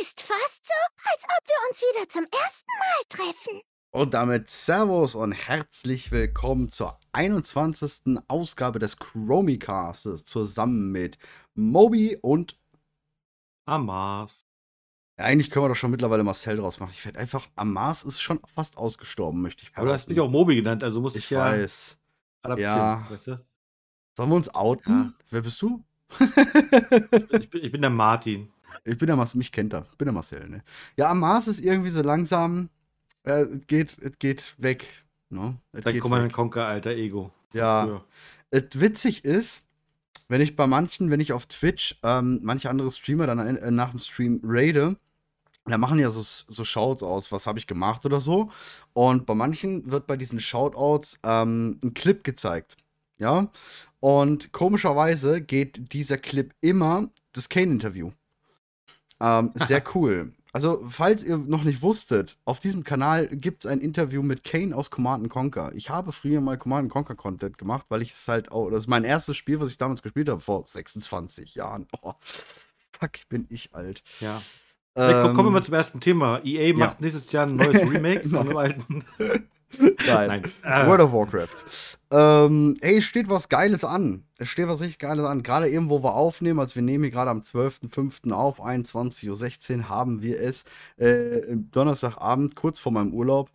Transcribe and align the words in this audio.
Ist 0.00 0.20
fast 0.22 0.66
so, 0.66 0.72
als 1.12 1.24
ob 1.24 1.46
wir 1.48 1.68
uns 1.68 1.80
wieder 1.80 2.08
zum 2.08 2.22
ersten 2.24 2.66
Mal 2.78 3.04
treffen. 3.08 3.60
Und 3.90 4.14
damit 4.14 4.48
Servus 4.50 5.14
und 5.14 5.32
herzlich 5.32 6.10
willkommen 6.12 6.70
zur 6.70 6.98
21. 7.12 8.18
Ausgabe 8.28 8.78
des 8.78 8.96
Chromicastes 8.98 10.24
zusammen 10.24 10.92
mit 10.92 11.18
Moby 11.54 12.16
und 12.20 12.58
Amas. 13.66 14.42
eigentlich 15.16 15.50
können 15.50 15.64
wir 15.64 15.68
doch 15.70 15.74
schon 15.76 15.90
mittlerweile 15.90 16.22
Marcel 16.24 16.58
draus 16.58 16.78
machen. 16.80 16.92
Ich 16.94 17.04
werde 17.04 17.18
einfach, 17.18 17.48
Amas 17.56 18.04
ist 18.04 18.20
schon 18.20 18.40
fast 18.54 18.76
ausgestorben, 18.76 19.42
möchte 19.42 19.64
ich 19.64 19.72
Aber 19.76 19.86
du 19.86 19.92
hast 19.92 20.08
mich 20.08 20.16
behaupten. 20.16 20.34
auch 20.34 20.38
Moby 20.38 20.56
genannt, 20.56 20.84
also 20.84 21.00
muss 21.00 21.16
ich, 21.16 21.24
Ich 21.24 21.30
ja 21.30 21.40
weiß. 21.46 21.96
adaptieren, 22.42 22.72
Ja. 22.76 23.06
weißt 23.10 23.26
du? 23.28 23.46
Sollen 24.16 24.30
wir 24.30 24.36
uns 24.36 24.54
outen? 24.54 25.14
Ja. 25.18 25.24
Wer 25.30 25.40
bist 25.42 25.60
du? 25.62 25.82
Ich 26.20 27.50
bin, 27.50 27.64
ich 27.64 27.72
bin 27.72 27.80
der 27.82 27.90
Martin. 27.90 28.50
Ich 28.84 28.98
bin 28.98 29.06
der 29.06 29.16
Marcel, 29.16 29.38
mich 29.38 29.52
kennt 29.52 29.74
er. 29.74 29.86
Ich 29.90 29.98
bin 29.98 30.06
der 30.06 30.12
Marcel, 30.12 30.48
ne? 30.48 30.62
Ja, 30.96 31.10
Amas 31.10 31.48
ist 31.48 31.60
irgendwie 31.60 31.90
so 31.90 32.02
langsam, 32.02 32.68
äh, 33.24 33.42
es 33.42 33.66
geht, 33.66 34.18
geht 34.18 34.54
weg. 34.58 34.86
Ne? 35.30 35.56
Dein 35.72 35.92
geht 35.92 36.00
Command 36.00 36.24
weg. 36.24 36.32
Conquer, 36.32 36.66
alter 36.66 36.90
Ego. 36.90 37.32
Ja. 37.52 38.02
Es 38.50 38.64
witzig 38.74 39.24
ist, 39.24 39.62
wenn 40.28 40.40
ich 40.40 40.56
bei 40.56 40.66
manchen, 40.66 41.10
wenn 41.10 41.20
ich 41.20 41.32
auf 41.32 41.46
Twitch 41.46 41.98
ähm, 42.02 42.40
manche 42.42 42.70
andere 42.70 42.90
Streamer 42.90 43.26
dann 43.26 43.38
äh, 43.38 43.70
nach 43.70 43.90
dem 43.90 43.98
Stream 43.98 44.40
raide, 44.44 44.96
da 45.64 45.78
machen 45.78 45.98
ja 45.98 46.10
so, 46.10 46.22
so 46.22 46.64
Shoutouts 46.64 47.02
aus, 47.02 47.32
was 47.32 47.46
habe 47.46 47.58
ich 47.58 47.66
gemacht 47.66 48.06
oder 48.06 48.20
so. 48.20 48.50
Und 48.94 49.26
bei 49.26 49.34
manchen 49.34 49.90
wird 49.90 50.06
bei 50.06 50.16
diesen 50.16 50.40
Shoutouts 50.40 51.18
ähm, 51.22 51.78
ein 51.82 51.94
Clip 51.94 52.24
gezeigt. 52.24 52.76
Ja. 53.18 53.50
Und 54.00 54.52
komischerweise 54.52 55.40
geht 55.40 55.92
dieser 55.92 56.18
Clip 56.18 56.54
immer 56.60 57.10
das 57.32 57.48
Kane-Interview. 57.48 58.12
Ähm, 59.20 59.52
sehr 59.54 59.82
cool. 59.94 60.32
Also, 60.52 60.84
falls 60.88 61.22
ihr 61.22 61.36
noch 61.36 61.62
nicht 61.62 61.82
wusstet, 61.82 62.38
auf 62.44 62.58
diesem 62.58 62.82
Kanal 62.82 63.28
gibt 63.28 63.64
es 63.64 63.70
ein 63.70 63.80
Interview 63.80 64.22
mit 64.22 64.44
Kane 64.44 64.74
aus 64.74 64.90
Command 64.90 65.28
Conquer. 65.28 65.72
Ich 65.74 65.90
habe 65.90 66.10
früher 66.12 66.40
mal 66.40 66.56
Command 66.56 66.90
Conquer 66.90 67.14
Content 67.14 67.58
gemacht, 67.58 67.86
weil 67.90 68.00
ich 68.02 68.12
es 68.12 68.26
halt 68.28 68.50
auch, 68.50 68.70
das 68.70 68.80
ist 68.80 68.86
mein 68.88 69.04
erstes 69.04 69.36
Spiel, 69.36 69.60
was 69.60 69.70
ich 69.70 69.78
damals 69.78 70.02
gespielt 70.02 70.28
habe, 70.28 70.40
vor 70.40 70.64
26 70.66 71.54
Jahren. 71.54 71.86
Oh, 72.02 72.14
fuck, 72.20 73.28
bin 73.28 73.46
ich 73.50 73.74
alt. 73.74 74.02
Ja. 74.20 74.40
Komm, 74.94 75.34
kommen 75.34 75.48
wir 75.48 75.50
mal 75.50 75.58
Ähm, 75.58 75.64
zum 75.64 75.74
ersten 75.74 76.00
Thema. 76.00 76.40
EA 76.44 76.68
ja. 76.68 76.74
macht 76.74 77.00
nächstes 77.00 77.30
Jahr 77.30 77.46
ein 77.46 77.54
neues 77.56 77.82
Remake 77.88 78.28
von 78.28 78.38
einem 78.38 78.56
alten. 78.56 79.04
Nein. 80.06 80.44
Äh, 80.62 80.86
World 80.86 81.02
of 81.02 81.12
Warcraft. 81.12 81.64
Ähm, 82.10 82.76
hey, 82.80 82.98
es 82.98 83.04
steht 83.04 83.28
was 83.28 83.48
Geiles 83.48 83.84
an. 83.84 84.24
Es 84.38 84.48
steht 84.48 84.68
was 84.68 84.80
richtig 84.80 84.98
Geiles 84.98 85.24
an. 85.24 85.42
Gerade 85.42 85.68
eben, 85.68 85.90
wo 85.90 86.02
wir 86.02 86.14
aufnehmen, 86.14 86.58
als 86.58 86.74
wir 86.74 86.82
nehmen 86.82 87.04
hier 87.04 87.10
gerade 87.10 87.30
am 87.30 87.40
12.05. 87.40 88.32
auf, 88.32 88.60
21.16 88.60 89.78
Uhr, 89.78 89.88
haben 89.88 90.22
wir 90.22 90.40
es 90.40 90.64
äh, 90.96 91.42
Donnerstagabend, 91.72 92.56
kurz 92.56 92.80
vor 92.80 92.92
meinem 92.92 93.12
Urlaub. 93.12 93.50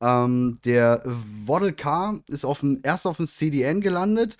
Ähm, 0.00 0.58
der 0.64 1.02
Waddle 1.46 1.72
Car 1.72 2.20
ist 2.28 2.44
auf 2.44 2.60
dem, 2.60 2.80
erst 2.82 3.06
auf 3.06 3.16
dem 3.16 3.26
CDN 3.26 3.80
gelandet, 3.80 4.36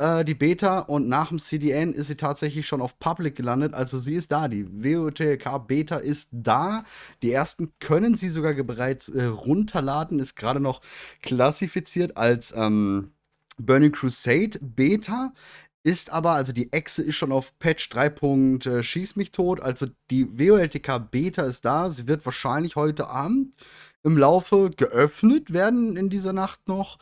äh, 0.00 0.24
die 0.24 0.34
Beta, 0.34 0.78
und 0.78 1.08
nach 1.08 1.28
dem 1.28 1.38
CDN 1.38 1.92
ist 1.92 2.06
sie 2.06 2.16
tatsächlich 2.16 2.66
schon 2.66 2.80
auf 2.80 2.98
Public 2.98 3.36
gelandet. 3.36 3.74
Also 3.74 3.98
sie 3.98 4.14
ist 4.14 4.32
da. 4.32 4.48
Die 4.48 4.66
WOTLK 4.66 5.66
Beta 5.66 5.96
ist 5.96 6.30
da. 6.32 6.84
Die 7.22 7.32
ersten 7.32 7.72
können 7.80 8.16
sie 8.16 8.30
sogar 8.30 8.54
bereits 8.54 9.10
äh, 9.10 9.24
runterladen. 9.24 10.18
Ist 10.18 10.36
gerade 10.36 10.58
noch 10.58 10.80
klassifiziert 11.22 12.16
als 12.16 12.52
ähm, 12.56 13.12
Burning 13.58 13.92
Crusade 13.92 14.58
Beta. 14.62 15.34
Ist 15.82 16.10
aber, 16.10 16.32
also 16.32 16.52
die 16.52 16.72
Exe 16.72 17.02
ist 17.02 17.16
schon 17.16 17.32
auf 17.32 17.58
Patch 17.58 17.90
3. 17.90 18.06
Äh, 18.06 18.82
Schieß 18.82 19.16
mich 19.16 19.32
tot. 19.32 19.60
Also 19.60 19.86
die 20.10 20.38
WOLTK 20.38 21.10
Beta 21.10 21.42
ist 21.42 21.66
da. 21.66 21.90
Sie 21.90 22.08
wird 22.08 22.24
wahrscheinlich 22.24 22.74
heute 22.74 23.08
Abend 23.08 23.54
im 24.02 24.16
Laufe 24.16 24.70
geöffnet 24.74 25.52
werden 25.52 25.98
in 25.98 26.08
dieser 26.08 26.32
Nacht 26.32 26.68
noch. 26.68 26.98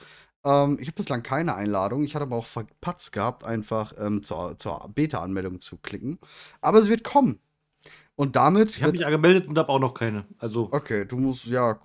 Ähm, 0.49 0.79
ich 0.81 0.89
habe 0.89 0.97
bislang 0.97 1.23
keine 1.23 1.55
Einladung. 1.55 2.05
Ich 2.05 2.15
hatte 2.15 2.25
aber 2.25 2.37
auch 2.37 2.47
verpatzt 2.47 3.13
gehabt, 3.13 3.45
einfach 3.45 3.93
ähm, 3.99 4.23
zur, 4.23 4.57
zur 4.59 4.89
Beta-Anmeldung 4.95 5.61
zu 5.61 5.77
klicken. 5.79 6.19
Aber 6.63 6.83
sie 6.83 6.89
wird 6.91 7.05
kommen. 7.05 7.41
Und 8.17 8.35
damit 8.37 8.71
ich 8.71 8.83
habe 8.83 8.93
mich 8.93 9.07
angemeldet 9.07 9.47
und 9.47 9.59
habe 9.59 9.69
auch 9.69 9.79
noch 9.79 9.95
keine. 9.95 10.27
Also, 10.39 10.73
Okay, 10.73 11.05
du 11.07 11.19
musst, 11.19 11.45
ja, 11.47 11.79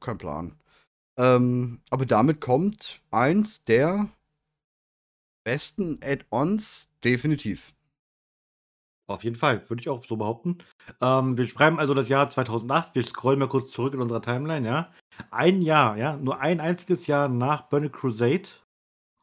kein 0.00 0.18
Plan. 0.18 0.54
Ähm, 1.18 1.80
aber 1.90 2.06
damit 2.06 2.40
kommt 2.40 3.02
eins 3.10 3.64
der 3.64 4.08
besten 5.44 5.98
Add-ons 6.02 6.88
definitiv. 7.04 7.74
auf 9.08 9.24
jeden 9.24 9.36
Fall, 9.36 9.68
würde 9.68 9.80
ich 9.80 9.88
auch 9.88 10.04
so 10.04 10.16
behaupten. 10.16 10.58
Ähm, 11.00 11.36
wir 11.36 11.46
schreiben 11.46 11.80
also 11.80 11.94
das 11.94 12.08
Jahr 12.08 12.30
2008. 12.30 12.94
Wir 12.94 13.04
scrollen 13.04 13.40
mal 13.40 13.48
kurz 13.48 13.72
zurück 13.72 13.94
in 13.94 14.00
unserer 14.00 14.22
Timeline, 14.22 14.66
ja. 14.66 14.92
Ein 15.30 15.62
Jahr, 15.62 15.96
ja, 15.96 16.16
nur 16.16 16.40
ein 16.40 16.60
einziges 16.60 17.06
Jahr 17.06 17.28
nach 17.28 17.62
Burning 17.68 17.92
Crusade 17.92 18.48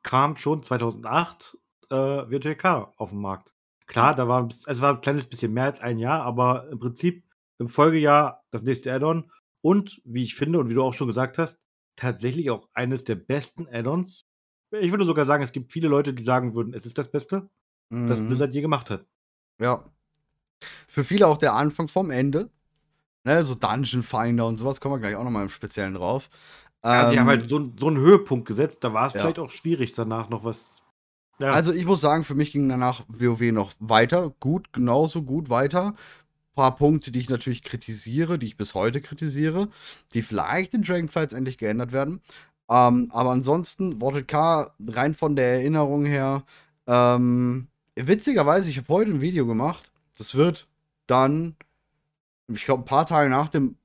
kam 0.03 0.37
schon 0.37 0.63
2008 0.63 1.57
äh, 1.89 1.95
WTK 1.95 2.93
auf 2.97 3.09
den 3.11 3.19
Markt. 3.21 3.53
Klar, 3.85 4.15
da 4.15 4.27
war, 4.27 4.47
es 4.49 4.81
war 4.81 4.95
ein 4.95 5.01
kleines 5.01 5.27
bisschen 5.27 5.53
mehr 5.53 5.65
als 5.65 5.79
ein 5.79 5.97
Jahr, 5.97 6.21
aber 6.23 6.67
im 6.69 6.79
Prinzip 6.79 7.23
im 7.57 7.69
Folgejahr 7.69 8.43
das 8.51 8.63
nächste 8.63 8.93
Add-on 8.93 9.31
und 9.61 10.01
wie 10.05 10.23
ich 10.23 10.35
finde 10.35 10.59
und 10.59 10.69
wie 10.69 10.73
du 10.73 10.83
auch 10.83 10.93
schon 10.93 11.07
gesagt 11.07 11.37
hast, 11.37 11.59
tatsächlich 11.95 12.49
auch 12.51 12.69
eines 12.73 13.03
der 13.05 13.15
besten 13.15 13.67
Add-ons. 13.67 14.25
Ich 14.71 14.91
würde 14.91 15.05
sogar 15.05 15.25
sagen, 15.25 15.43
es 15.43 15.53
gibt 15.53 15.71
viele 15.71 15.87
Leute, 15.87 16.13
die 16.13 16.23
sagen 16.23 16.53
würden, 16.53 16.73
es 16.73 16.85
ist 16.85 16.97
das 16.97 17.09
Beste, 17.09 17.49
das 17.89 18.21
Mhm. 18.21 18.27
Blizzard 18.27 18.53
je 18.53 18.61
gemacht 18.61 18.89
hat. 18.89 19.05
Ja. 19.59 19.83
Für 20.87 21.03
viele 21.03 21.27
auch 21.27 21.37
der 21.37 21.53
Anfang 21.53 21.87
vom 21.87 22.11
Ende. 22.11 22.49
Ne, 23.27 23.43
so 23.43 23.55
Dungeon 23.55 24.03
Finder 24.03 24.47
und 24.47 24.57
sowas 24.57 24.79
kommen 24.79 24.95
wir 24.95 24.99
gleich 24.99 25.15
auch 25.17 25.23
nochmal 25.25 25.43
im 25.43 25.49
Speziellen 25.49 25.93
drauf. 25.93 26.29
Ja, 26.85 27.09
sie 27.09 27.19
haben 27.19 27.25
Ähm, 27.25 27.27
halt 27.27 27.49
so, 27.49 27.71
so 27.77 27.87
einen 27.87 27.97
Höhepunkt 27.97 28.47
gesetzt, 28.47 28.85
da 28.85 28.93
war 28.93 29.07
es 29.07 29.13
Ja. 29.13 29.19
vielleicht 29.19 29.39
auch 29.39 29.51
schwierig, 29.51 29.93
danach 29.93 30.29
noch 30.29 30.45
was. 30.45 30.81
Ja, 31.37 31.51
Also 31.51 31.73
ich 31.73 31.85
muss 31.85 31.99
sagen, 31.99 32.23
für 32.23 32.35
mich 32.35 32.53
ging 32.53 32.69
danach 32.69 33.03
WoW 33.09 33.51
noch 33.51 33.73
weiter, 33.79 34.33
gut, 34.39 34.71
genauso 34.71 35.23
gut 35.23 35.49
weiter. 35.49 35.93
paar 36.55 36.75
Punkte, 36.77 37.11
die 37.11 37.19
ich 37.19 37.29
natürlich 37.29 37.63
kritisiere, 37.63 38.39
die 38.39 38.45
ich 38.47 38.57
bis 38.57 38.73
heute 38.73 39.01
kritisiere, 39.01 39.67
die 40.13 40.21
vielleicht 40.23 40.73
in 40.73 40.81
Dragonflights 40.83 41.33
endlich 41.33 41.57
geändert 41.57 41.91
werden. 41.91 42.21
Ähm, 42.69 43.09
aber 43.13 43.31
ansonsten, 43.31 43.97
Mortal 43.97 44.23
K, 44.23 44.71
rein 44.87 45.15
von 45.15 45.35
der 45.35 45.53
Erinnerung 45.55 46.05
her, 46.05 46.43
ähm, 46.87 47.67
witzigerweise, 47.95 48.69
ich 48.69 48.77
habe 48.77 48.87
heute 48.87 49.11
ein 49.11 49.21
Video 49.21 49.45
gemacht, 49.45 49.91
das 50.17 50.33
wird 50.35 50.67
dann, 51.07 51.55
ich 52.47 52.65
glaube, 52.65 52.83
ein 52.83 52.85
paar 52.85 53.05
Tage 53.05 53.29
nach 53.29 53.49
dem 53.49 53.77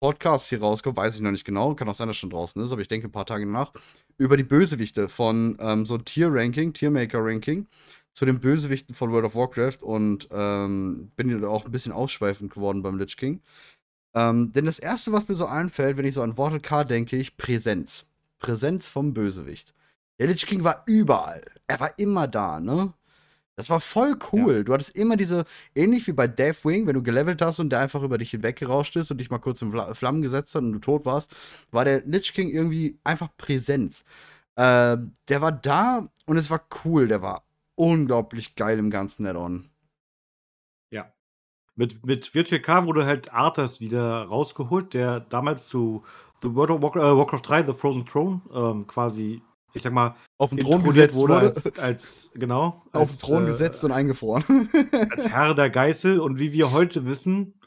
Podcast 0.00 0.48
hier 0.48 0.60
rauskommt, 0.60 0.96
weiß 0.96 1.14
ich 1.14 1.20
noch 1.20 1.30
nicht 1.30 1.44
genau, 1.44 1.74
kann 1.74 1.88
auch 1.88 1.94
sein, 1.94 2.08
dass 2.08 2.16
schon 2.16 2.30
draußen 2.30 2.60
ist, 2.62 2.72
aber 2.72 2.82
ich 2.82 2.88
denke 2.88 3.08
ein 3.08 3.12
paar 3.12 3.26
Tage 3.26 3.46
nach, 3.46 3.72
über 4.18 4.36
die 4.36 4.44
Bösewichte 4.44 5.08
von 5.08 5.56
ähm, 5.60 5.86
so 5.86 5.96
Tier-Ranking, 5.96 6.72
Tiermaker-Ranking 6.72 7.66
zu 8.12 8.24
den 8.24 8.40
Bösewichten 8.40 8.94
von 8.94 9.10
World 9.12 9.24
of 9.24 9.34
Warcraft 9.34 9.82
und 9.82 10.28
ähm, 10.30 11.10
bin 11.16 11.30
ja 11.30 11.48
auch 11.48 11.64
ein 11.64 11.72
bisschen 11.72 11.92
ausschweifend 11.92 12.52
geworden 12.52 12.82
beim 12.82 12.98
Lich 12.98 13.16
King. 13.16 13.40
Ähm, 14.14 14.52
denn 14.52 14.66
das 14.66 14.78
erste, 14.78 15.10
was 15.12 15.26
mir 15.26 15.34
so 15.34 15.46
einfällt, 15.46 15.96
wenn 15.96 16.04
ich 16.04 16.14
so 16.14 16.22
an 16.22 16.34
Mortal 16.36 16.60
K 16.60 16.84
denke, 16.84 17.16
ich 17.16 17.36
Präsenz. 17.36 18.06
Präsenz 18.38 18.86
vom 18.86 19.14
Bösewicht. 19.14 19.74
Der 20.18 20.28
Lich 20.28 20.46
King 20.46 20.62
war 20.62 20.84
überall. 20.86 21.42
Er 21.66 21.80
war 21.80 21.98
immer 21.98 22.28
da, 22.28 22.60
ne? 22.60 22.92
Das 23.56 23.70
war 23.70 23.80
voll 23.80 24.18
cool. 24.32 24.64
Du 24.64 24.72
hattest 24.72 24.96
immer 24.96 25.16
diese, 25.16 25.44
ähnlich 25.76 26.06
wie 26.08 26.12
bei 26.12 26.26
Deathwing, 26.26 26.86
wenn 26.86 26.94
du 26.94 27.02
gelevelt 27.02 27.40
hast 27.40 27.60
und 27.60 27.70
der 27.70 27.80
einfach 27.80 28.02
über 28.02 28.18
dich 28.18 28.30
hinweggerauscht 28.32 28.96
ist 28.96 29.10
und 29.12 29.18
dich 29.18 29.30
mal 29.30 29.38
kurz 29.38 29.62
in 29.62 29.70
Fla- 29.72 29.94
Flammen 29.94 30.22
gesetzt 30.22 30.54
hat 30.56 30.62
und 30.62 30.72
du 30.72 30.78
tot 30.80 31.04
warst, 31.06 31.30
war 31.70 31.84
der 31.84 32.02
Lich 32.04 32.32
King 32.34 32.50
irgendwie 32.50 32.98
einfach 33.04 33.28
Präsenz. 33.36 34.04
Äh, 34.56 34.96
der 35.28 35.40
war 35.40 35.52
da 35.52 36.08
und 36.26 36.36
es 36.36 36.50
war 36.50 36.62
cool. 36.84 37.06
Der 37.08 37.22
war 37.22 37.44
unglaublich 37.76 38.56
geil 38.56 38.78
im 38.78 38.90
ganzen 38.90 39.26
Add-on. 39.26 39.70
ja. 40.90 41.12
Mit, 41.76 42.04
mit 42.06 42.34
Virtual 42.34 42.60
K 42.62 42.86
wurde 42.86 43.06
halt 43.06 43.32
Arthas 43.32 43.80
wieder 43.80 44.24
rausgeholt, 44.24 44.94
der 44.94 45.20
damals 45.20 45.68
zu 45.68 46.04
The 46.42 46.54
World 46.54 46.70
of 46.72 46.82
Warcraft, 46.82 47.02
äh, 47.14 47.16
Warcraft 47.18 47.42
3, 47.44 47.62
The 47.66 47.72
Frozen 47.74 48.06
Throne, 48.06 48.42
ähm, 48.52 48.86
quasi, 48.86 49.42
ich 49.74 49.82
sag 49.82 49.92
mal, 49.92 50.16
Auf 50.38 50.50
den 50.50 50.60
Thron 50.60 50.82
gesetzt 50.84 51.14
wurde. 51.16 51.34
als, 51.36 51.78
als 51.78 52.30
genau, 52.34 52.82
auf 52.92 53.10
den 53.10 53.18
Thron 53.18 53.44
äh, 53.44 53.46
gesetzt 53.48 53.84
und 53.84 53.92
eingefroren. 53.92 54.70
als 55.10 55.28
Herr 55.28 55.54
der 55.54 55.70
Geißel 55.70 56.20
und 56.20 56.38
wie 56.38 56.52
wir 56.52 56.72
heute 56.72 57.04
wissen, 57.06 57.60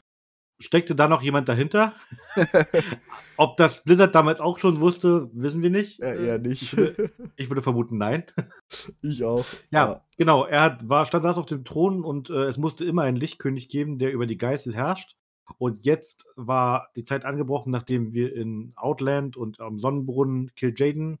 steckte 0.58 0.94
da 0.94 1.08
noch 1.08 1.22
jemand 1.22 1.48
dahinter. 1.48 1.92
Ob 3.36 3.56
das 3.56 3.84
Blizzard 3.84 4.14
damals 4.14 4.40
auch 4.40 4.58
schon 4.58 4.80
wusste, 4.80 5.30
wissen 5.32 5.62
wir 5.62 5.70
nicht. 5.70 6.00
ja, 6.00 6.14
eher 6.14 6.34
Äh, 6.34 6.38
nicht. 6.38 6.62
Ich 6.62 6.76
würde, 6.76 7.10
ich 7.36 7.50
würde 7.50 7.62
vermuten, 7.62 7.98
nein. 7.98 8.24
ich 9.02 9.24
auch. 9.24 9.44
Ja, 9.70 10.04
genau. 10.16 10.44
Er 10.44 10.62
hat, 10.62 10.88
war, 10.88 11.04
stand 11.04 11.24
saß 11.24 11.38
auf 11.38 11.46
dem 11.46 11.64
Thron 11.64 12.04
und 12.04 12.30
äh, 12.30 12.46
es 12.46 12.58
musste 12.58 12.84
immer 12.84 13.02
einen 13.02 13.16
Lichtkönig 13.16 13.68
geben, 13.68 13.98
der 13.98 14.12
über 14.12 14.26
die 14.26 14.38
Geißel 14.38 14.74
herrscht. 14.74 15.16
Und 15.56 15.84
jetzt 15.84 16.26
war 16.36 16.88
die 16.96 17.04
Zeit 17.04 17.24
angebrochen, 17.24 17.70
nachdem 17.70 18.12
wir 18.12 18.34
in 18.34 18.72
Outland 18.76 19.36
und 19.36 19.60
am 19.60 19.78
Sonnenbrunnen 19.78 20.52
Kill 20.56 20.74
Jaden 20.76 21.18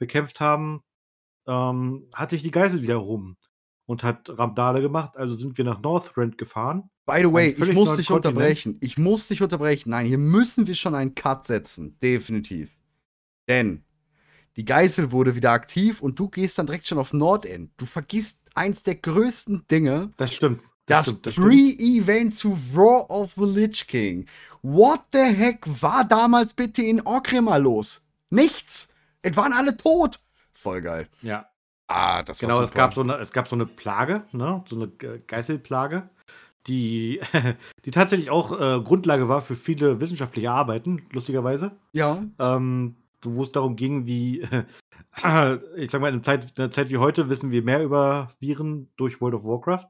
bekämpft 0.00 0.40
haben, 0.40 0.82
ähm, 1.46 2.08
hat 2.12 2.30
sich 2.30 2.42
die 2.42 2.50
Geißel 2.50 2.82
wieder 2.82 2.94
erhoben. 2.94 3.36
und 3.86 4.04
hat 4.04 4.28
Ramdale 4.38 4.80
gemacht. 4.82 5.16
Also 5.16 5.34
sind 5.34 5.58
wir 5.58 5.64
nach 5.64 5.80
Northrend 5.80 6.38
gefahren. 6.38 6.90
By 7.06 7.22
the 7.22 7.32
way, 7.32 7.48
ich 7.48 7.72
muss 7.72 7.96
dich 7.96 8.06
Kontinent. 8.06 8.36
unterbrechen. 8.36 8.78
Ich 8.80 8.96
muss 8.98 9.26
dich 9.26 9.42
unterbrechen. 9.42 9.90
Nein, 9.90 10.06
hier 10.06 10.16
müssen 10.18 10.68
wir 10.68 10.76
schon 10.76 10.94
einen 10.94 11.16
Cut 11.16 11.48
setzen. 11.48 11.98
Definitiv. 12.00 12.70
Denn 13.48 13.82
die 14.56 14.64
Geißel 14.64 15.10
wurde 15.10 15.34
wieder 15.34 15.50
aktiv 15.50 16.00
und 16.00 16.20
du 16.20 16.28
gehst 16.28 16.56
dann 16.56 16.66
direkt 16.66 16.86
schon 16.86 16.98
auf 16.98 17.12
Nordend. 17.12 17.72
Du 17.78 17.84
vergisst 17.84 18.38
eins 18.54 18.84
der 18.84 18.94
größten 18.94 19.64
Dinge. 19.68 20.12
Das 20.18 20.34
stimmt. 20.34 20.60
Das, 20.86 21.06
das 21.22 21.32
stimmt. 21.32 21.48
Pre-Event 21.48 22.36
zu 22.36 22.56
Raw 22.72 23.06
of 23.08 23.32
the 23.34 23.44
Lich 23.44 23.88
King. 23.88 24.26
What 24.62 25.00
the 25.12 25.18
heck 25.24 25.66
war 25.82 26.04
damals 26.04 26.54
bitte 26.54 26.82
in 26.82 27.00
Orgrimmar 27.00 27.58
los? 27.58 28.06
Nichts. 28.30 28.88
Es 29.22 29.36
waren 29.36 29.52
alle 29.52 29.76
tot. 29.76 30.20
Voll 30.54 30.80
geil. 30.82 31.08
Ja, 31.22 31.46
Ah, 31.88 32.22
das 32.22 32.38
genau. 32.38 32.56
war 32.56 32.62
Es 32.62 32.68
super. 32.70 32.82
gab, 32.82 32.94
so 32.94 33.00
eine, 33.00 33.14
es 33.16 33.32
gab 33.32 33.48
so 33.48 33.56
eine 33.56 33.66
Plage, 33.66 34.22
ne? 34.32 34.62
so 34.68 34.76
eine 34.76 34.86
Ge- 34.88 35.20
Geißelplage, 35.26 36.08
die, 36.68 37.20
die 37.84 37.90
tatsächlich 37.90 38.30
auch 38.30 38.52
äh, 38.52 38.80
Grundlage 38.80 39.28
war 39.28 39.40
für 39.40 39.56
viele 39.56 40.00
wissenschaftliche 40.00 40.50
Arbeiten, 40.52 41.02
lustigerweise. 41.10 41.72
ja, 41.92 42.22
ähm, 42.38 42.94
so, 43.24 43.34
wo 43.34 43.42
es 43.42 43.50
darum 43.52 43.74
ging, 43.76 44.06
wie, 44.06 44.42
ich 45.76 45.90
sag 45.90 46.00
mal, 46.00 46.08
in 46.08 46.14
einer 46.14 46.22
Zeit, 46.22 46.44
in 46.56 46.62
einer 46.62 46.70
Zeit 46.70 46.90
wie 46.90 46.98
heute 46.98 47.28
wissen 47.28 47.50
wir 47.50 47.62
mehr 47.62 47.82
über 47.82 48.28
Viren 48.38 48.88
durch 48.96 49.20
World 49.20 49.34
of 49.34 49.44
Warcraft 49.44 49.88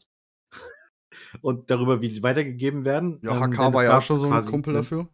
und 1.42 1.70
darüber, 1.70 2.00
wie 2.02 2.10
sie 2.10 2.22
weitergegeben 2.22 2.84
werden. 2.84 3.20
ja, 3.22 3.32
Ähm, 3.32 3.52
HK 3.52 3.68
es 3.68 3.74
war 3.74 3.84
ja 3.84 3.98
auch 3.98 4.02
schon 4.02 4.20
so 4.20 4.30
ein 4.30 4.44
Kumpel 4.46 4.74
dafür. 4.74 5.06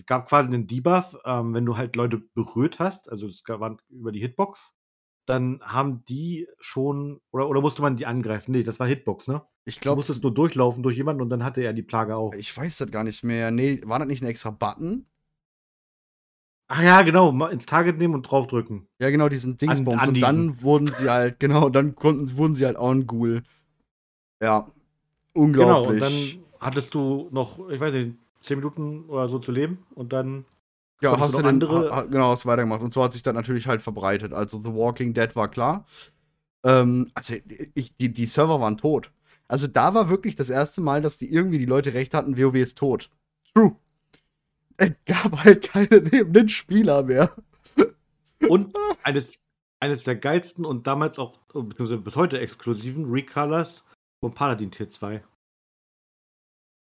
Es 0.00 0.06
gab 0.06 0.28
quasi 0.28 0.48
einen 0.48 0.66
Debuff, 0.66 1.14
ähm, 1.26 1.52
wenn 1.52 1.66
du 1.66 1.76
halt 1.76 1.94
Leute 1.94 2.22
berührt 2.34 2.78
hast, 2.78 3.10
also 3.10 3.26
es 3.26 3.42
waren 3.46 3.76
über 3.90 4.12
die 4.12 4.20
Hitbox, 4.20 4.74
dann 5.26 5.60
haben 5.62 6.04
die 6.06 6.48
schon, 6.58 7.20
oder, 7.32 7.48
oder 7.50 7.60
musste 7.60 7.82
man 7.82 7.96
die 7.98 8.06
angreifen? 8.06 8.52
Nee, 8.52 8.62
das 8.62 8.80
war 8.80 8.86
Hitbox, 8.86 9.28
ne? 9.28 9.42
Ich 9.66 9.74
Du 9.76 9.80
glaube, 9.82 9.98
musstest 9.98 10.22
nur 10.22 10.32
durchlaufen 10.32 10.82
durch 10.82 10.96
jemanden 10.96 11.20
und 11.20 11.28
dann 11.28 11.44
hatte 11.44 11.60
er 11.62 11.74
die 11.74 11.82
Plage 11.82 12.16
auch. 12.16 12.32
ich 12.34 12.56
weiß 12.56 12.78
das 12.78 12.90
gar 12.90 13.04
nicht 13.04 13.22
mehr. 13.24 13.50
Nee, 13.50 13.82
war 13.84 13.98
das 13.98 14.08
nicht 14.08 14.22
ein 14.22 14.26
extra 14.26 14.50
Button? 14.50 15.04
Ach 16.68 16.82
ja, 16.82 17.02
genau, 17.02 17.30
ins 17.48 17.66
Target 17.66 17.98
nehmen 17.98 18.14
und 18.14 18.22
draufdrücken. 18.22 18.88
Ja, 19.02 19.10
genau, 19.10 19.28
diesen 19.28 19.58
Dingsbums. 19.58 20.06
und 20.08 20.20
dann 20.20 20.62
wurden 20.62 20.86
sie 20.86 21.10
halt, 21.10 21.40
genau, 21.40 21.68
dann 21.68 21.94
konnten, 21.94 22.36
wurden 22.36 22.54
sie 22.54 22.64
halt 22.64 22.76
auch 22.76 22.90
ein 22.90 23.06
Ghoul. 23.06 23.42
Ja, 24.40 24.66
Genau, 25.34 25.42
unglaublich. 25.44 25.90
und 25.90 26.00
dann 26.00 26.44
hattest 26.60 26.94
du 26.94 27.28
noch, 27.32 27.68
ich 27.70 27.80
weiß 27.80 27.94
nicht, 27.94 28.16
10 28.40 28.58
Minuten 28.58 29.04
oder 29.08 29.28
so 29.28 29.38
zu 29.38 29.52
leben 29.52 29.86
und 29.94 30.12
dann 30.12 30.44
ja, 31.02 31.18
hast 31.18 31.32
du 31.32 31.38
den, 31.38 31.46
andere- 31.46 31.94
ha, 31.94 32.02
genau, 32.02 32.30
hast 32.30 32.44
weitergemacht. 32.44 32.82
Und 32.82 32.92
so 32.92 33.02
hat 33.02 33.12
sich 33.12 33.22
das 33.22 33.34
natürlich 33.34 33.66
halt 33.66 33.80
verbreitet. 33.80 34.32
Also 34.32 34.60
The 34.60 34.74
Walking 34.74 35.14
Dead 35.14 35.34
war 35.34 35.48
klar. 35.48 35.86
Ähm, 36.62 37.10
also 37.14 37.36
ich, 37.74 37.96
die, 37.96 38.12
die 38.12 38.26
Server 38.26 38.60
waren 38.60 38.76
tot. 38.76 39.10
Also 39.48 39.66
da 39.66 39.94
war 39.94 40.10
wirklich 40.10 40.36
das 40.36 40.50
erste 40.50 40.80
Mal, 40.80 41.00
dass 41.00 41.16
die 41.16 41.32
irgendwie 41.32 41.58
die 41.58 41.66
Leute 41.66 41.94
recht 41.94 42.12
hatten, 42.12 42.36
WoW 42.38 42.54
ist 42.56 42.76
tot. 42.76 43.10
True. 43.54 43.76
Es 44.76 44.92
gab 45.06 45.42
halt 45.42 45.62
keine 45.62 45.98
lebenden 45.98 46.48
Spieler 46.48 47.02
mehr. 47.02 47.34
und 48.48 48.74
eines, 49.02 49.40
eines 49.80 50.04
der 50.04 50.16
geilsten 50.16 50.64
und 50.64 50.86
damals 50.86 51.18
auch, 51.18 51.38
beziehungsweise 51.48 51.98
bis 51.98 52.16
heute 52.16 52.40
exklusiven 52.40 53.10
Recolors 53.10 53.84
von 54.20 54.34
Paladin 54.34 54.70
Tier 54.70 54.88
2. 54.88 55.22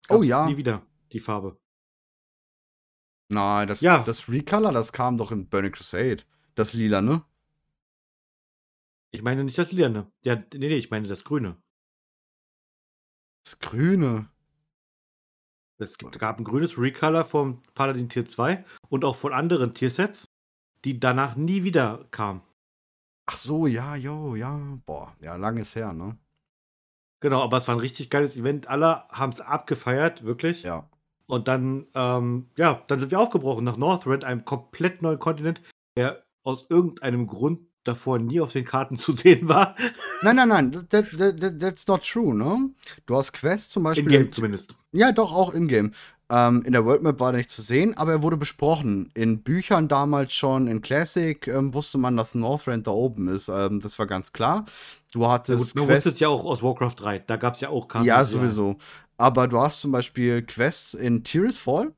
Oh 0.09 0.15
Gab's 0.15 0.27
ja. 0.27 0.47
Nie 0.47 0.57
wieder 0.57 0.83
die 1.13 1.21
Farbe. 1.21 1.59
Nein, 3.31 3.69
das, 3.69 3.81
Ja. 3.81 4.03
das 4.03 4.29
Recolor, 4.29 4.73
das 4.73 4.93
kam 4.93 5.19
doch 5.19 5.31
in 5.33 5.49
Burning 5.49 5.73
Crusade. 5.73 6.25
Das 6.55 6.73
Lila, 6.73 7.03
ne? 7.03 7.23
Ich 9.11 9.23
meine 9.23 9.45
nicht 9.45 9.57
das 9.59 9.73
Lilane. 9.73 10.11
Ja, 10.23 10.37
nee, 10.37 10.47
nee, 10.69 10.77
ich 10.77 10.91
meine 10.91 11.09
das 11.09 11.25
Grüne. 11.25 11.57
Das 13.45 13.59
Grüne. 13.59 14.29
Es 15.79 15.97
gibt, 15.97 16.19
gab 16.19 16.39
ein 16.39 16.45
grünes 16.45 16.77
Recolor 16.79 17.25
vom 17.25 17.63
Paladin 17.75 18.09
Tier 18.09 18.27
2 18.27 18.65
und 18.89 19.05
auch 19.05 19.17
von 19.17 19.33
anderen 19.33 19.75
Tiersets, 19.75 20.29
die 20.85 20.99
danach 20.99 21.37
nie 21.37 21.63
wieder 21.63 22.07
kamen. 22.11 22.43
Ach 23.27 23.39
so, 23.39 23.67
ja, 23.67 23.95
jo, 23.95 24.35
ja. 24.35 24.59
Boah, 24.87 25.15
ja, 25.21 25.37
lang 25.37 25.57
ist 25.59 25.77
her, 25.77 25.93
ne? 25.93 26.19
Genau, 27.21 27.43
aber 27.43 27.59
es 27.59 27.69
war 27.69 27.77
ein 27.77 27.81
richtig 27.81 28.11
geiles 28.11 28.37
Event. 28.37 28.69
Alle 28.69 29.09
haben 29.11 29.31
es 29.33 29.41
abgefeiert, 29.41 30.25
wirklich. 30.25 30.63
Ja. 30.63 30.89
Und 31.29 31.47
dann, 31.47 31.87
ähm, 31.95 32.47
ja, 32.57 32.83
dann 32.89 33.01
sind 33.01 33.11
wir 33.11 33.21
aufgebrochen 33.21 33.65
nach 33.65 33.77
Northrend, 33.77 34.25
einem 34.25 34.45
komplett 34.45 35.03
neuen 35.03 35.19
Kontinent, 35.19 35.61
der 35.97 36.25
aus 36.43 36.65
irgendeinem 36.71 37.27
Grund 37.27 37.61
davor 37.85 38.19
nie 38.19 38.41
auf 38.41 38.53
den 38.53 38.65
Karten 38.65 38.99
zu 38.99 39.15
sehen 39.15 39.49
war. 39.49 39.75
Nein, 40.23 40.37
nein, 40.37 40.49
nein, 40.49 40.73
that, 40.91 41.07
that, 41.19 41.41
that, 41.41 41.61
that's 41.61 41.87
not 41.87 42.03
true, 42.03 42.35
ne? 42.35 42.71
Du 43.07 43.17
hast 43.17 43.33
Quests 43.33 43.69
zum 43.69 43.83
Beispiel. 43.83 44.07
In-game 44.07 44.27
in- 44.27 44.33
zumindest. 44.33 44.75
Ja, 44.93 45.13
doch, 45.13 45.33
auch 45.33 45.53
im 45.53 45.69
Game. 45.69 45.93
Ähm, 46.31 46.63
in 46.67 46.73
der 46.73 46.85
World 46.85 47.03
Map 47.03 47.21
war 47.21 47.31
er 47.33 47.39
nicht 47.39 47.51
zu 47.51 47.63
sehen, 47.63 47.97
aber 47.97 48.13
er 48.13 48.23
wurde 48.23 48.37
besprochen. 48.37 49.11
In 49.15 49.43
Büchern 49.43 49.89
damals 49.89 50.35
schon, 50.35 50.67
in 50.67 50.83
Classic 50.83 51.47
ähm, 51.47 51.73
wusste 51.73 51.97
man, 51.97 52.17
dass 52.19 52.35
Northrend 52.35 52.87
da 52.87 52.91
oben 52.91 53.29
ist. 53.29 53.49
Ähm, 53.49 53.81
das 53.81 53.99
war 53.99 54.07
ganz 54.07 54.33
klar. 54.33 54.67
Du 55.11 55.23
Ja, 55.23 55.31
hattest 55.33 55.75
gut, 55.75 55.87
man 55.87 55.97
wusste 55.97 56.11
es 56.11 56.19
ja 56.21 56.29
auch 56.29 56.45
aus 56.45 56.63
Warcraft 56.63 56.97
3. 56.97 57.19
Da 57.21 57.37
gab 57.37 57.55
es 57.55 57.61
ja 57.63 57.71
auch 57.71 57.89
Karten. 57.89 58.07
Ja, 58.07 58.25
sowieso. 58.27 58.77
Aber 59.19 59.49
du 59.49 59.61
hast 59.61 59.81
zum 59.83 59.93
Beispiel 59.93 60.43
Quests 60.43 60.95
in 60.95 61.25
Tirisfall, 61.25 61.95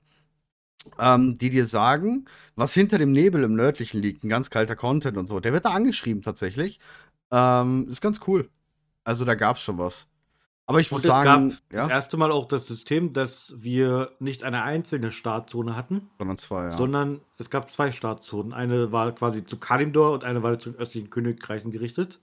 ähm, 0.98 1.38
die 1.38 1.50
dir 1.50 1.66
sagen, 1.66 2.26
was 2.56 2.74
hinter 2.74 2.98
dem 2.98 3.12
Nebel 3.12 3.44
im 3.44 3.54
Nördlichen 3.54 4.00
liegt. 4.02 4.24
Ein 4.24 4.30
ganz 4.30 4.50
kalter 4.50 4.76
Content 4.76 5.16
und 5.18 5.28
so. 5.28 5.40
Der 5.40 5.52
wird 5.52 5.66
da 5.66 5.70
angeschrieben 5.70 6.22
tatsächlich. 6.22 6.80
Ähm, 7.32 7.88
ist 7.90 8.00
ganz 8.00 8.20
cool. 8.26 8.50
Also 9.04 9.24
da 9.24 9.34
gab's 9.34 9.62
schon 9.62 9.78
was. 9.78 10.08
Aber 10.70 10.80
ich 10.80 10.92
muss 10.92 11.02
es 11.02 11.08
sagen, 11.08 11.50
gab 11.50 11.58
das 11.68 11.88
ja, 11.88 11.88
erste 11.88 12.16
Mal 12.16 12.30
auch 12.30 12.46
das 12.46 12.66
System, 12.66 13.12
dass 13.12 13.54
wir 13.56 14.12
nicht 14.20 14.44
eine 14.44 14.62
einzelne 14.62 15.10
Startzone 15.10 15.74
hatten, 15.74 16.08
sondern 16.18 16.38
zwei, 16.38 16.64
ja. 16.66 16.72
sondern 16.72 17.20
es 17.38 17.50
gab 17.50 17.72
zwei 17.72 17.90
Startzonen. 17.90 18.52
Eine 18.52 18.92
war 18.92 19.12
quasi 19.12 19.44
zu 19.44 19.56
Kalimdor 19.56 20.12
und 20.12 20.22
eine 20.22 20.44
war 20.44 20.56
zu 20.60 20.70
den 20.70 20.78
östlichen 20.78 21.10
Königreichen 21.10 21.72
gerichtet. 21.72 22.20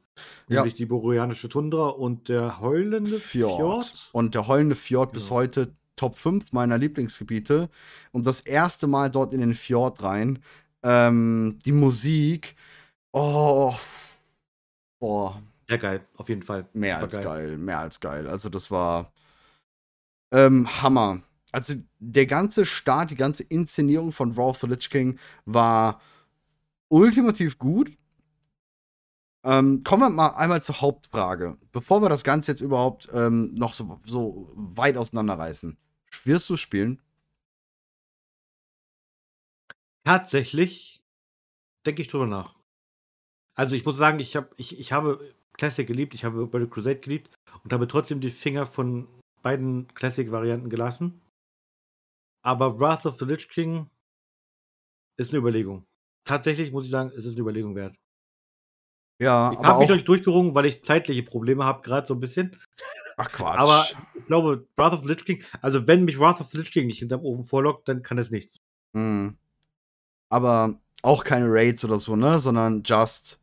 Ja. 0.48 0.62
Nämlich 0.62 0.76
die 0.76 0.86
boreanische 0.86 1.50
Tundra 1.50 1.90
und 1.90 2.30
der 2.30 2.62
heulende 2.62 3.20
Fjord. 3.20 3.58
Fjord. 3.58 4.10
Und 4.14 4.34
der 4.34 4.48
heulende 4.48 4.76
Fjord 4.76 5.12
bis 5.12 5.26
Genau. 5.26 5.36
heute 5.36 5.76
Top 5.98 6.16
5 6.16 6.54
meiner 6.54 6.78
Lieblingsgebiete. 6.78 7.70
Und 8.14 8.26
das 8.26 8.40
erste 8.40 8.88
Mal 8.88 9.12
dort 9.12 9.34
in 9.34 9.42
den 9.42 9.56
Fjord 9.56 10.02
rein. 10.04 10.40
Ähm, 10.84 11.60
die 11.66 11.74
Musik. 11.74 12.56
Oh. 13.12 13.74
Boah, 15.00 15.42
Ja, 15.69 15.78
geil, 15.78 16.06
auf 16.16 16.30
jeden 16.30 16.44
Fall. 16.44 16.68
mehr 16.74 17.00
als 17.00 17.19
geil. 17.19 17.58
Mehr 17.58 17.80
als 17.80 18.00
geil. 18.00 18.28
Also, 18.28 18.50
das 18.50 18.72
war 18.72 19.12
ähm, 20.31 20.68
Hammer. 20.81 21.21
Also, 21.52 21.76
der 22.00 22.26
ganze 22.26 22.66
Start, 22.66 23.12
die 23.12 23.16
ganze 23.16 23.44
Inszenierung 23.44 24.12
von 24.12 24.31
Raw 24.33 24.50
of 24.50 24.59
the 24.59 24.68
Lich 24.68 24.90
King 24.90 25.19
war 25.45 26.02
ultimativ 26.90 27.57
gut. 27.57 27.97
Ähm, 29.44 29.83
kommen 29.83 30.04
wir 30.04 30.09
mal 30.09 30.36
einmal 30.36 30.62
zur 30.62 30.81
Hauptfrage. 30.81 31.57
Bevor 31.71 32.02
wir 32.02 32.09
das 32.09 32.24
Ganze 32.24 32.52
jetzt 32.52 32.62
überhaupt 32.62 33.07
ähm, 33.14 33.54
noch 33.54 33.74
so, 33.74 34.00
so 34.06 34.52
weit 34.56 34.97
auseinanderreißen. 34.97 35.78
Wirst 36.24 36.50
du 36.50 36.57
spielen? 36.57 37.02
Tatsächlich 40.04 41.02
denke 41.86 42.02
ich 42.02 42.07
drüber 42.07 42.28
nach. 42.28 42.56
Also 43.56 43.76
ich 43.76 43.86
muss 43.86 43.97
sagen, 43.97 44.19
ich, 44.19 44.36
hab, 44.36 44.54
ich, 44.57 44.80
ich 44.80 44.92
habe 44.92 45.33
Classic 45.57 45.87
geliebt, 45.87 46.14
ich 46.14 46.23
habe 46.23 46.45
Battle 46.47 46.68
Crusade 46.68 46.99
geliebt 46.99 47.30
und 47.64 47.73
habe 47.73 47.87
trotzdem 47.87 48.21
die 48.21 48.30
Finger 48.30 48.66
von 48.66 49.07
beiden 49.42 49.87
Classic-Varianten 49.94 50.69
gelassen. 50.69 51.21
Aber 52.44 52.80
Wrath 52.80 53.06
of 53.06 53.18
the 53.18 53.26
Lich 53.26 53.49
King 53.49 53.90
ist 55.18 55.31
eine 55.31 55.40
Überlegung. 55.40 55.85
Tatsächlich 56.23 56.71
muss 56.71 56.85
ich 56.85 56.92
sagen, 56.92 57.11
es 57.18 57.26
ist 57.26 57.33
eine 57.33 57.42
Überlegung 57.42 57.76
wert. 57.76 57.95
Ja, 59.19 59.52
Ich 59.52 59.59
habe 59.59 59.80
mich 59.80 59.90
nicht 59.90 60.07
durchgerungen, 60.07 60.54
weil 60.54 60.68
ich 60.68 60.83
zeitliche 60.83 61.23
Probleme 61.23 61.66
habe, 61.66 61.81
gerade 61.81 62.06
so 62.06 62.14
ein 62.14 62.19
bisschen. 62.19 62.56
Ach 63.18 63.31
Quatsch. 63.31 63.57
Aber 63.57 63.87
ich 64.14 64.26
glaube, 64.26 64.68
Wrath 64.76 64.94
of 64.94 65.02
the 65.02 65.07
Lich 65.09 65.26
King, 65.26 65.44
also 65.61 65.87
wenn 65.87 66.06
mich 66.06 66.19
Wrath 66.19 66.40
of 66.40 66.52
the 66.52 66.57
Lich 66.57 66.71
King 66.71 66.85
nicht 66.85 66.99
hinterm 66.99 67.26
Ofen 67.26 67.44
vorlockt, 67.44 67.87
dann 67.87 68.04
kann 68.04 68.19
es 68.19 68.30
nichts. 68.30 68.57
Mhm. 68.94 69.37
Aber 70.30 70.80
auch 71.02 71.23
keine 71.23 71.47
Raids 71.49 71.83
oder 71.83 71.99
so, 71.99 72.16
ne? 72.16 72.40
Sondern 72.40 72.83
just 72.83 73.40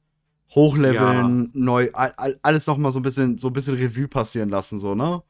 hochleveln, 0.55 1.51
neu, 1.55 1.91
all, 1.93 2.13
all, 2.17 2.39
alles 2.43 2.67
noch 2.67 2.79
mal 2.79 2.93
so 2.93 2.99
ein 3.01 3.03
bisschen, 3.03 3.39
so 3.39 3.49
ein 3.49 3.53
bisschen 3.53 3.75
Revue 3.75 4.09
passieren 4.09 4.49
lassen, 4.51 4.79
so, 4.79 4.95
ne? 4.95 5.23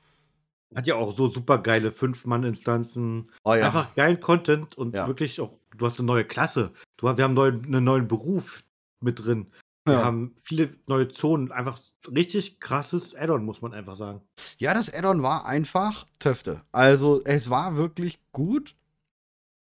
Hat 0.75 0.87
ja 0.87 0.97
auch 0.97 1.16
so 1.16 1.28
super 1.28 1.59
geile 1.59 1.90
Fünf-Mann-Instanzen. 1.90 3.30
Oh 3.44 3.54
ja. 3.54 3.66
Einfach 3.66 3.94
geilen 3.94 4.18
Content 4.21 4.76
und 4.76 4.94
Ja. 4.94 5.06
wirklich 5.06 5.40
auch, 5.40 5.52
du 5.76 5.87
hast 5.87 5.99
eine 5.99 6.06
neue 6.06 6.25
Klasse. 6.25 6.73
Du, 6.97 7.06
wir 7.06 7.25
haben 7.25 7.35
neu, 7.35 7.49
einen 7.49 7.85
neuen 7.85 8.09
Beruf 8.09 8.64
mit 9.00 9.25
drin. 9.25 9.47
Wir 9.85 9.94
ja. 9.94 10.04
haben 10.04 10.35
viele 10.42 10.71
neue 10.87 11.09
Zonen. 11.09 11.52
Einfach 11.52 11.78
richtig 12.09 12.59
krasses 12.59 13.14
Add-on, 13.14 13.44
muss 13.44 13.62
man 13.62 13.73
einfach 13.73 13.94
sagen. 13.97 14.21
ja, 14.59 14.75
das 14.75 14.92
Add-on 14.92 15.23
war 15.23 15.47
einfach 15.47 16.06
Töfte. 16.18 16.62
Also, 16.73 17.23
es 17.25 17.50
war 17.50 17.76
wirklich 17.76 18.18
gut. 18.33 18.75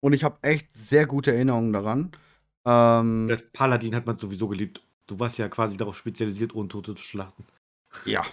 Und 0.00 0.12
ich 0.12 0.24
habe 0.24 0.38
echt 0.42 0.72
sehr 0.72 1.06
gute 1.06 1.32
Erinnerungen 1.32 1.72
daran. 1.72 2.12
Ähm, 2.64 3.28
Das 3.28 3.44
Paladin 3.52 3.94
hat 3.94 4.06
man 4.06 4.16
sowieso 4.16 4.48
geliebt. 4.48 4.82
Du 5.06 5.18
warst 5.18 5.38
ja 5.38 5.48
quasi 5.48 5.76
darauf 5.76 5.96
spezialisiert, 5.96 6.52
Untote 6.52 6.94
zu 6.94 7.02
schlachten. 7.02 7.44
Ja. 8.04 8.24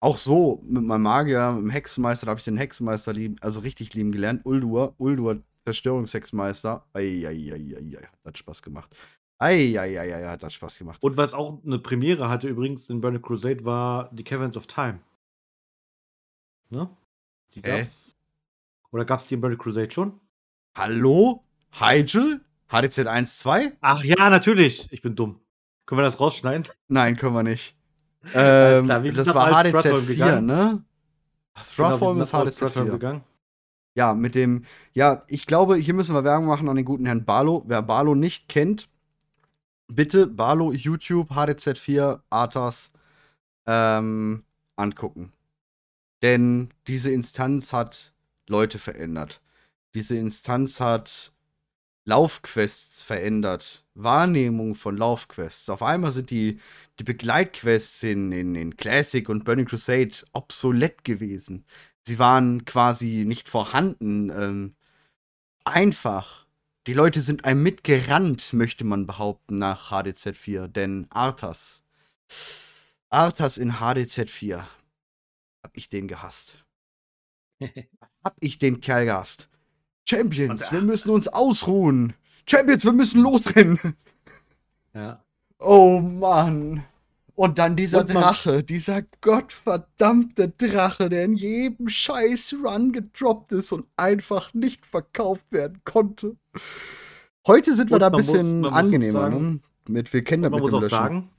Auch 0.00 0.16
so 0.16 0.62
mit 0.64 0.82
meinem 0.82 1.02
Magier, 1.02 1.52
mit 1.52 1.64
dem 1.64 1.70
Hexenmeister, 1.70 2.26
da 2.26 2.30
habe 2.30 2.38
ich 2.38 2.44
den 2.44 2.56
Hexenmeister 2.56 3.12
lieben, 3.12 3.36
also 3.40 3.60
richtig 3.60 3.94
lieben 3.94 4.12
gelernt. 4.12 4.44
Uldur, 4.44 4.94
Uldur, 4.98 5.42
Zerstörungshexenmeister. 5.66 6.86
Eieieiei, 6.94 8.08
hat 8.24 8.38
Spaß 8.38 8.62
gemacht. 8.62 8.94
Eieieiei, 9.38 10.26
hat 10.26 10.42
das 10.42 10.54
Spaß 10.54 10.78
gemacht. 10.78 11.02
Und 11.02 11.16
was 11.16 11.34
auch 11.34 11.62
eine 11.64 11.78
Premiere 11.78 12.28
hatte 12.28 12.48
übrigens 12.48 12.88
in 12.88 13.00
Burning 13.00 13.22
Crusade 13.22 13.64
war 13.64 14.10
die 14.12 14.24
Caverns 14.24 14.56
of 14.56 14.66
Time. 14.66 15.00
Ne? 16.70 16.88
Die 17.54 17.62
gab's. 17.62 18.14
Oder 18.92 19.04
gab's 19.04 19.28
die 19.28 19.34
in 19.34 19.40
Burning 19.40 19.58
Crusade 19.58 19.90
schon? 19.90 20.20
Hallo? 20.74 21.44
Hyjal? 21.72 22.40
HDZ 22.68 23.00
1.2? 23.00 23.76
Ach 23.80 24.04
ja, 24.04 24.30
natürlich. 24.30 24.88
Ich 24.92 25.02
bin 25.02 25.16
dumm. 25.16 25.40
Können 25.90 26.02
wir 26.02 26.04
das 26.04 26.20
rausschneiden? 26.20 26.68
Nein, 26.86 27.16
können 27.16 27.34
wir 27.34 27.42
nicht. 27.42 27.74
Ähm, 28.32 28.84
klar, 28.84 29.02
wir 29.02 29.12
das 29.12 29.34
war 29.34 29.46
als 29.52 29.66
HDZ 29.66 29.70
Stratholm 29.70 30.04
4, 30.04 30.14
gegangen. 30.14 30.46
ne? 30.46 30.84
Stratholm 31.60 32.00
Genau, 32.00 32.22
ist 32.22 32.32
wir 32.32 32.38
sind 32.38 32.44
nach 32.44 32.44
HDZ 32.44 32.56
Stratholm 32.56 32.86
4. 32.86 32.92
gegangen. 32.92 33.24
Ja, 33.96 34.14
mit 34.14 34.36
dem, 34.36 34.64
ja, 34.92 35.24
ich 35.26 35.46
glaube, 35.46 35.74
hier 35.74 35.94
müssen 35.94 36.14
wir 36.14 36.22
Werbung 36.22 36.46
machen 36.46 36.68
an 36.68 36.76
den 36.76 36.84
guten 36.84 37.06
Herrn 37.06 37.24
Barlow. 37.24 37.64
Wer 37.66 37.82
Barlow 37.82 38.14
nicht 38.14 38.48
kennt, 38.48 38.88
bitte 39.88 40.28
Barlow 40.28 40.72
YouTube 40.72 41.32
HDZ4 41.32 42.20
Arthas 42.30 42.92
ähm, 43.66 44.44
angucken. 44.76 45.32
Denn 46.22 46.72
diese 46.86 47.10
Instanz 47.10 47.72
hat 47.72 48.12
Leute 48.48 48.78
verändert. 48.78 49.40
Diese 49.94 50.16
Instanz 50.16 50.78
hat 50.78 51.32
Laufquests 52.10 53.04
verändert. 53.04 53.84
Wahrnehmung 53.94 54.74
von 54.74 54.96
Laufquests. 54.96 55.68
Auf 55.70 55.80
einmal 55.80 56.10
sind 56.10 56.30
die, 56.30 56.58
die 56.98 57.04
Begleitquests 57.04 58.02
in, 58.02 58.32
in, 58.32 58.56
in 58.56 58.76
Classic 58.76 59.28
und 59.28 59.44
Burning 59.44 59.66
Crusade 59.66 60.16
obsolet 60.32 61.04
gewesen. 61.04 61.64
Sie 62.02 62.18
waren 62.18 62.64
quasi 62.64 63.24
nicht 63.24 63.48
vorhanden. 63.48 64.30
Ähm, 64.30 64.74
einfach. 65.64 66.46
Die 66.88 66.94
Leute 66.94 67.20
sind 67.20 67.44
einem 67.44 67.62
mitgerannt, 67.62 68.52
möchte 68.54 68.84
man 68.84 69.06
behaupten, 69.06 69.58
nach 69.58 69.92
HDZ4. 69.92 70.66
Denn 70.66 71.06
Arthas. 71.10 71.84
Arthas 73.10 73.56
in 73.56 73.74
HDZ4. 73.74 74.64
Hab 75.62 75.76
ich 75.76 75.88
den 75.88 76.08
gehasst. 76.08 76.56
Hab 78.24 78.36
ich 78.40 78.58
den 78.58 78.80
Kerl 78.80 79.04
gehasst. 79.04 79.49
Champions, 80.10 80.62
Und, 80.64 80.72
wir 80.72 80.80
müssen 80.82 81.10
uns 81.10 81.28
ausruhen. 81.28 82.14
Champions, 82.48 82.84
wir 82.84 82.92
müssen 82.92 83.22
losrennen. 83.22 83.78
Ja. 84.94 85.22
Oh 85.58 86.00
Mann. 86.00 86.84
Und 87.36 87.58
dann 87.58 87.76
dieser 87.76 88.00
Und 88.00 88.12
Drache, 88.12 88.62
dieser 88.62 89.02
gottverdammte 89.22 90.48
Drache, 90.50 91.08
der 91.08 91.24
in 91.24 91.34
jedem 91.34 91.88
scheiß 91.88 92.54
Run 92.64 92.92
gedroppt 92.92 93.52
ist 93.52 93.72
und 93.72 93.86
einfach 93.96 94.52
nicht 94.52 94.84
verkauft 94.84 95.44
werden 95.50 95.80
konnte. 95.84 96.36
Heute 97.46 97.74
sind 97.74 97.88
wir 97.90 97.94
Und 97.94 98.00
da 98.00 98.06
ein 98.08 98.12
bisschen 98.16 98.60
muss 98.60 98.72
angenehmer, 98.72 99.20
sagen- 99.20 99.52
ne? 99.52 99.60
Mit, 99.88 100.12
wir 100.12 100.22
kennen 100.22 100.42
das 100.42 100.50
Man 100.50 100.60
mit 100.60 100.70
muss 100.70 100.70
dem 100.70 100.76
auch 100.76 100.82
Löschen. 100.82 100.90
sagen, 100.96 101.30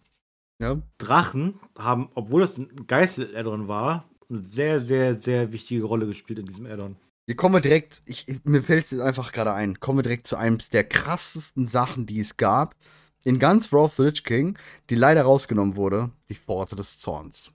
Ja? 0.59 0.81
Drachen 0.97 1.59
haben, 1.77 2.09
obwohl 2.15 2.41
das 2.41 2.57
ein 2.57 2.87
Geißel-Addon 2.87 3.67
war, 3.67 4.05
eine 4.29 4.39
sehr, 4.39 4.79
sehr, 4.79 5.19
sehr 5.21 5.51
wichtige 5.51 5.83
Rolle 5.83 6.07
gespielt 6.07 6.39
in 6.39 6.45
diesem 6.47 6.65
Addon. 6.65 6.95
Hier 7.27 7.35
kommen 7.35 7.55
wir 7.55 7.61
direkt, 7.61 8.01
ich, 8.05 8.25
mir 8.43 8.63
fällt 8.63 8.85
es 8.85 8.91
jetzt 8.91 9.01
einfach 9.01 9.31
gerade 9.31 9.53
ein, 9.53 9.79
kommen 9.79 9.99
wir 9.99 10.03
direkt 10.03 10.27
zu 10.27 10.37
einem 10.37 10.57
der 10.73 10.83
krassesten 10.83 11.67
Sachen, 11.67 12.05
die 12.05 12.19
es 12.19 12.37
gab. 12.37 12.75
In 13.23 13.37
ganz 13.37 13.71
Wrath 13.71 13.83
of 13.83 13.95
the 13.97 14.03
Lich 14.03 14.23
King, 14.23 14.57
die 14.89 14.95
leider 14.95 15.21
rausgenommen 15.23 15.75
wurde, 15.75 16.11
die 16.29 16.35
Pforte 16.35 16.75
des 16.75 16.97
Zorns. 16.99 17.53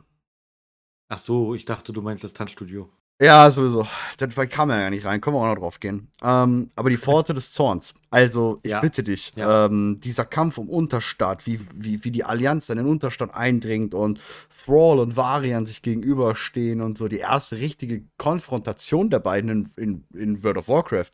Ach 1.09 1.19
so, 1.19 1.55
ich 1.55 1.65
dachte, 1.65 1.93
du 1.93 2.03
meinst 2.03 2.23
das 2.23 2.33
Tanzstudio. 2.33 2.89
Ja, 3.19 3.51
sowieso. 3.51 3.89
Das 4.19 4.35
kam 4.51 4.69
ja 4.69 4.91
nicht 4.91 5.07
rein. 5.07 5.23
Können 5.23 5.37
wir 5.37 5.41
auch 5.41 5.47
noch 5.55 5.61
drauf 5.61 5.81
gehen. 5.81 6.09
Ähm, 6.23 6.69
aber 6.77 6.91
die 6.91 6.99
Pforte 6.99 7.33
des 7.33 7.51
Zorns. 7.51 7.95
Also, 8.11 8.61
ich 8.63 8.71
Ja. 8.73 8.81
bitte 8.81 9.03
dich, 9.03 9.33
Ja. 9.37 9.67
ähm, 9.67 9.99
dieser 10.05 10.27
Kampf 10.27 10.59
um 10.59 10.69
Unterstadt, 10.69 11.47
wie, 11.47 11.59
wie, 11.75 12.05
wie 12.05 12.11
die 12.11 12.25
Allianz 12.25 12.69
in 12.69 12.77
den 12.77 12.87
Unterstadt 12.87 13.35
eindringt 13.35 13.95
und 13.95 14.21
Thrall 14.51 14.99
und 14.99 15.17
Varian 15.17 15.65
sich 15.65 15.81
gegenüberstehen 15.81 16.83
und 16.83 16.99
so 16.99 17.09
die 17.09 17.19
erste 17.21 17.57
richtige 17.57 18.05
Konfrontation 18.19 19.09
der 19.09 19.21
beiden 19.21 19.49
in, 19.77 20.05
in, 20.13 20.21
in 20.21 20.43
World 20.43 20.59
of 20.59 20.69
Warcraft. 20.69 21.11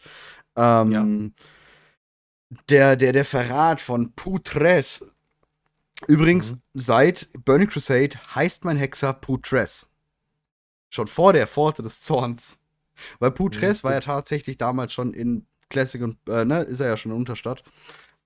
Ähm, 0.56 1.34
der, 2.68 2.96
der, 2.96 3.12
der 3.12 3.24
Verrat 3.24 3.80
von 3.80 4.12
Putres. 4.12 5.04
Übrigens, 6.08 6.52
Mhm. 6.54 6.60
seit 6.74 7.28
Burning 7.44 7.68
Crusade 7.68 8.18
heißt 8.34 8.64
mein 8.64 8.76
Hexer 8.76 9.12
Putres. 9.12 9.86
Schon 10.92 11.08
vor 11.08 11.32
der 11.34 11.48
Pforte 11.48 11.82
des 11.82 12.02
Zorns. 12.02 12.58
Weil 13.20 13.32
Putres 13.32 13.82
Mhm, 13.82 13.84
war 13.84 13.94
ja 13.94 14.00
tatsächlich 14.00 14.58
damals 14.58 14.92
schon 14.94 15.14
in 15.14 15.46
Classic 15.70 16.02
und, 16.02 16.16
äh, 16.28 16.44
ne, 16.44 16.62
ist 16.62 16.80
er 16.80 16.88
ja 16.88 16.96
schon 16.98 17.12
in 17.12 17.18
Unterstadt. 17.18 17.64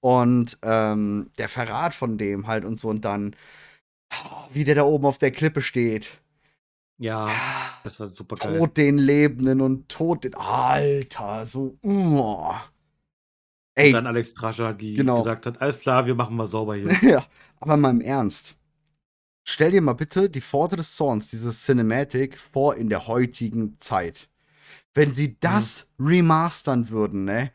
Und 0.00 0.58
ähm, 0.62 1.30
der 1.38 1.49
Verrat 1.50 1.94
von 1.94 2.18
dem 2.18 2.46
halt 2.49 2.64
und 2.64 2.80
so 2.80 2.88
und 2.90 3.04
dann, 3.04 3.37
wie 4.52 4.64
der 4.64 4.75
da 4.75 4.82
oben 4.85 5.06
auf 5.06 5.18
der 5.18 5.30
Klippe 5.30 5.62
steht. 5.62 6.20
Ja, 6.99 7.49
das 7.85 8.00
war 8.00 8.06
super 8.08 8.37
geil. 8.37 8.58
Tod 8.61 8.76
den 8.76 8.99
Lebenden 8.99 9.61
und 9.61 9.88
Tod 9.90 10.25
den. 10.25 10.35
Alter, 10.35 11.44
so. 11.46 11.78
Uh. 11.82 12.52
Ey, 13.75 13.88
Und 13.88 13.92
dann 13.92 14.06
Alex 14.06 14.32
Trascher, 14.35 14.73
die 14.75 14.94
Genau. 14.96 15.23
gesagt 15.23 15.46
hat, 15.46 15.61
alles 15.61 15.80
klar, 15.80 16.06
wir 16.06 16.14
machen 16.14 16.37
mal 16.37 16.46
sauber 16.46 16.76
hier. 16.76 16.92
ja, 17.02 17.25
aber 17.61 17.76
mal 17.76 17.90
im 17.90 18.00
Ernst. 18.00 18.56
Stell 19.48 19.70
dir 19.70 19.80
mal 19.80 19.92
bitte 19.92 20.28
die 20.28 20.40
Pforte 20.40 20.76
des 20.76 20.96
Zorns, 20.96 21.30
dieses 21.30 21.64
Cinematic, 21.64 22.38
vor 22.38 22.74
in 22.74 22.88
der 22.88 23.06
heutigen 23.06 23.78
Zeit. 23.78 24.28
Wenn 24.92 25.14
sie 25.14 25.38
das 25.38 25.86
remastern 26.00 26.88
würden, 26.88 27.24
ne? 27.24 27.52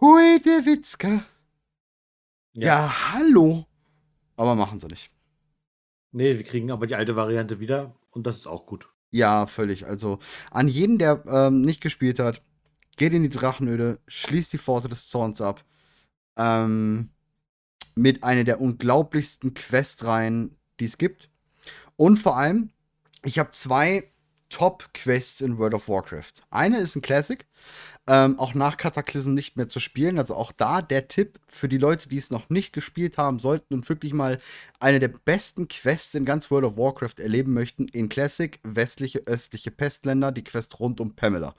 Hui, 0.00 0.40
der 0.44 0.66
Witzka. 0.66 1.24
Ja. 2.52 3.12
hallo. 3.12 3.64
Aber 4.36 4.56
machen 4.56 4.80
sie 4.80 4.88
nicht. 4.88 5.10
Nee, 6.10 6.36
wir 6.36 6.44
kriegen 6.44 6.72
aber 6.72 6.88
die 6.88 6.96
alte 6.96 7.14
Variante 7.14 7.60
wieder 7.60 7.94
und 8.10 8.26
das 8.26 8.38
ist 8.38 8.46
auch 8.48 8.66
gut. 8.66 8.88
Ja, 9.12 9.46
völlig. 9.46 9.86
Also 9.86 10.18
an 10.50 10.66
jeden, 10.66 10.98
der 10.98 11.24
ähm, 11.26 11.60
nicht 11.60 11.80
gespielt 11.80 12.18
hat, 12.18 12.42
geht 12.96 13.12
in 13.12 13.22
die 13.22 13.28
Drachenöde, 13.28 14.00
schließt 14.08 14.52
die 14.52 14.58
Pforte 14.58 14.88
des 14.88 15.08
Zorns 15.08 15.40
ab. 15.40 15.64
Ähm, 16.36 17.10
mit 17.94 18.24
einer 18.24 18.42
der 18.42 18.60
unglaublichsten 18.60 19.54
Questreihen, 19.54 20.56
die 20.80 20.86
es 20.86 20.98
gibt. 20.98 21.30
Und 21.96 22.18
vor 22.18 22.36
allem, 22.36 22.70
ich 23.22 23.38
habe 23.38 23.52
zwei 23.52 24.10
Top-Quests 24.54 25.40
in 25.40 25.58
World 25.58 25.74
of 25.74 25.88
Warcraft. 25.88 26.32
Eine 26.50 26.78
ist 26.78 26.94
ein 26.94 27.02
Classic, 27.02 27.44
ähm, 28.06 28.38
auch 28.38 28.54
nach 28.54 28.76
Cataclysm 28.76 29.34
nicht 29.34 29.56
mehr 29.56 29.68
zu 29.68 29.80
spielen. 29.80 30.18
Also 30.18 30.36
auch 30.36 30.52
da 30.52 30.80
der 30.80 31.08
Tipp 31.08 31.40
für 31.48 31.68
die 31.68 31.78
Leute, 31.78 32.08
die 32.08 32.18
es 32.18 32.30
noch 32.30 32.50
nicht 32.50 32.72
gespielt 32.72 33.18
haben 33.18 33.40
sollten 33.40 33.74
und 33.74 33.88
wirklich 33.88 34.12
mal 34.12 34.38
eine 34.78 35.00
der 35.00 35.08
besten 35.08 35.66
Quests 35.66 36.14
in 36.14 36.24
ganz 36.24 36.50
World 36.50 36.66
of 36.66 36.76
Warcraft 36.76 37.18
erleben 37.18 37.52
möchten. 37.52 37.88
In 37.88 38.08
Classic, 38.08 38.60
westliche, 38.62 39.26
östliche 39.26 39.72
Pestländer, 39.72 40.30
die 40.30 40.44
Quest 40.44 40.78
rund 40.78 41.00
um 41.00 41.16
Pamela. 41.16 41.56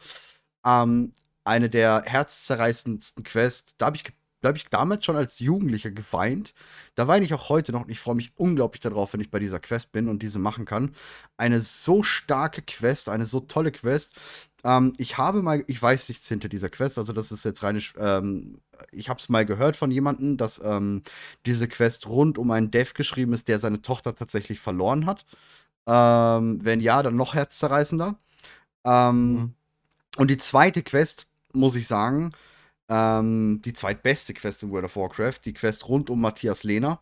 Ähm, 0.65 1.13
eine 1.43 1.69
der 1.69 2.03
herzzerreißendsten 2.05 3.23
Quests. 3.23 3.75
Da 3.77 3.87
habe 3.87 3.97
ich, 3.97 4.03
da 4.45 4.49
hab 4.49 4.57
ich 4.57 4.67
damals 4.67 5.03
schon 5.05 5.15
als 5.15 5.39
Jugendlicher 5.39 5.91
geweint. 5.91 6.53
Da 6.95 7.07
weine 7.07 7.25
ich 7.25 7.33
auch 7.33 7.49
heute 7.49 7.71
noch 7.71 7.83
und 7.83 7.91
ich 7.91 7.99
freue 7.99 8.15
mich 8.15 8.31
unglaublich 8.35 8.81
darauf, 8.81 9.13
wenn 9.13 9.21
ich 9.21 9.31
bei 9.31 9.39
dieser 9.39 9.59
Quest 9.59 9.91
bin 9.91 10.07
und 10.07 10.21
diese 10.21 10.39
machen 10.39 10.65
kann. 10.65 10.95
Eine 11.37 11.59
so 11.61 12.03
starke 12.03 12.61
Quest, 12.61 13.09
eine 13.09 13.25
so 13.25 13.41
tolle 13.41 13.71
Quest. 13.71 14.13
Ähm, 14.63 14.93
ich 14.97 15.17
habe 15.17 15.41
mal, 15.41 15.63
ich 15.67 15.81
weiß 15.81 16.09
nichts 16.09 16.27
hinter 16.27 16.49
dieser 16.49 16.69
Quest, 16.69 16.97
also 16.97 17.13
das 17.13 17.31
ist 17.31 17.45
jetzt 17.45 17.63
rein, 17.63 17.81
ähm, 17.97 18.59
ich 18.91 19.09
habe 19.09 19.19
es 19.19 19.29
mal 19.29 19.45
gehört 19.45 19.75
von 19.75 19.91
jemandem, 19.91 20.37
dass 20.37 20.61
ähm, 20.63 21.03
diese 21.45 21.67
Quest 21.67 22.07
rund 22.07 22.37
um 22.37 22.51
einen 22.51 22.71
Dev 22.71 22.93
geschrieben 22.93 23.33
ist, 23.33 23.47
der 23.47 23.59
seine 23.59 23.81
Tochter 23.81 24.15
tatsächlich 24.15 24.59
verloren 24.59 25.05
hat. 25.05 25.25
Ähm, 25.87 26.63
wenn 26.63 26.81
ja, 26.81 27.03
dann 27.03 27.15
noch 27.15 27.33
herzzerreißender. 27.35 28.15
Ähm, 28.85 29.33
Mhm. 29.33 29.53
Und 30.17 30.31
die 30.31 30.37
zweite 30.37 30.83
Quest, 30.83 31.27
muss 31.53 31.75
ich 31.75 31.87
sagen, 31.87 32.31
ähm, 32.89 33.61
die 33.63 33.73
zweitbeste 33.73 34.33
Quest 34.33 34.63
in 34.63 34.71
World 34.71 34.85
of 34.85 34.95
Warcraft, 34.95 35.39
die 35.45 35.53
Quest 35.53 35.87
rund 35.87 36.09
um 36.09 36.21
Matthias 36.21 36.63
Lehner, 36.63 37.01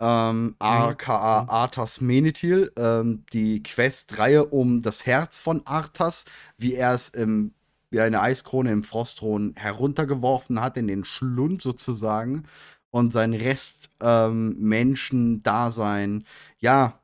ähm, 0.00 0.56
aka. 0.58 1.44
Arthas 1.48 2.00
Menethil, 2.00 2.72
ähm, 2.76 3.24
die 3.32 3.62
Questreihe 3.62 4.44
um 4.44 4.82
das 4.82 5.06
Herz 5.06 5.38
von 5.38 5.62
Arthas, 5.66 6.24
wie 6.58 6.74
er 6.74 6.94
es 6.94 7.10
im, 7.10 7.54
wie 7.90 8.00
eine 8.00 8.20
Eiskrone 8.20 8.72
im 8.72 8.82
Frostthron 8.82 9.54
heruntergeworfen 9.56 10.60
hat, 10.60 10.76
in 10.76 10.88
den 10.88 11.04
Schlund 11.04 11.62
sozusagen, 11.62 12.44
und 12.90 13.12
sein 13.12 13.34
Rest 13.34 13.90
ähm, 14.00 14.56
Menschen-Dasein, 14.58 16.24
ja, 16.58 17.00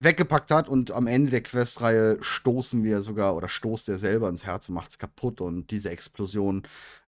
weggepackt 0.00 0.50
hat 0.50 0.68
und 0.68 0.90
am 0.90 1.06
Ende 1.06 1.30
der 1.30 1.42
Questreihe 1.42 2.18
stoßen 2.20 2.84
wir 2.84 3.02
sogar 3.02 3.34
oder 3.34 3.48
stoßt 3.48 3.88
er 3.88 3.98
selber 3.98 4.28
ins 4.28 4.44
Herz 4.44 4.68
und 4.68 4.74
macht 4.74 4.90
es 4.90 4.98
kaputt 4.98 5.40
und 5.40 5.70
diese 5.70 5.90
Explosion 5.90 6.62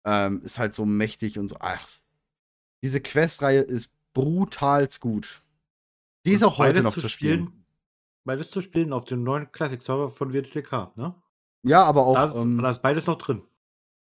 ähm, 0.06 0.42
ist 0.44 0.60
halt 0.60 0.74
so 0.76 0.86
mächtig 0.86 1.38
und 1.40 1.50
so. 1.50 1.58
Ach, 1.60 1.88
diese 2.84 3.02
Questreihe 3.02 3.62
ist 3.62 3.94
brutalst 4.14 5.00
gut. 5.00 5.44
Die 6.26 6.32
ist 6.32 6.44
Und 6.44 6.50
auch 6.50 6.58
heute 6.58 6.84
noch 6.84 6.94
zu 6.94 7.10
spielen. 7.10 7.66
Beides 8.24 8.52
zu 8.52 8.62
spielen 8.62 8.94
auf 8.94 9.06
dem 9.06 9.24
neuen 9.24 9.52
Classic-Server 9.52 10.10
von 10.10 10.34
WTK, 10.34 10.96
ne? 10.96 11.16
Ja, 11.64 11.84
aber 11.84 12.06
auch. 12.06 12.14
Da 12.14 12.26
ist, 12.26 12.36
ähm, 12.36 12.60
da 12.60 12.72
ist 12.72 12.82
beides 12.82 13.08
noch 13.08 13.18
drin. 13.18 13.42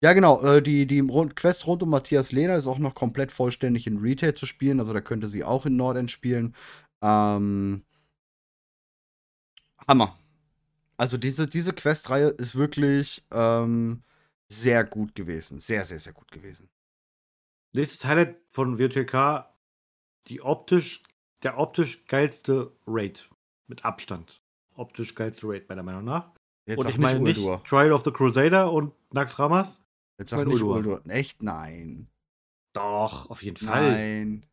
Ja, 0.01 0.13
genau. 0.13 0.41
Äh, 0.43 0.61
die, 0.61 0.85
die 0.85 0.99
rund, 0.99 1.35
Quest 1.35 1.65
rund 1.67 1.81
um 1.83 1.89
Matthias 1.89 2.31
Lehner 2.31 2.55
ist 2.55 2.67
auch 2.67 2.77
noch 2.77 2.93
komplett 2.93 3.31
vollständig 3.31 3.87
in 3.87 3.97
Retail 3.97 4.33
zu 4.33 4.45
spielen. 4.45 4.79
Also 4.79 4.93
da 4.93 5.01
könnte 5.01 5.27
sie 5.27 5.43
auch 5.43 5.65
in 5.65 5.75
Nordend 5.75 6.11
spielen. 6.11 6.55
Ähm, 7.01 7.83
Hammer. 9.87 10.17
Also 10.97 11.17
diese, 11.17 11.47
diese 11.47 11.73
Quest-Reihe 11.73 12.29
ist 12.29 12.55
wirklich 12.55 13.23
ähm, 13.31 14.03
sehr 14.49 14.83
gut 14.83 15.15
gewesen. 15.15 15.59
Sehr, 15.59 15.85
sehr, 15.85 15.99
sehr 15.99 16.13
gut 16.13 16.31
gewesen. 16.31 16.69
Nächstes 17.73 18.05
Highlight 18.05 18.37
von 18.51 18.79
WTK, 18.79 19.45
die 20.27 20.41
optisch, 20.41 21.03
der 21.43 21.57
optisch 21.57 22.05
geilste 22.05 22.71
Raid. 22.85 23.29
Mit 23.67 23.83
Abstand. 23.83 24.41
Optisch 24.75 25.13
geilste 25.15 25.47
Raid, 25.47 25.67
meiner 25.67 25.83
Meinung 25.83 26.05
nach. 26.05 26.31
Jetzt 26.65 26.79
und 26.79 26.89
ich 26.89 26.97
meine 26.97 27.19
nicht 27.19 27.37
Uldur. 27.37 27.63
Trial 27.63 27.91
of 27.91 28.03
the 28.03 28.11
Crusader 28.11 28.71
und 28.71 28.93
Nax 29.13 29.37
Ramas. 29.39 29.81
Jetzt 30.17 30.31
sag 30.31 30.47
nicht 30.47 30.61
Uldur. 30.61 31.01
Echt? 31.07 31.43
Nein. 31.43 32.09
Doch, 32.73 33.29
auf 33.29 33.43
jeden 33.43 33.57
Fall. 33.57 33.91
Nein. 33.91 34.45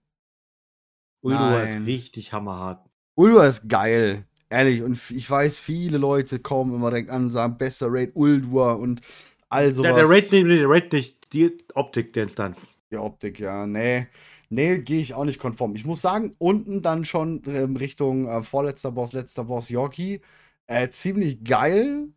Uldur 1.23 1.63
ist 1.63 1.87
richtig 1.87 2.33
hammerhart. 2.33 2.87
Uldur 3.17 3.47
ist 3.47 3.69
geil. 3.69 4.27
Ehrlich. 4.51 4.83
Und 4.83 5.01
ich 5.11 5.29
weiß, 5.29 5.59
viele 5.59 5.99
Leute 5.99 6.39
kommen 6.39 6.75
immer 6.75 6.91
direkt 6.91 7.11
an 7.11 7.25
und 7.25 7.31
sagen, 7.31 7.59
bester 7.59 7.89
Raid 7.91 8.13
Uldur 8.15 8.79
und 8.79 9.01
all 9.49 9.73
sowas. 9.73 9.91
Ja, 9.91 9.97
der 9.97 10.09
Raid, 10.09 10.33
nee, 10.33 10.43
der 10.43 10.69
Raid 10.69 10.93
nicht, 10.93 11.33
die 11.33 11.57
Optik 11.75 12.13
der 12.13 12.25
Instanz. 12.25 12.79
Die 12.91 12.97
Optik, 12.97 13.41
ja. 13.41 13.67
Nee. 13.67 14.09
Nee, 14.51 14.79
gehe 14.79 15.01
ich 15.01 15.15
auch 15.15 15.25
nicht 15.25 15.41
konform. 15.41 15.75
Ich 15.75 15.85
muss 15.85 16.01
sagen, 16.01 16.35
unten 16.39 16.83
dann 16.83 17.05
schon 17.05 17.43
ähm, 17.47 17.77
Richtung 17.77 18.29
äh, 18.29 18.43
vorletzter 18.43 18.93
Boss, 18.93 19.13
letzter 19.13 19.45
Boss 19.45 19.69
Yorkie. 19.69 20.21
Äh, 20.67 20.91
ziemlich 20.91 21.43
geil. 21.43 22.09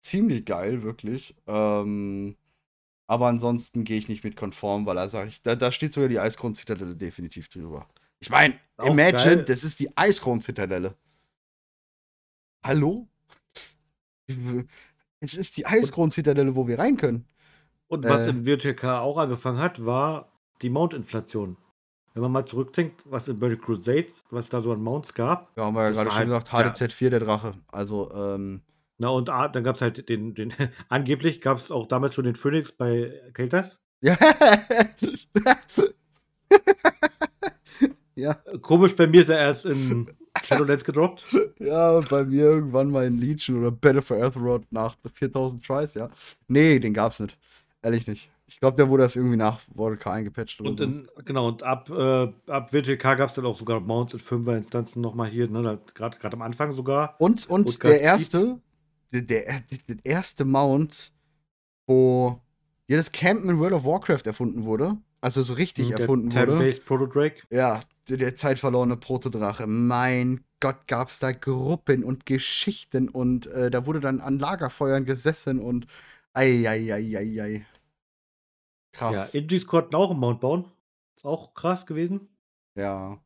Ziemlich 0.00 0.44
geil, 0.44 0.82
wirklich. 0.82 1.34
Ähm, 1.46 2.36
aber 3.06 3.26
ansonsten 3.26 3.84
gehe 3.84 3.98
ich 3.98 4.08
nicht 4.08 4.24
mit 4.24 4.36
konform, 4.36 4.86
weil 4.86 4.96
da 4.96 5.08
sage 5.08 5.28
ich, 5.28 5.42
da, 5.42 5.56
da 5.56 5.72
steht 5.72 5.92
sogar 5.92 6.08
die 6.08 6.20
Eiskron-Zitadelle 6.20 6.96
definitiv 6.96 7.48
drüber. 7.48 7.88
Ich 8.20 8.30
meine, 8.30 8.58
imagine, 8.82 9.36
geil. 9.36 9.44
das 9.44 9.64
ist 9.64 9.80
die 9.80 9.96
Eiskron-Zitadelle. 9.96 10.94
Hallo? 12.64 13.08
Es 15.24 15.34
ist 15.34 15.56
die 15.56 15.66
Eiskron-Zitadelle, 15.66 16.54
wo 16.56 16.66
wir 16.66 16.78
rein 16.78 16.96
können. 16.96 17.26
Und 17.88 18.04
was 18.04 18.26
Äh. 18.26 18.30
in 18.30 18.46
WTK 18.46 18.84
auch 19.00 19.18
angefangen 19.18 19.58
hat, 19.58 19.84
war 19.84 20.32
die 20.62 20.70
Mount-Inflation. 20.70 21.56
Wenn 22.14 22.22
man 22.22 22.32
mal 22.32 22.46
zurückdenkt, 22.46 23.02
was 23.06 23.26
in 23.28 23.38
Burning 23.40 23.60
Crusade, 23.60 24.06
was 24.30 24.48
da 24.48 24.60
so 24.60 24.72
an 24.72 24.82
Mounts 24.82 25.14
gab. 25.14 25.50
Ja, 25.56 25.64
haben 25.64 25.74
wir 25.74 25.82
ja 25.82 25.90
gerade 25.90 26.10
schon 26.10 26.18
halt- 26.18 26.26
gesagt, 26.28 26.52
HDZ4 26.52 27.10
der 27.10 27.20
Drache. 27.20 27.54
Also, 27.72 28.10
ähm, 28.14 28.62
Na, 28.98 29.08
und 29.08 29.28
ah, 29.30 29.48
dann 29.48 29.64
gab 29.64 29.74
es 29.76 29.82
halt 29.82 30.08
den, 30.08 30.34
den 30.34 30.52
angeblich 30.88 31.40
gab 31.40 31.58
es 31.58 31.70
auch 31.72 31.86
damals 31.86 32.14
schon 32.14 32.24
den 32.24 32.36
Phoenix 32.36 32.70
bei 32.72 33.12
Keltas. 33.34 33.80
Ja. 34.00 34.16
ja, 38.14 38.34
Komisch, 38.60 38.94
bei 38.94 39.06
mir 39.06 39.22
ist 39.22 39.30
er 39.30 39.38
erst 39.38 39.64
in 39.66 40.06
Shadowlands 40.42 40.84
gedroppt. 40.84 41.24
ja, 41.58 41.92
und 41.92 42.08
bei 42.08 42.24
mir 42.24 42.44
irgendwann 42.44 42.90
mal 42.90 43.06
in 43.06 43.18
Legion 43.18 43.58
oder 43.58 43.70
Battle 43.70 44.02
for 44.02 44.22
Azeroth 44.22 44.70
nach 44.70 44.96
4000 45.14 45.64
Tries, 45.64 45.94
ja. 45.94 46.08
Nee, 46.48 46.78
den 46.78 46.92
gab's 46.92 47.20
nicht. 47.20 47.38
Ehrlich 47.82 48.06
nicht. 48.06 48.30
Ich 48.46 48.60
glaube, 48.60 48.76
der 48.76 48.88
wurde 48.88 49.04
erst 49.04 49.16
irgendwie 49.16 49.36
nach 49.36 49.60
World 49.74 50.00
K 50.00 50.12
eingepatcht 50.12 50.60
Und 50.60 50.78
so. 50.78 50.84
in, 50.84 51.08
genau, 51.24 51.48
und 51.48 51.62
ab, 51.62 51.88
äh, 51.90 52.32
ab 52.46 52.72
WTK 52.72 53.16
gab 53.16 53.28
es 53.28 53.34
dann 53.34 53.46
auch 53.46 53.58
sogar 53.58 53.80
Mounts 53.80 54.12
in 54.12 54.20
5er 54.20 54.56
Instanzen 54.56 55.00
nochmal 55.00 55.28
hier, 55.30 55.48
ne, 55.48 55.80
gerade 55.94 56.32
am 56.32 56.42
Anfang 56.42 56.72
sogar. 56.72 57.16
Und, 57.18 57.48
und 57.48 57.66
und 57.66 57.82
der 57.82 58.00
erste, 58.00 58.60
der, 59.12 59.22
der, 59.22 59.62
der 59.88 59.96
erste 60.04 60.44
Mount, 60.44 61.12
wo 61.86 62.40
jedes 62.86 63.12
Campen 63.12 63.48
in 63.48 63.58
World 63.58 63.72
of 63.72 63.84
Warcraft 63.84 64.22
erfunden 64.26 64.64
wurde, 64.64 64.98
also 65.20 65.42
so 65.42 65.54
richtig 65.54 65.88
Der 65.88 66.00
erfunden 66.00 66.32
wurde. 66.32 66.52
Time-Based 66.52 66.84
Proto-Drake. 66.84 67.42
Ja, 67.50 67.80
der, 68.08 68.36
zeitverlorene 68.36 68.96
Protodrache. 68.96 69.66
Mein 69.66 70.44
Gott, 70.60 70.86
gab's 70.86 71.18
da 71.18 71.32
Gruppen 71.32 72.04
und 72.04 72.26
Geschichten 72.26 73.08
und 73.08 73.46
äh, 73.48 73.70
da 73.70 73.86
wurde 73.86 74.00
dann 74.00 74.20
an 74.20 74.38
Lagerfeuern 74.38 75.04
gesessen 75.04 75.60
und 75.60 75.86
ei, 76.32 76.68
ei, 76.68 76.92
ei, 76.92 77.16
ei, 77.16 77.42
ei. 77.42 77.54
Ja, 77.56 77.64
Krass. 78.92 79.34
Injis 79.34 79.66
konnten 79.66 79.94
auch 79.96 80.10
einen 80.10 80.20
Mount 80.20 80.40
bauen. 80.40 80.70
Ist 81.16 81.24
auch 81.24 81.54
krass 81.54 81.86
gewesen. 81.86 82.28
Ja. 82.76 83.18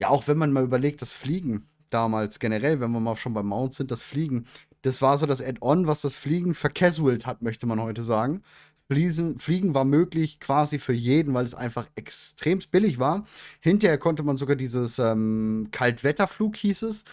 Ja, 0.00 0.08
auch 0.08 0.28
wenn 0.28 0.38
man 0.38 0.52
mal 0.52 0.64
überlegt, 0.64 1.02
das 1.02 1.12
Fliegen 1.12 1.68
damals 1.90 2.38
generell, 2.38 2.80
wenn 2.80 2.90
wir 2.90 3.00
mal 3.00 3.16
schon 3.16 3.34
beim 3.34 3.46
Mount 3.46 3.74
sind, 3.74 3.90
das 3.90 4.02
Fliegen, 4.02 4.46
das 4.82 5.02
war 5.02 5.18
so 5.18 5.26
das 5.26 5.40
Add-on, 5.42 5.86
was 5.86 6.00
das 6.00 6.16
Fliegen 6.16 6.54
vercasualt 6.54 7.26
hat, 7.26 7.42
möchte 7.42 7.66
man 7.66 7.80
heute 7.80 8.02
sagen. 8.02 8.42
Fliesen, 8.88 9.38
Fliegen 9.38 9.74
war 9.74 9.84
möglich 9.84 10.38
quasi 10.38 10.78
für 10.78 10.92
jeden, 10.92 11.34
weil 11.34 11.44
es 11.44 11.54
einfach 11.54 11.86
extrem 11.96 12.60
billig 12.70 12.98
war. 12.98 13.26
Hinterher 13.60 13.98
konnte 13.98 14.22
man 14.22 14.36
sogar 14.36 14.54
dieses 14.56 14.98
ähm, 14.98 15.68
Kaltwetterflug, 15.72 16.56
hieß 16.56 16.82
es, 16.82 17.04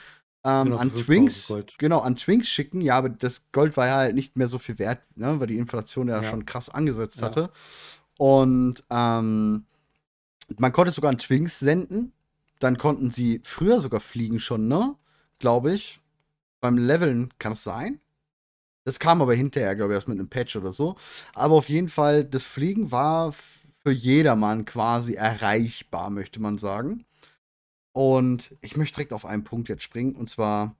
ähm, 0.46 0.66
Genau, 0.66 0.78
an 0.78 0.92
5000 0.92 1.06
Twinks, 1.06 1.78
genau, 1.78 2.00
an 2.02 2.16
Twinks 2.16 2.48
schicken. 2.50 2.82
Ja, 2.82 2.98
aber 2.98 3.10
das 3.10 3.52
Gold 3.52 3.76
war 3.78 3.88
ja 3.88 3.96
halt 3.96 4.16
nicht 4.16 4.36
mehr 4.38 4.48
so 4.48 4.60
viel 4.60 4.78
wert, 4.78 5.02
ne, 5.16 5.40
weil 5.40 5.48
die 5.48 5.58
Inflation 5.58 6.10
ja, 6.10 6.22
Ja. 6.22 6.30
schon 6.30 6.46
krass 6.46 6.70
angesetzt 6.70 7.18
Ja. 7.18 7.24
hatte. 7.28 7.50
Und 8.18 8.84
ähm, 8.90 9.66
man 10.58 10.72
konnte 10.74 10.92
sogar 10.92 11.10
an 11.10 11.18
Twinks 11.18 11.60
senden. 11.60 12.12
Dann 12.60 12.78
konnten 12.78 13.10
sie 13.12 13.42
früher 13.44 13.80
sogar 13.82 14.00
fliegen 14.00 14.40
schon, 14.40 14.68
ne? 14.68 14.96
Glaube 15.40 15.74
ich. 15.74 16.00
Beim 16.62 16.78
Leveln 16.78 17.34
kann 17.40 17.54
es 17.54 17.64
sein. 17.64 18.00
Das 18.86 19.00
kam 19.00 19.22
aber 19.22 19.34
hinterher, 19.34 19.76
glaube 19.76 19.94
ich, 19.94 19.96
erst 19.96 20.08
mit 20.08 20.20
einem 20.20 20.30
Patch 20.30 20.56
oder 20.56 20.74
so. 20.74 20.96
Aber 21.34 21.56
auf 21.56 21.70
jeden 21.70 21.90
Fall, 21.90 22.26
das 22.26 22.46
Fliegen 22.46 22.92
war 22.92 23.32
für 23.32 23.92
jedermann 23.92 24.66
quasi 24.66 25.14
erreichbar, 25.14 26.10
möchte 26.10 26.40
man 26.42 26.58
sagen. 26.58 27.06
Und 27.94 28.56
ich 28.62 28.76
möchte 28.78 28.96
direkt 28.96 29.14
auf 29.14 29.26
einen 29.26 29.44
Punkt 29.44 29.70
jetzt 29.70 29.84
springen. 29.84 30.16
Und 30.16 30.30
zwar, 30.30 30.76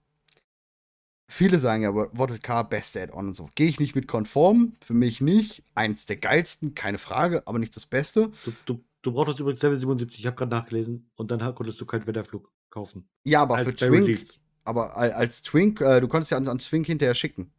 viele 1.28 1.58
sagen 1.58 1.82
ja, 1.82 1.94
World 1.94 2.42
K, 2.42 2.62
beste 2.62 3.02
Add-on 3.02 3.28
und 3.28 3.36
so. 3.36 3.48
Gehe 3.54 3.68
ich 3.68 3.80
nicht 3.80 3.94
mit 3.94 4.06
konform. 4.08 4.74
Für 4.80 4.94
mich 4.94 5.20
nicht. 5.20 5.62
Eins 5.74 6.06
der 6.06 6.16
geilsten, 6.16 6.74
keine 6.74 6.98
Frage, 6.98 7.46
aber 7.46 7.58
nicht 7.58 7.76
das 7.76 7.86
Beste. 7.86 8.30
Du, 8.44 8.52
du, 8.66 8.84
du 9.02 9.12
brauchtest 9.12 9.40
übrigens 9.40 9.62
Level 9.62 9.76
77, 9.78 10.20
ich 10.20 10.26
habe 10.26 10.36
gerade 10.36 10.50
nachgelesen. 10.50 11.10
Und 11.16 11.30
dann 11.30 11.54
konntest 11.54 11.80
du 11.80 11.86
keinen 11.86 12.06
Wetterflug 12.06 12.50
kaufen. 12.70 13.08
Ja, 13.24 13.42
aber 13.42 13.56
Als 13.56 13.68
für 13.68 13.76
Twink, 13.76 14.18
aber 14.64 14.96
al- 14.96 15.12
als 15.12 15.42
Twink, 15.42 15.80
äh, 15.80 16.00
du 16.00 16.08
konntest 16.08 16.32
ja 16.32 16.36
an, 16.36 16.48
an 16.48 16.58
Twink 16.58 16.86
hinterher 16.86 17.14
schicken. 17.14 17.52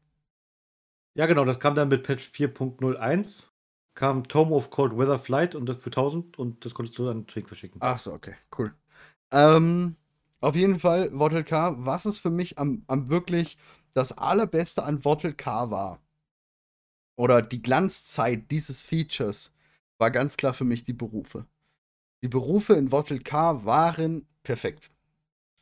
Ja, 1.15 1.25
genau, 1.28 1.45
das 1.45 1.60
kam 1.60 1.75
dann 1.75 1.88
mit 1.88 2.04
Patch 2.04 2.30
4.01. 2.30 3.49
Kam 3.95 4.28
Tome 4.28 4.51
of 4.51 4.69
Cold 4.69 4.97
Weather 4.97 5.17
Flight 5.17 5.56
und 5.56 5.65
das 5.67 5.78
für 5.78 5.89
1000 5.89 6.38
und 6.38 6.65
das 6.65 6.73
konntest 6.73 6.99
du 6.99 7.10
an 7.10 7.25
Twink 7.28 7.47
verschicken. 7.47 7.80
Ach 7.82 7.97
so, 7.97 8.12
okay, 8.12 8.36
cool. 8.58 8.73
Ähm, 9.32 9.95
auf 10.41 10.56
jeden 10.56 10.80
Fall, 10.80 11.17
Wortel 11.17 11.45
K, 11.45 11.75
was 11.80 12.04
es 12.04 12.19
für 12.19 12.30
mich 12.30 12.60
am, 12.60 12.84
am 12.88 13.10
wirklich 13.10 13.58
das 13.93 14.17
allerbeste 14.17 14.84
an 14.84 15.06
Wortel 15.06 15.34
K 15.34 15.71
war, 15.71 16.01
oder 17.17 17.41
die 17.41 17.62
Glanzzeit 17.62 18.51
dieses 18.51 18.84
Features, 18.84 19.51
war 19.97 20.12
ganz 20.12 20.36
klar 20.36 20.54
für 20.54 20.65
mich 20.65 20.84
die 20.84 20.93
Berufe. 20.93 21.45
Die 22.21 22.28
Berufe 22.28 22.73
in 22.73 22.91
Wortel 22.91 23.19
K 23.19 23.63
waren 23.65 24.28
perfekt. 24.43 24.91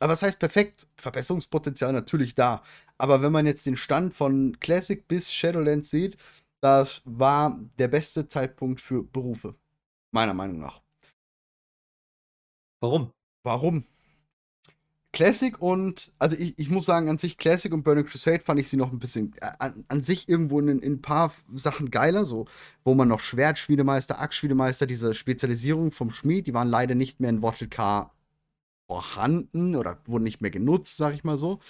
Aber 0.00 0.12
was 0.12 0.22
heißt 0.22 0.38
perfekt? 0.38 0.86
Verbesserungspotenzial 0.96 1.92
natürlich 1.92 2.34
da. 2.34 2.62
Aber 3.04 3.20
wenn 3.20 3.32
man 3.32 3.44
jetzt 3.44 3.66
den 3.66 3.76
Stand 3.76 4.14
von 4.14 4.58
Classic 4.60 5.06
bis 5.06 5.30
Shadowlands 5.30 5.90
sieht, 5.90 6.16
das 6.62 7.02
war 7.04 7.60
der 7.78 7.88
beste 7.88 8.28
Zeitpunkt 8.28 8.80
für 8.80 9.02
Berufe. 9.02 9.54
Meiner 10.10 10.32
Meinung 10.32 10.58
nach. 10.58 10.80
Warum? 12.80 13.12
Warum? 13.42 13.84
Classic 15.12 15.60
und, 15.60 16.12
also 16.18 16.34
ich, 16.34 16.58
ich 16.58 16.70
muss 16.70 16.86
sagen, 16.86 17.10
an 17.10 17.18
sich 17.18 17.36
Classic 17.36 17.70
und 17.74 17.82
Burning 17.82 18.06
Crusade 18.06 18.40
fand 18.40 18.58
ich 18.58 18.70
sie 18.70 18.78
noch 18.78 18.90
ein 18.90 19.00
bisschen, 19.00 19.34
äh, 19.42 19.52
an, 19.58 19.84
an 19.88 20.02
sich 20.02 20.26
irgendwo 20.26 20.58
in, 20.58 20.68
in 20.68 20.94
ein 20.94 21.02
paar 21.02 21.34
Sachen 21.54 21.90
geiler, 21.90 22.24
so, 22.24 22.46
wo 22.84 22.94
man 22.94 23.08
noch 23.08 23.20
Schwertschmiedemeister, 23.20 24.18
Axtschmiedemeister, 24.18 24.86
diese 24.86 25.14
Spezialisierung 25.14 25.92
vom 25.92 26.08
Schmied, 26.08 26.46
die 26.46 26.54
waren 26.54 26.68
leider 26.68 26.94
nicht 26.94 27.20
mehr 27.20 27.28
in 27.28 27.42
Wattle 27.42 27.68
K 27.68 28.10
vorhanden 28.86 29.76
oder 29.76 29.98
wurden 30.06 30.24
nicht 30.24 30.40
mehr 30.40 30.50
genutzt, 30.50 30.96
sag 30.96 31.12
ich 31.12 31.22
mal 31.22 31.36
so. 31.36 31.60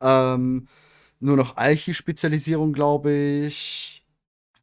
Ähm, 0.00 0.68
nur 1.20 1.36
noch 1.36 1.56
Alchi-Spezialisierung, 1.56 2.72
glaube 2.72 3.12
ich. 3.12 4.06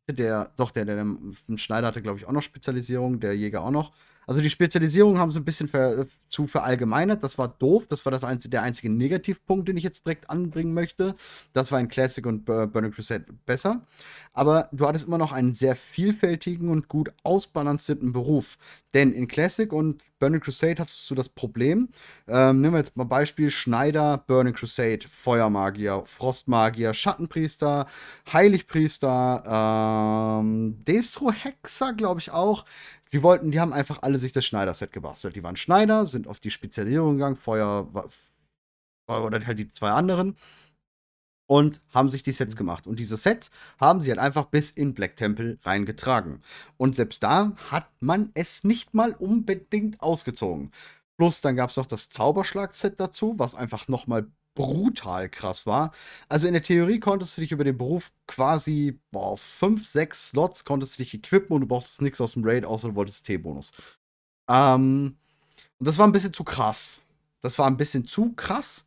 Der, 0.10 0.52
doch, 0.58 0.71
der, 0.71 0.86
der, 0.86 1.06
der 1.06 1.58
Schneider 1.58 1.88
hatte, 1.88 2.02
glaube 2.02 2.19
ich, 2.19 2.26
auch 2.28 2.32
noch 2.34 2.41
Spezialisierung, 2.43 3.19
der 3.19 3.36
Jäger 3.38 3.63
auch 3.63 3.71
noch. 3.71 3.93
Also 4.27 4.41
die 4.41 4.49
Spezialisierung 4.49 5.17
haben 5.17 5.31
sie 5.31 5.39
ein 5.39 5.45
bisschen 5.45 5.69
ver, 5.69 6.05
zu 6.27 6.47
verallgemeinert. 6.47 7.23
Das 7.23 7.37
war 7.37 7.47
doof. 7.47 7.87
Das 7.87 8.05
war 8.05 8.11
das 8.11 8.25
einzige, 8.25 8.51
der 8.51 8.61
einzige 8.61 8.89
Negativpunkt, 8.89 9.69
den 9.69 9.77
ich 9.77 9.83
jetzt 9.83 10.05
direkt 10.05 10.29
anbringen 10.29 10.73
möchte. 10.73 11.15
Das 11.53 11.71
war 11.71 11.79
in 11.79 11.87
Classic 11.87 12.25
und 12.25 12.43
Burning 12.43 12.91
Crusade 12.91 13.25
besser. 13.45 13.85
Aber 14.33 14.67
du 14.73 14.85
hattest 14.85 15.07
immer 15.07 15.17
noch 15.17 15.31
einen 15.31 15.55
sehr 15.55 15.77
vielfältigen 15.77 16.69
und 16.69 16.89
gut 16.89 17.13
ausbalancierten 17.23 18.11
Beruf. 18.11 18.57
Denn 18.93 19.13
in 19.13 19.27
Classic 19.27 19.71
und 19.71 20.03
Burning 20.19 20.41
Crusade 20.41 20.81
hattest 20.81 21.09
du 21.09 21.15
das 21.15 21.29
Problem. 21.29 21.89
Ähm, 22.27 22.61
nehmen 22.61 22.73
wir 22.73 22.79
jetzt 22.79 22.97
mal 22.97 23.03
Beispiel 23.03 23.51
Schneider, 23.51 24.23
Burning 24.27 24.53
Crusade, 24.53 25.07
Feuermagier, 25.09 26.03
Frostmagier, 26.05 26.93
Schattenpriester, 26.93 27.85
Heiligpriester, 28.31 30.39
ähm, 30.41 30.83
Destro-Hexer, 30.83 31.93
glaube 31.93 32.19
ich 32.19 32.31
auch. 32.31 32.65
Die 33.13 33.23
wollten, 33.23 33.51
die 33.51 33.59
haben 33.59 33.73
einfach 33.73 34.01
alle 34.01 34.19
sich 34.19 34.33
das 34.33 34.45
Schneider-Set 34.45 34.91
gebastelt. 34.91 35.35
Die 35.35 35.43
waren 35.43 35.55
Schneider, 35.55 36.05
sind 36.05 36.27
auf 36.27 36.39
die 36.39 36.51
Spezialisierung 36.51 37.15
gegangen, 37.15 37.37
Feuer 37.37 37.87
oder 39.07 39.45
halt 39.45 39.59
die 39.59 39.71
zwei 39.71 39.91
anderen 39.91 40.35
und 41.47 41.81
haben 41.93 42.09
sich 42.09 42.23
die 42.23 42.33
Sets 42.33 42.55
mhm. 42.55 42.59
gemacht. 42.59 42.87
Und 42.87 42.99
diese 42.99 43.17
Sets 43.17 43.49
haben 43.79 44.01
sie 44.01 44.09
halt 44.09 44.19
einfach 44.19 44.45
bis 44.45 44.69
in 44.69 44.93
Black 44.93 45.15
Temple 45.15 45.57
reingetragen. 45.63 46.41
Und 46.77 46.95
selbst 46.95 47.23
da 47.23 47.53
hat 47.69 47.89
man 48.01 48.31
es 48.33 48.63
nicht 48.63 48.93
mal 48.93 49.13
unbedingt 49.13 50.01
ausgezogen. 50.01 50.71
Plus 51.17 51.41
dann 51.41 51.55
gab 51.55 51.71
es 51.71 51.77
noch 51.77 51.87
das 51.87 52.09
Zauberschlag-Set 52.09 52.99
dazu, 52.99 53.35
was 53.37 53.55
einfach 53.55 53.87
nochmal 53.87 54.27
brutal 54.57 55.29
krass 55.29 55.67
war. 55.67 55.91
Also 56.29 56.47
in 56.47 56.53
der 56.53 56.63
Theorie 56.63 56.99
konntest 56.99 57.37
du 57.37 57.41
dich 57.41 57.51
über 57.51 57.63
den 57.63 57.77
Beruf 57.77 58.11
quasi, 58.25 58.99
boah, 59.11 59.37
fünf, 59.37 59.87
sechs 59.87 60.29
Slots 60.29 60.65
konntest 60.65 60.95
du 60.95 61.03
dich 61.03 61.13
equippen 61.13 61.55
und 61.55 61.61
du 61.61 61.67
brauchtest 61.67 62.01
nichts 62.01 62.19
aus 62.19 62.33
dem 62.33 62.43
Raid, 62.43 62.65
außer 62.65 62.89
du 62.89 62.95
wolltest 62.95 63.23
T-Bonus. 63.25 63.71
Ähm, 64.49 65.15
und 65.77 65.87
das 65.87 65.99
war 65.99 66.07
ein 66.07 66.11
bisschen 66.11 66.33
zu 66.33 66.43
krass. 66.43 67.03
Das 67.41 67.59
war 67.59 67.67
ein 67.67 67.77
bisschen 67.77 68.07
zu 68.07 68.33
krass, 68.33 68.87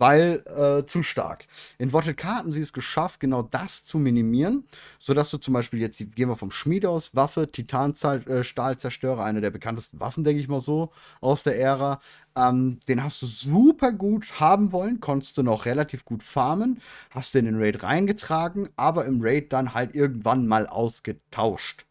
weil 0.00 0.42
äh, 0.46 0.86
zu 0.86 1.02
stark. 1.02 1.46
In 1.76 1.92
Wattle 1.92 2.14
hatten 2.24 2.50
sie 2.50 2.62
es 2.62 2.72
geschafft, 2.72 3.20
genau 3.20 3.42
das 3.42 3.84
zu 3.84 3.98
minimieren, 3.98 4.64
sodass 4.98 5.30
du 5.30 5.36
zum 5.36 5.52
Beispiel 5.52 5.78
jetzt, 5.78 5.98
gehen 5.98 6.30
wir 6.30 6.36
vom 6.36 6.50
Schmied 6.50 6.86
aus, 6.86 7.14
Waffe, 7.14 7.52
Titanstahlzerstörer, 7.52 9.22
eine 9.22 9.42
der 9.42 9.50
bekanntesten 9.50 10.00
Waffen, 10.00 10.24
denke 10.24 10.40
ich 10.40 10.48
mal 10.48 10.62
so, 10.62 10.90
aus 11.20 11.42
der 11.42 11.60
Ära. 11.60 12.00
Ähm, 12.34 12.80
den 12.88 13.04
hast 13.04 13.20
du 13.20 13.26
super 13.26 13.92
gut 13.92 14.40
haben 14.40 14.72
wollen, 14.72 15.00
konntest 15.00 15.36
du 15.36 15.42
noch 15.42 15.66
relativ 15.66 16.06
gut 16.06 16.22
farmen, 16.22 16.80
hast 17.10 17.34
den 17.34 17.44
in 17.44 17.54
den 17.54 17.62
Raid 17.62 17.82
reingetragen, 17.82 18.70
aber 18.76 19.04
im 19.04 19.20
Raid 19.20 19.52
dann 19.52 19.74
halt 19.74 19.94
irgendwann 19.94 20.46
mal 20.46 20.66
ausgetauscht. 20.66 21.84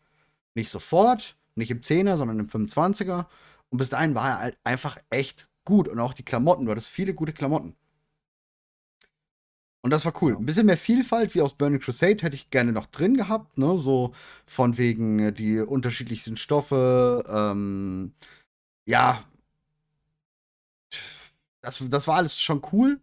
Nicht 0.55 0.71
sofort, 0.71 1.37
nicht 1.53 1.69
im 1.69 1.81
10er, 1.81 2.17
sondern 2.17 2.39
im 2.39 2.47
25er. 2.47 3.27
Und 3.69 3.77
bis 3.77 3.91
dahin 3.91 4.15
war 4.15 4.29
er 4.29 4.39
halt 4.39 4.57
einfach 4.63 4.97
echt 5.11 5.47
gut. 5.63 5.87
Und 5.87 5.99
auch 5.99 6.13
die 6.13 6.23
Klamotten, 6.23 6.65
du 6.65 6.71
hattest 6.71 6.87
viele 6.87 7.13
gute 7.13 7.33
Klamotten. 7.33 7.75
Und 9.81 9.91
das 9.91 10.03
war 10.05 10.13
cool. 10.21 10.35
Ein 10.35 10.45
bisschen 10.45 10.65
mehr 10.65 10.77
Vielfalt 10.77 11.33
wie 11.35 11.41
aus 11.41 11.53
Burning 11.53 11.79
Crusade 11.79 12.21
hätte 12.23 12.35
ich 12.35 12.49
gerne 12.49 12.71
noch 12.73 12.87
drin 12.87 13.15
gehabt, 13.15 13.57
ne? 13.57 13.77
So 13.79 14.13
von 14.45 14.77
wegen 14.77 15.19
äh, 15.19 15.31
die 15.33 15.59
unterschiedlichsten 15.59 16.35
Stoffe. 16.37 17.23
Ähm, 17.29 18.13
ja. 18.85 19.23
Das, 21.61 21.83
das 21.89 22.07
war 22.07 22.17
alles 22.17 22.39
schon 22.39 22.61
cool. 22.73 22.99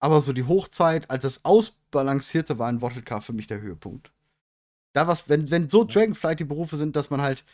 Aber 0.00 0.20
so 0.20 0.32
die 0.32 0.44
Hochzeit, 0.44 1.10
als 1.10 1.22
das 1.22 1.44
Ausbalancierte 1.44 2.58
war 2.58 2.68
in 2.70 2.82
Wattle 2.82 3.02
für 3.22 3.32
mich 3.32 3.46
der 3.46 3.60
Höhepunkt. 3.60 4.12
Da 4.92 5.06
was, 5.06 5.28
wenn, 5.28 5.50
wenn 5.50 5.68
so 5.68 5.84
Dragonflight 5.84 6.40
die 6.40 6.44
Berufe 6.44 6.76
sind, 6.76 6.96
dass 6.96 7.10
man 7.10 7.22
halt 7.22 7.44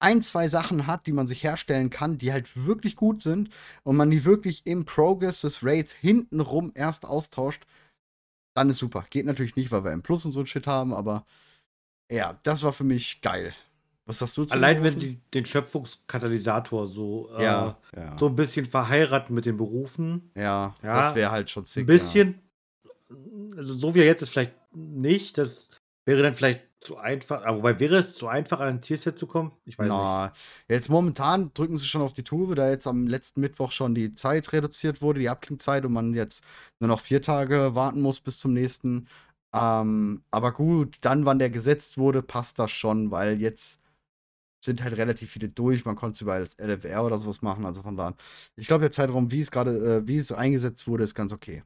ein, 0.00 0.22
zwei 0.22 0.48
Sachen 0.48 0.86
hat, 0.86 1.06
die 1.06 1.12
man 1.12 1.26
sich 1.26 1.42
herstellen 1.42 1.90
kann, 1.90 2.18
die 2.18 2.32
halt 2.32 2.66
wirklich 2.66 2.96
gut 2.96 3.22
sind 3.22 3.50
und 3.82 3.96
man 3.96 4.10
die 4.10 4.24
wirklich 4.24 4.66
im 4.66 4.84
Progress 4.84 5.40
des 5.40 5.64
Raids 5.64 5.92
hintenrum 5.92 6.72
erst 6.74 7.04
austauscht, 7.04 7.66
dann 8.54 8.70
ist 8.70 8.78
super. 8.78 9.04
Geht 9.10 9.26
natürlich 9.26 9.56
nicht, 9.56 9.70
weil 9.70 9.84
wir 9.84 9.92
M 9.92 10.02
Plus 10.02 10.24
und 10.24 10.32
so 10.32 10.40
ein 10.40 10.46
Shit 10.46 10.66
haben, 10.66 10.94
aber 10.94 11.24
ja, 12.10 12.38
das 12.42 12.62
war 12.62 12.72
für 12.72 12.84
mich 12.84 13.20
geil. 13.20 13.54
Was 14.06 14.20
sagst 14.20 14.38
du 14.38 14.46
zu 14.46 14.54
Allein 14.54 14.82
wenn 14.82 14.96
sie 14.96 15.20
den 15.34 15.44
Schöpfungskatalysator 15.44 16.88
so, 16.88 17.30
äh, 17.36 17.44
ja, 17.44 17.78
ja. 17.94 18.16
so 18.16 18.28
ein 18.28 18.36
bisschen 18.36 18.64
verheiraten 18.64 19.34
mit 19.34 19.44
den 19.44 19.58
Berufen. 19.58 20.30
Ja, 20.34 20.74
ja 20.82 21.02
das 21.02 21.14
wäre 21.14 21.30
halt 21.30 21.50
schon 21.50 21.66
zick. 21.66 21.82
Ein 21.82 21.86
bisschen, 21.86 22.42
also 23.54 23.74
so 23.74 23.94
wie 23.94 24.00
er 24.00 24.06
jetzt 24.06 24.22
ist, 24.22 24.30
vielleicht 24.30 24.54
nicht. 24.74 25.36
Das 25.36 25.68
wäre 26.06 26.22
dann 26.22 26.34
vielleicht 26.34 26.62
zu 26.80 26.96
einfach, 26.98 27.44
aber 27.44 27.58
wobei 27.58 27.80
wäre 27.80 27.96
es 27.96 28.14
zu 28.16 28.28
einfach, 28.28 28.60
an 28.60 28.68
ein 28.68 28.82
Tierset 28.82 29.18
zu 29.18 29.26
kommen? 29.26 29.52
Ich 29.64 29.78
weiß 29.78 29.96
Na, 29.96 29.96
nicht. 29.96 30.32
Jetzt 30.68 30.88
momentan 30.88 31.52
drücken 31.54 31.78
sie 31.78 31.84
schon 31.84 32.02
auf 32.02 32.12
die 32.12 32.24
Tube, 32.24 32.56
da 32.56 32.68
jetzt 32.68 32.86
am 32.88 33.06
letzten 33.06 33.40
Mittwoch 33.40 33.70
schon 33.70 33.94
die 33.94 34.12
Zeit 34.14 34.52
reduziert 34.52 35.00
wurde, 35.02 35.20
die 35.20 35.28
Abklingzeit, 35.28 35.84
und 35.84 35.92
man 35.92 36.14
jetzt 36.14 36.42
nur 36.80 36.88
noch 36.88 36.98
vier 37.00 37.22
Tage 37.22 37.76
warten 37.76 38.00
muss 38.00 38.20
bis 38.20 38.38
zum 38.38 38.52
nächsten. 38.54 39.06
Ähm, 39.54 40.24
aber 40.32 40.52
gut, 40.52 40.98
dann, 41.02 41.24
wann 41.26 41.38
der 41.38 41.50
gesetzt 41.50 41.96
wurde, 41.96 42.22
passt 42.22 42.58
das 42.58 42.72
schon, 42.72 43.12
weil 43.12 43.40
jetzt 43.40 43.78
sind 44.64 44.82
halt 44.82 44.96
relativ 44.96 45.30
viele 45.32 45.48
durch. 45.50 45.84
Man 45.86 45.96
konnte 45.96 46.16
es 46.16 46.22
über 46.22 46.38
das 46.40 46.54
LFR 46.56 47.04
oder 47.04 47.18
sowas 47.18 47.42
machen, 47.42 47.66
also 47.66 47.82
von 47.82 47.96
da 47.96 48.08
an. 48.08 48.16
Ich 48.56 48.68
glaube, 48.68 48.82
der 48.82 48.92
Zeitraum, 48.92 49.30
wie 49.32 49.40
es 49.42 49.50
gerade, 49.52 49.98
äh, 50.04 50.08
wie 50.08 50.18
es 50.18 50.32
eingesetzt 50.32 50.88
wurde, 50.88 51.04
ist 51.04 51.14
ganz 51.14 51.32
okay. 51.32 51.64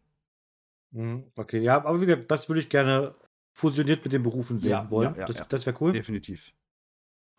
Mhm, 0.90 1.32
okay, 1.36 1.60
ja, 1.60 1.76
aber 1.76 2.00
wie 2.00 2.06
gesagt, 2.06 2.30
das 2.30 2.48
würde 2.48 2.60
ich 2.60 2.68
gerne 2.68 3.14
fusioniert 3.52 4.04
mit 4.04 4.12
den 4.12 4.22
Berufen 4.22 4.58
sehen 4.58 4.70
ja, 4.70 4.90
wollen. 4.90 5.14
Ja, 5.14 5.20
ja, 5.20 5.26
das, 5.26 5.46
das 5.48 5.66
wäre 5.66 5.76
cool. 5.80 5.92
Definitiv. 5.92 6.52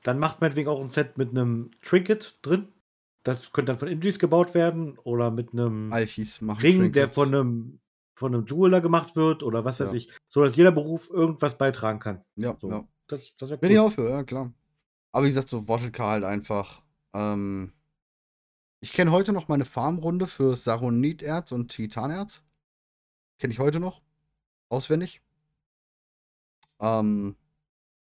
Dann 0.04 0.20
macht 0.20 0.42
meinetwegen 0.42 0.70
auch 0.70 0.82
ein 0.82 0.90
Set 0.90 1.18
mit 1.18 1.32
einem 1.32 1.72
Trinket 1.82 2.38
drin. 2.42 2.68
Das 3.24 3.54
könnte 3.54 3.72
dann 3.72 3.80
von 3.80 3.88
Ingis 3.88 4.20
gebaut 4.20 4.54
werden 4.54 4.98
oder 5.00 5.32
mit 5.32 5.54
einem 5.54 5.92
Alchis 5.94 6.42
Ring, 6.42 6.58
Trinkets. 6.58 6.94
der 6.94 7.08
von 7.08 7.28
einem, 7.30 7.80
von 8.16 8.34
einem 8.34 8.46
Jeweler 8.46 8.82
gemacht 8.82 9.16
wird 9.16 9.44
oder 9.44 9.64
was 9.64 9.80
weiß 9.80 9.94
ich. 9.94 10.12
So 10.30 10.44
dass 10.44 10.56
jeder 10.56 10.72
Beruf 10.72 11.10
irgendwas 11.10 11.58
beitragen 11.58 12.00
kann. 12.00 12.24
Ja, 12.36 12.58
so. 12.60 12.70
ja. 12.70 12.88
Das, 13.08 13.36
das 13.38 13.52
cool. 13.52 13.58
Bin 13.58 13.72
ich 13.72 13.80
auch 13.80 13.92
für, 13.92 14.10
ja 14.10 14.24
klar. 14.24 14.52
Aber 15.12 15.26
wie 15.26 15.30
gesagt, 15.30 15.50
so 15.50 15.62
Bottle 15.62 15.92
halt 15.98 16.24
einfach. 16.24 16.82
Ähm, 17.14 17.72
ich 18.82 18.92
kenne 18.92 19.12
heute 19.12 19.32
noch 19.32 19.48
meine 19.48 19.66
Farmrunde 19.66 20.28
für 20.28 20.56
Saroniterz 20.56 21.52
und 21.54 21.70
Titanerz. 21.70 22.42
Kenne 23.40 23.54
ich 23.54 23.60
heute 23.60 23.80
noch. 23.80 24.02
Auswendig. 24.70 25.22
Ähm, 26.84 27.36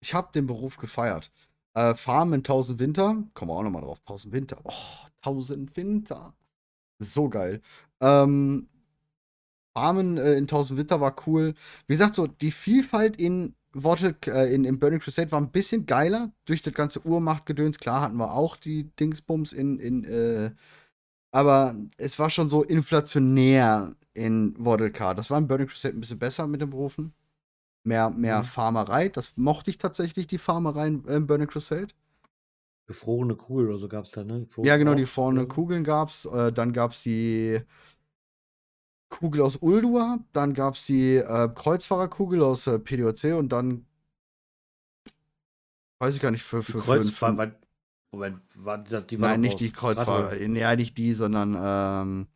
ich 0.02 0.14
habe 0.14 0.32
den 0.34 0.48
Beruf 0.48 0.78
gefeiert. 0.78 1.32
Äh, 1.76 1.96
Farmen 1.96 2.36
in 2.36 2.40
1000 2.40 2.80
Winter, 2.80 3.24
kommen 3.34 3.52
wir 3.52 3.56
auch 3.56 3.64
nochmal 3.64 3.84
drauf. 3.84 4.00
1000 4.02 4.34
Winter. 4.34 4.60
Oh, 4.64 4.74
1000 5.24 5.76
Winter. 5.78 6.34
So 7.00 7.30
geil. 7.30 7.62
Ähm, 8.02 8.70
Farmen 9.76 10.18
äh, 10.18 10.34
in 10.34 10.44
1000 10.44 10.78
Winter 10.80 11.02
war 11.02 11.16
cool. 11.28 11.56
Wie 11.88 11.94
gesagt, 11.94 12.16
so 12.16 12.28
die 12.28 12.52
Vielfalt 12.52 13.18
in 13.18 13.56
Worte 13.74 14.16
äh, 14.28 14.54
in, 14.54 14.66
in 14.66 14.80
Burning 14.80 15.00
Crusade 15.00 15.32
war 15.32 15.42
ein 15.42 15.52
bisschen 15.52 15.86
geiler 15.88 16.32
durch 16.46 16.62
das 16.62 16.74
ganze 16.74 17.06
Uhrmachtgedöns. 17.06 17.80
Klar 17.80 18.02
hatten 18.02 18.18
wir 18.18 18.34
auch 18.34 18.56
die 18.58 18.86
Dingsbums 19.00 19.52
in, 19.54 19.80
in 19.80 20.04
äh, 20.06 20.52
aber 21.32 21.76
es 21.98 22.20
war 22.20 22.30
schon 22.30 22.50
so 22.50 22.64
inflationär 22.64 23.96
in 24.14 24.56
Waddle 24.60 24.92
Das 24.92 25.32
war 25.32 25.40
in 25.40 25.48
Burning 25.48 25.68
Crusade 25.68 25.98
ein 25.98 26.02
bisschen 26.02 26.20
besser 26.20 26.48
mit 26.48 26.62
den 26.62 26.70
Berufen. 26.70 27.14
Mehr, 27.84 28.10
mehr 28.10 28.40
mhm. 28.40 28.46
Farmerei. 28.46 29.10
Das 29.10 29.36
mochte 29.36 29.70
ich 29.70 29.78
tatsächlich, 29.78 30.28
die 30.28 30.38
Farmerei 30.38 30.88
in, 30.88 31.04
in 31.06 31.28
Burning 31.28 31.48
Crusade. 31.48 31.90
Gefrorene 32.88 33.36
Kugeln 33.36 33.70
oder 33.70 33.78
so 33.78 33.88
gab 33.88 34.06
es 34.06 34.12
da, 34.12 34.24
ne? 34.24 34.46
Gefrorene 34.46 34.70
ja, 34.70 34.78
genau, 34.78 34.94
die 34.94 35.04
gefrorenen 35.04 35.48
Kugeln 35.48 35.84
gab 35.84 36.10
es. 36.10 36.26
Äh, 36.26 36.52
dann 36.52 36.74
gab 36.74 36.92
es 36.92 37.02
die 37.02 37.62
Kugel 39.10 39.42
aus 39.42 39.58
Uldur. 39.58 40.20
Dann 40.32 40.54
gab 40.54 40.76
es 40.76 40.86
die 40.86 41.16
äh, 41.16 41.50
Kreuzfahrerkugel 41.54 42.42
aus 42.42 42.68
äh, 42.68 42.80
PDOC 42.80 43.38
und 43.38 43.50
dann. 43.50 43.86
Weiß 46.00 46.16
ich 46.16 46.22
gar 46.22 46.32
nicht, 46.32 46.44
für. 46.44 46.62
für, 46.62 46.80
Kreuzfahrer, 46.80 47.48
für, 47.48 47.56
Moment, 48.12 48.42
war 48.56 48.78
das 48.78 49.08
die 49.08 49.18
Nein, 49.18 49.42
nicht 49.42 49.60
die 49.60 49.72
Kreuzfahrer. 49.72 50.36
Nee, 50.36 50.76
nicht 50.76 50.98
die, 50.98 51.14
sondern. 51.14 51.56
Ähm, 51.58 52.28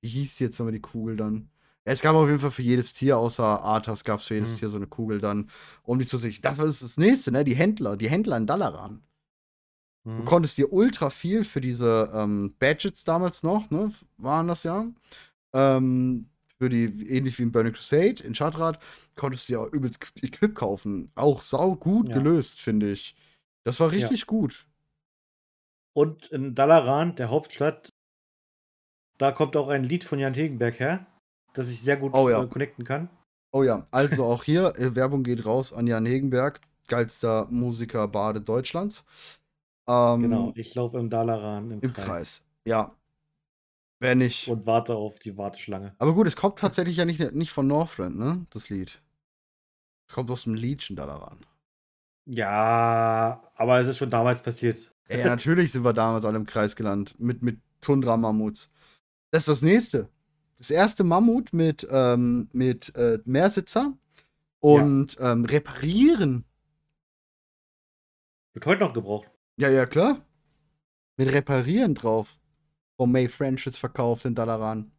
wie 0.00 0.08
hieß 0.08 0.38
jetzt 0.38 0.58
nochmal 0.58 0.72
die 0.72 0.80
Kugel 0.80 1.16
dann? 1.16 1.48
Es 1.84 2.00
gab 2.00 2.16
auf 2.16 2.26
jeden 2.26 2.40
Fall 2.40 2.50
für 2.50 2.62
jedes 2.62 2.94
Tier, 2.94 3.18
außer 3.18 3.44
Arthas, 3.44 4.04
gab 4.04 4.20
es 4.20 4.26
für 4.26 4.34
jedes 4.34 4.52
mhm. 4.52 4.56
Tier 4.56 4.68
so 4.70 4.76
eine 4.76 4.86
Kugel 4.86 5.20
dann, 5.20 5.50
um 5.82 5.98
die 5.98 6.06
zu 6.06 6.16
sich. 6.16 6.40
Das 6.40 6.58
war 6.58 6.66
das 6.66 6.96
nächste, 6.96 7.30
ne? 7.30 7.44
Die 7.44 7.54
Händler, 7.54 7.96
die 7.96 8.08
Händler 8.08 8.38
in 8.38 8.46
Dalaran. 8.46 9.02
Mhm. 10.04 10.18
Du 10.18 10.24
konntest 10.24 10.56
dir 10.56 10.72
ultra 10.72 11.10
viel 11.10 11.44
für 11.44 11.60
diese 11.60 12.10
ähm, 12.14 12.54
Badgets 12.58 13.04
damals 13.04 13.42
noch, 13.42 13.70
ne? 13.70 13.92
Waren 14.16 14.48
das 14.48 14.62
ja. 14.62 14.86
Ähm, 15.52 16.30
für 16.56 16.70
die, 16.70 16.84
ähnlich 17.08 17.38
wie 17.38 17.42
in 17.42 17.52
Burning 17.52 17.74
Crusade, 17.74 18.22
in 18.22 18.34
Schadrad, 18.34 18.78
konntest 19.14 19.48
du 19.48 19.52
ja 19.52 19.66
übelst 19.66 20.12
Equip 20.22 20.54
kaufen. 20.54 21.10
Auch 21.16 21.42
sau 21.42 21.74
gut 21.74 22.08
ja. 22.08 22.14
gelöst, 22.14 22.60
finde 22.60 22.92
ich. 22.92 23.14
Das 23.62 23.78
war 23.80 23.92
richtig 23.92 24.20
ja. 24.20 24.26
gut. 24.26 24.66
Und 25.92 26.26
in 26.28 26.54
Dalaran, 26.54 27.14
der 27.16 27.28
Hauptstadt, 27.28 27.92
da 29.18 29.32
kommt 29.32 29.54
auch 29.56 29.68
ein 29.68 29.84
Lied 29.84 30.04
von 30.04 30.18
Jan 30.18 30.34
Hegenberg 30.34 30.80
her 30.80 31.06
dass 31.54 31.68
ich 31.68 31.80
sehr 31.80 31.96
gut 31.96 32.12
oh, 32.14 32.28
ja. 32.28 32.42
äh, 32.42 32.46
connecten 32.46 32.84
kann. 32.84 33.08
Oh 33.52 33.62
ja, 33.62 33.86
also 33.90 34.24
auch 34.24 34.44
hier, 34.44 34.74
äh, 34.76 34.94
Werbung 34.94 35.22
geht 35.22 35.46
raus 35.46 35.72
an 35.72 35.86
Jan 35.86 36.04
Hegenberg, 36.04 36.60
geilster 36.88 37.46
Musiker 37.50 38.06
Bade 38.08 38.40
Deutschlands. 38.40 39.04
Ähm, 39.88 40.22
Genau, 40.22 40.52
ich 40.56 40.74
laufe 40.74 40.98
im 40.98 41.08
Dalaran 41.08 41.70
im, 41.70 41.80
Im 41.80 41.92
Kreis. 41.92 42.04
Kreis. 42.04 42.44
Ja. 42.64 42.94
Wenn 44.00 44.18
nicht. 44.18 44.48
Und 44.48 44.66
warte 44.66 44.94
auf 44.96 45.18
die 45.18 45.36
Warteschlange. 45.38 45.94
Aber 45.98 46.12
gut, 46.14 46.26
es 46.26 46.36
kommt 46.36 46.58
tatsächlich 46.58 46.96
ja 46.96 47.04
nicht, 47.04 47.32
nicht 47.32 47.52
von 47.52 47.66
Northrend, 47.66 48.18
ne? 48.18 48.46
Das 48.50 48.68
Lied. 48.68 49.00
Es 50.08 50.14
kommt 50.14 50.30
aus 50.30 50.44
dem 50.44 50.54
Legion 50.54 50.96
Dalaran. 50.96 51.38
Ja, 52.26 53.42
aber 53.54 53.80
es 53.80 53.86
ist 53.86 53.98
schon 53.98 54.10
damals 54.10 54.42
passiert. 54.42 54.92
Ja, 55.08 55.26
natürlich 55.26 55.72
sind 55.72 55.84
wir 55.84 55.92
damals 55.92 56.24
alle 56.24 56.38
im 56.38 56.46
Kreis 56.46 56.74
gelandet. 56.74 57.18
Mit, 57.18 57.42
mit 57.42 57.60
Tundra-Mammuts. 57.80 58.70
Das 59.30 59.42
ist 59.42 59.48
das 59.48 59.62
nächste. 59.62 60.08
Das 60.64 60.70
erste 60.70 61.04
Mammut 61.04 61.52
mit, 61.52 61.86
ähm, 61.90 62.48
mit 62.54 62.96
äh, 62.96 63.18
Mehrsitzer 63.26 63.92
und 64.60 65.14
ähm, 65.20 65.44
reparieren. 65.44 66.46
Wird 68.54 68.64
heute 68.64 68.80
noch 68.80 68.94
gebraucht. 68.94 69.30
Ja, 69.58 69.68
ja, 69.68 69.84
klar. 69.84 70.24
Mit 71.18 71.30
reparieren 71.34 71.94
drauf. 71.94 72.38
Von 72.96 73.12
May 73.12 73.28
Franchise 73.28 73.78
verkauft 73.78 74.24
in 74.24 74.34
Dalaran. 74.34 74.90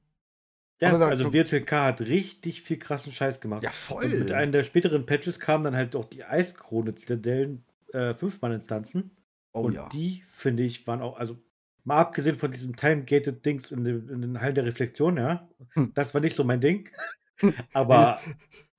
Ja, 0.80 1.00
wir- 1.00 1.08
also 1.08 1.34
Virtual 1.34 1.64
K 1.64 1.86
hat 1.86 2.02
richtig 2.02 2.62
viel 2.62 2.78
krassen 2.78 3.12
Scheiß 3.12 3.40
gemacht. 3.40 3.64
Ja, 3.64 3.72
voll. 3.72 4.06
Und 4.06 4.20
mit 4.20 4.32
einem 4.34 4.52
der 4.52 4.66
späteren 4.66 5.08
Patches 5.08 5.40
kamen 5.40 5.64
dann 5.64 5.76
halt 5.76 5.96
auch 5.96 6.06
die 6.06 6.24
Eiskrone-Zitadellen, 6.24 7.66
äh, 7.92 8.14
Fünfmann-Instanzen. 8.14 9.10
oh 9.52 9.62
und 9.62 9.74
ja. 9.74 9.90
die, 9.90 10.22
finde 10.28 10.62
ich, 10.62 10.86
waren 10.86 11.02
auch, 11.02 11.18
also 11.18 11.40
mal 11.86 11.98
abgesehen 12.00 12.36
von 12.36 12.52
diesem 12.52 12.76
Time-Gated 12.76 13.46
Dings 13.46 13.72
in, 13.72 13.84
den- 13.84 14.10
in 14.10 14.22
den 14.22 14.42
Hallen 14.42 14.56
der 14.56 14.66
Reflexion, 14.66 15.18
ja, 15.18 15.48
Hm. 15.76 15.92
das 15.96 16.14
war 16.14 16.22
nicht 16.22 16.36
so 16.36 16.44
mein 16.44 16.62
Ding. 16.62 16.90
Aber 17.74 18.20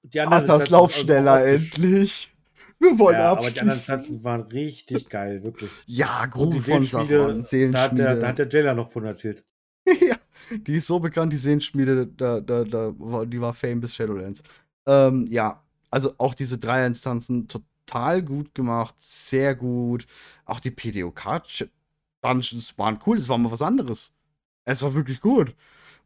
die 0.02 0.20
anderen 0.20 0.44
Instanzen, 0.44 0.72
lauf 0.72 0.94
schneller 0.94 1.44
endlich. 1.46 2.32
Wir 2.78 2.98
wollen 2.98 3.16
Ja, 3.16 3.30
aber 3.32 3.50
die 3.50 3.60
anderen 3.60 3.78
abschließen. 3.78 3.78
Instanzen 3.78 4.24
waren 4.24 4.42
richtig 4.42 5.08
geil, 5.08 5.42
wirklich. 5.42 5.70
Ja, 5.86 6.24
Und 6.24 6.30
Grube 6.32 6.56
die 6.56 6.60
von 6.60 6.62
Seelenschmiede, 6.62 7.18
Saron, 7.18 7.42
Da 7.42 7.42
hat, 7.42 7.52
Seelenschmiede. 7.52 8.02
der, 8.02 8.16
da 8.16 8.28
hat 8.28 8.38
der 8.38 8.48
Jailer 8.48 8.74
noch 8.74 8.90
von 8.90 9.04
erzählt. 9.04 9.44
ja, 10.08 10.16
die 10.50 10.76
ist 10.76 10.86
so 10.86 10.98
bekannt, 11.00 11.32
die 11.32 11.36
Sehenschmiede, 11.36 12.06
da, 12.06 12.40
da, 12.40 12.64
da, 12.64 12.92
die 13.24 13.40
war 13.40 13.54
Fame 13.54 13.80
bis 13.80 13.94
Shadowlands. 13.94 14.42
Ähm, 14.86 15.26
ja, 15.30 15.62
also 15.90 16.14
auch 16.18 16.34
diese 16.34 16.58
drei 16.58 16.86
Instanzen 16.86 17.48
total 17.48 18.22
gut 18.22 18.54
gemacht, 18.54 18.94
sehr 18.98 19.54
gut. 19.54 20.06
Auch 20.44 20.60
die 20.60 20.70
PDOK-Dungeons 22.22 22.78
waren 22.78 23.00
cool, 23.06 23.16
es 23.18 23.28
war 23.28 23.38
mal 23.38 23.52
was 23.52 23.62
anderes. 23.62 24.14
Es 24.64 24.82
war 24.82 24.94
wirklich 24.94 25.20
gut. 25.20 25.54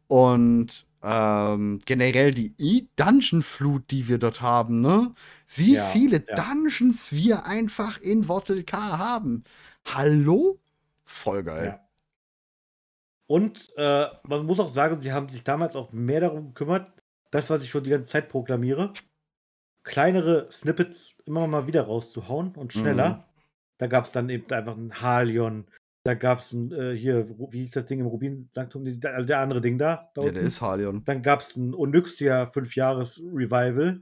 Und 0.07 0.85
ähm, 1.03 1.81
generell 1.85 2.33
die 2.33 2.53
E-Dungeon-Flut, 2.57 3.89
die 3.89 4.07
wir 4.07 4.19
dort 4.19 4.41
haben, 4.41 4.81
ne? 4.81 5.13
Wie 5.55 5.75
Ja, 5.75 5.87
viele 5.87 6.23
ja. 6.27 6.35
Dungeons 6.35 7.11
wir 7.11 7.45
einfach 7.45 7.99
in 7.99 8.27
Wortel 8.27 8.63
K 8.63 8.97
haben. 8.97 9.43
Hallo? 9.85 10.59
Voll 11.05 11.43
geil. 11.43 11.65
Ja. 11.65 11.87
Und 13.27 13.71
äh, 13.77 14.07
man 14.23 14.45
muss 14.45 14.59
auch 14.59 14.69
sagen, 14.69 14.99
sie 15.01 15.11
haben 15.13 15.29
sich 15.29 15.43
damals 15.43 15.75
auch 15.75 15.91
mehr 15.93 16.19
darum 16.19 16.47
gekümmert, 16.53 16.91
das, 17.31 17.49
was 17.49 17.63
ich 17.63 17.69
schon 17.69 17.83
die 17.83 17.89
ganze 17.89 18.09
Zeit 18.11 18.27
proklamiere, 18.29 18.91
kleinere 19.83 20.51
Snippets 20.51 21.17
immer 21.25 21.47
mal 21.47 21.67
wieder 21.67 21.83
rauszuhauen 21.83 22.55
und 22.55 22.73
schneller. 22.73 23.09
Mhm. 23.09 23.23
Da 23.77 23.87
gab 23.87 24.05
es 24.05 24.11
dann 24.11 24.29
eben 24.29 24.51
einfach 24.51 24.75
ein 24.77 25.01
Halion, 25.01 25.65
da 26.03 26.15
gab 26.15 26.39
es 26.39 26.51
ein, 26.51 26.71
äh, 26.71 26.95
hier, 26.95 27.29
wie 27.51 27.59
hieß 27.59 27.71
das 27.71 27.85
Ding 27.85 27.99
im 27.99 28.07
Rubin-Sanktum, 28.07 28.85
also 28.85 29.25
der 29.27 29.39
andere 29.39 29.61
Ding 29.61 29.77
da. 29.77 30.09
da 30.15 30.23
Ja, 30.23 30.31
der 30.31 30.43
ist 30.43 30.61
Halion. 30.61 31.03
Dann 31.05 31.21
gab 31.21 31.41
es 31.41 31.55
ein 31.55 31.73
Onyxia 31.75 32.45
5-Jahres-Revival 32.45 34.01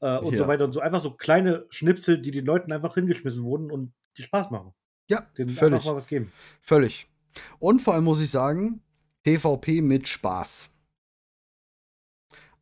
äh, 0.00 0.18
und 0.18 0.32
Ja. 0.32 0.38
so 0.38 0.48
weiter 0.48 0.64
und 0.64 0.72
so. 0.72 0.80
Einfach 0.80 1.02
so 1.02 1.12
kleine 1.12 1.66
Schnipsel, 1.70 2.20
die 2.20 2.32
den 2.32 2.44
Leuten 2.44 2.72
einfach 2.72 2.94
hingeschmissen 2.94 3.44
wurden 3.44 3.70
und 3.70 3.92
die 4.16 4.24
Spaß 4.24 4.50
machen. 4.50 4.72
Ja, 5.08 5.20
Denen 5.38 5.50
völlig. 5.50 5.84
mal 5.84 5.94
was 5.94 6.08
geben. 6.08 6.32
Völlig. 6.60 7.08
Und 7.60 7.82
vor 7.82 7.94
allem 7.94 8.04
muss 8.04 8.20
ich 8.20 8.30
sagen, 8.30 8.82
PvP 9.22 9.80
mit 9.80 10.08
Spaß. 10.08 10.70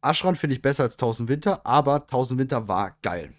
Aschran 0.02 0.36
finde 0.36 0.54
ich 0.54 0.62
besser 0.62 0.84
als 0.84 0.94
1000 0.94 1.28
Winter, 1.28 1.66
aber 1.66 1.94
1000 2.02 2.38
Winter 2.38 2.68
war 2.68 2.96
geil. 3.02 3.32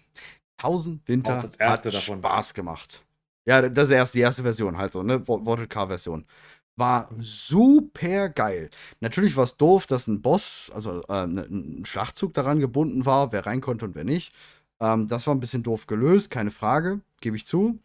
1000 0.58 1.06
Winter 1.06 1.42
hat 1.60 1.86
davon. 1.86 2.18
Spaß 2.18 2.52
gemacht. 2.52 3.04
Ja, 3.48 3.66
das 3.66 3.86
ist 3.86 3.94
erst 3.94 4.12
die 4.12 4.20
erste 4.20 4.42
Version, 4.42 4.76
halt 4.76 4.92
so, 4.92 5.02
ne? 5.02 5.26
Wortel 5.26 5.66
K-Version. 5.66 6.26
War 6.76 7.08
super 7.18 8.28
geil. 8.28 8.68
Natürlich 9.00 9.36
war 9.36 9.44
es 9.44 9.56
doof, 9.56 9.86
dass 9.86 10.06
ein 10.06 10.20
Boss, 10.20 10.70
also 10.74 11.02
äh, 11.08 11.24
ein 11.24 11.82
Schlachtzug 11.86 12.34
daran 12.34 12.60
gebunden 12.60 13.06
war, 13.06 13.32
wer 13.32 13.46
rein 13.46 13.62
konnte 13.62 13.86
und 13.86 13.94
wer 13.94 14.04
nicht. 14.04 14.34
Ähm, 14.80 15.08
das 15.08 15.26
war 15.26 15.34
ein 15.34 15.40
bisschen 15.40 15.62
doof 15.62 15.86
gelöst, 15.86 16.30
keine 16.30 16.50
Frage, 16.50 17.00
gebe 17.22 17.36
ich 17.36 17.46
zu. 17.46 17.80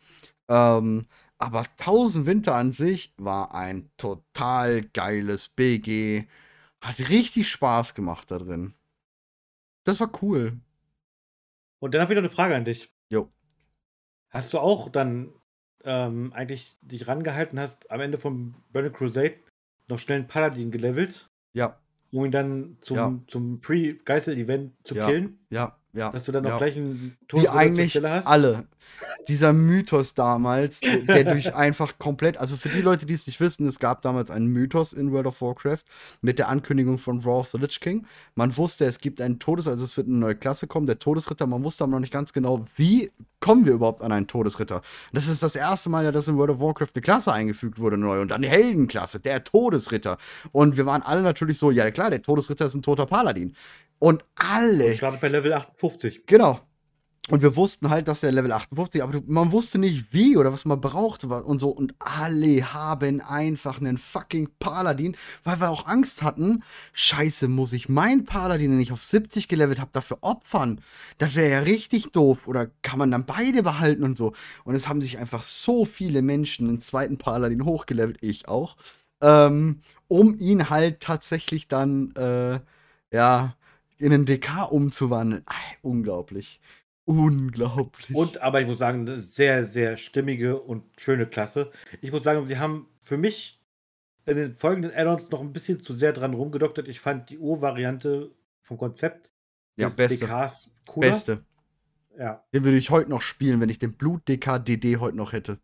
Ähm, 0.49 1.08
aber 1.38 1.63
1000 1.80 2.26
Winter 2.26 2.56
an 2.56 2.73
sich 2.73 3.13
war 3.15 3.56
ein 3.56 3.89
total 3.95 4.82
geiles 4.82 5.47
BG. 5.47 6.26
Hat 6.82 6.99
richtig 7.08 7.49
Spaß 7.49 7.93
gemacht 7.93 8.30
da 8.32 8.38
drin. 8.38 8.73
Das 9.86 10.02
war 10.02 10.12
cool. 10.21 10.60
Und 11.80 11.93
dann 11.93 12.02
habe 12.02 12.12
ich 12.12 12.17
noch 12.17 12.23
eine 12.23 12.30
Frage 12.30 12.54
an 12.54 12.65
dich. 12.65 12.91
Jo. 13.10 13.32
Hast 14.30 14.52
du 14.52 14.60
auch 14.60 14.89
dann 14.89 15.32
ähm, 15.84 16.32
eigentlich 16.34 16.76
dich 16.82 17.08
rangehalten, 17.08 17.60
hast 17.60 17.89
am 17.91 18.02
Ende 18.02 18.17
vom 18.17 18.56
Burning 18.72 18.93
Crusade 18.93 19.36
noch 19.88 20.00
schnell 20.00 20.19
einen 20.19 20.28
Paladin 20.28 20.72
gelevelt, 20.72 21.28
Ja, 21.54 21.80
um 22.12 22.26
ihn 22.26 22.32
dann 22.32 22.78
zum, 22.82 22.96
Ja. 22.98 23.19
zum 23.28 23.60
Pre-Geißel-Event 23.60 24.74
zu 24.84 24.96
Ja. 24.96 25.06
killen? 25.08 25.39
ja, 25.50 25.78
ja. 25.93 26.10
Dass 26.10 26.25
du 26.25 26.32
dann 26.32 26.43
ja. 26.43 26.56
auch 26.56 26.58
gleich 26.58 26.75
einen 26.75 27.15
Todesritter 27.27 27.53
zur 27.53 27.60
eigentlich 27.60 27.95
hast? 27.95 28.25
alle. 28.25 28.65
Dieser 29.27 29.53
Mythos 29.53 30.15
damals, 30.15 30.82
der, 30.82 31.23
durch 31.23 31.53
einfach 31.56 31.99
komplett, 31.99 32.38
also 32.38 32.56
für 32.56 32.69
die 32.69 32.82
Leute, 32.82 33.06
die 33.06 33.13
es 33.13 33.27
nicht 33.27 33.39
wissen, 33.39 33.67
es 33.67 33.79
gab 33.79 34.01
damals 34.01 34.32
einen 34.32 34.47
Mythos 34.47 34.91
in 34.91 35.12
World 35.12 35.27
of 35.27 35.41
Warcraft 35.41 35.84
mit 36.21 36.39
der 36.39 36.49
Ankündigung 36.49 36.97
von 36.97 37.21
Raw 37.21 37.39
of 37.39 37.49
the 37.49 37.60
Lich 37.60 37.79
King. 37.79 38.06
Man 38.34 38.58
wusste, 38.58 38.86
es 38.86 38.99
gibt 38.99 39.21
einen 39.21 39.38
Todes, 39.38 39.67
also 39.67 39.86
es 39.86 39.95
wird 39.95 40.08
eine 40.08 40.17
neue 40.17 40.36
Klasse 40.36 40.65
kommen, 40.65 40.88
der 40.88 40.97
Todesritter. 40.97 41.45
Man 41.45 41.63
wusste 41.63 41.84
aber 41.84 41.91
noch 41.91 41.99
nicht 41.99 42.13
ganz 42.13 42.34
genau, 42.34 42.65
wie 42.75 43.12
kommen 43.39 43.65
wir 43.65 43.73
überhaupt 43.73 44.01
an 44.01 44.12
einen 44.12 44.27
Todesritter. 44.27 44.82
Das 45.12 45.27
ist 45.27 45.43
das 45.43 45.56
erste 45.56 45.89
Mal, 45.89 46.12
dass 46.12 46.27
in 46.27 46.38
World 46.38 46.51
of 46.51 46.60
Warcraft 46.60 46.91
eine 46.95 47.01
Klasse 47.01 47.34
eingefügt 47.34 47.77
wurde 47.77 47.97
neu 47.97 48.21
und 48.21 48.29
dann 48.29 48.41
die 48.41 48.47
Heldenklasse, 48.47 49.19
der 49.19 49.43
Todesritter. 49.43 50.17
Und 50.51 50.77
wir 50.77 50.86
waren 50.86 51.03
alle 51.03 51.21
natürlich 51.21 51.60
so, 51.60 51.69
ja 51.69 51.89
klar, 51.91 52.10
der 52.10 52.21
Todesritter 52.21 52.65
ist 52.65 52.73
ein 52.73 52.82
toter 52.82 53.06
Paladin. 53.06 53.53
Und 53.99 54.23
alle 54.36 54.95
Startet 54.95 55.21
bei 55.21 55.29
Level 55.29 55.53
58. 55.53 56.25
Genau. 56.25 56.60
Und 57.29 57.41
wir 57.41 57.56
wussten 57.56 57.89
halt, 57.89 58.10
dass 58.10 58.19
der 58.19 58.34
Level 58.34 58.51
58, 58.51 59.01
aber 59.01 59.21
man 59.27 59.53
wusste 59.53 59.77
nicht 59.77 60.12
wie 60.12 60.36
oder 60.36 60.51
was 60.51 60.65
man 60.65 60.82
brauchte 60.82 61.27
und 61.29 61.62
so. 61.62 61.69
Und 61.69 61.95
alle 61.99 62.73
haben 62.73 63.21
einfach 63.21 63.79
einen 63.79 63.97
fucking 63.97 64.49
Paladin, 64.60 65.15
weil 65.45 65.62
wir 65.62 65.69
auch 65.69 65.88
Angst 65.88 66.21
hatten. 66.21 66.63
Scheiße, 66.91 67.47
muss 67.47 67.71
ich 67.71 67.88
meinen 67.88 68.25
Paladin, 68.25 68.71
den 68.71 68.82
ich 68.82 68.91
auf 68.91 69.06
70 69.06 69.47
gelevelt 69.47 69.79
habe, 69.79 69.91
dafür 69.93 70.17
opfern? 70.19 70.82
Das 71.17 71.36
wäre 71.36 71.49
ja 71.49 71.60
richtig 71.60 72.12
doof. 72.12 72.45
Oder 72.45 72.67
kann 72.82 72.99
man 72.99 73.12
dann 73.12 73.25
beide 73.25 73.63
behalten 73.63 74.03
und 74.03 74.17
so? 74.17 74.34
Und 74.65 74.75
es 74.75 74.89
haben 74.89 75.01
sich 75.01 75.17
einfach 75.17 75.43
so 75.43 75.86
viele 75.86 76.21
Menschen 76.21 76.67
einen 76.67 76.82
zweiten 76.82 77.17
Paladin 77.17 77.63
hochgelevelt, 77.63 78.17
ich 78.19 78.49
auch, 78.49 78.75
ähm, 79.21 79.79
um 80.10 80.38
ihn 80.38 80.69
halt 80.69 80.99
tatsächlich 80.99 81.69
dann, 81.69 82.13
äh, 82.17 82.60
ja, 83.15 83.56
in 84.03 84.13
einen 84.13 84.25
DK 84.25 84.69
umzuwandeln. 84.69 85.43
Ei, 85.45 85.77
unglaublich. 85.81 86.59
Unglaublich. 87.05 88.15
Und 88.15 88.41
aber 88.41 88.61
ich 88.61 88.67
muss 88.67 88.77
sagen, 88.77 89.01
eine 89.01 89.19
sehr, 89.19 89.65
sehr 89.65 89.97
stimmige 89.97 90.61
und 90.61 90.83
schöne 90.99 91.25
Klasse. 91.25 91.71
Ich 92.01 92.11
muss 92.11 92.23
sagen, 92.23 92.45
sie 92.45 92.59
haben 92.59 92.87
für 92.99 93.17
mich 93.17 93.61
in 94.25 94.37
den 94.37 94.55
folgenden 94.55 94.91
Add-ons 94.93 95.29
noch 95.31 95.41
ein 95.41 95.53
bisschen 95.53 95.81
zu 95.81 95.93
sehr 95.95 96.13
dran 96.13 96.33
rumgedoktert. 96.33 96.87
Ich 96.87 96.99
fand 96.99 97.29
die 97.29 97.37
Ur-Variante 97.37 98.31
vom 98.61 98.77
Konzept 98.77 99.33
ja, 99.77 99.87
des 99.87 99.95
beste. 99.95 100.25
DKs 100.25 100.69
cooler. 100.85 101.09
Beste. 101.09 101.45
Ja, 102.17 102.43
Den 102.53 102.63
würde 102.63 102.77
ich 102.77 102.89
heute 102.89 103.09
noch 103.09 103.21
spielen, 103.21 103.59
wenn 103.59 103.69
ich 103.69 103.79
den 103.79 103.93
Blut-DK 103.93 104.59
DD 104.59 104.97
heute 104.97 105.17
noch 105.17 105.31
hätte. 105.33 105.59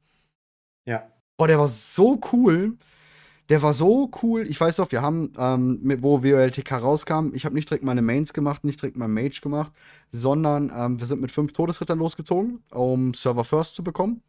ja. 0.86 1.12
Boah, 1.38 1.48
der 1.48 1.58
war 1.58 1.70
so 1.70 2.20
cool. 2.34 2.78
Der 3.50 3.64
war 3.64 3.74
so 3.74 4.12
cool. 4.22 4.46
Ich 4.48 4.60
weiß 4.62 4.78
noch, 4.78 4.92
wir 4.92 5.02
haben, 5.02 5.34
ähm, 5.38 5.80
wo 6.02 6.24
WOLTK 6.24 6.72
rauskam, 6.74 7.32
ich 7.34 7.46
habe 7.46 7.56
nicht 7.56 7.70
direkt 7.70 7.84
meine 7.84 8.04
Mains 8.04 8.32
gemacht, 8.32 8.64
nicht 8.64 8.82
direkt 8.82 8.96
mein 8.96 9.12
Mage 9.12 9.42
gemacht, 9.42 9.74
sondern 10.12 10.72
ähm, 10.76 11.00
wir 11.00 11.08
sind 11.08 11.20
mit 11.20 11.32
fünf 11.32 11.54
Todesrittern 11.54 11.98
losgezogen, 11.98 12.64
um 12.72 13.14
Server 13.16 13.44
First 13.44 13.76
zu 13.76 13.84
bekommen. 13.84 14.22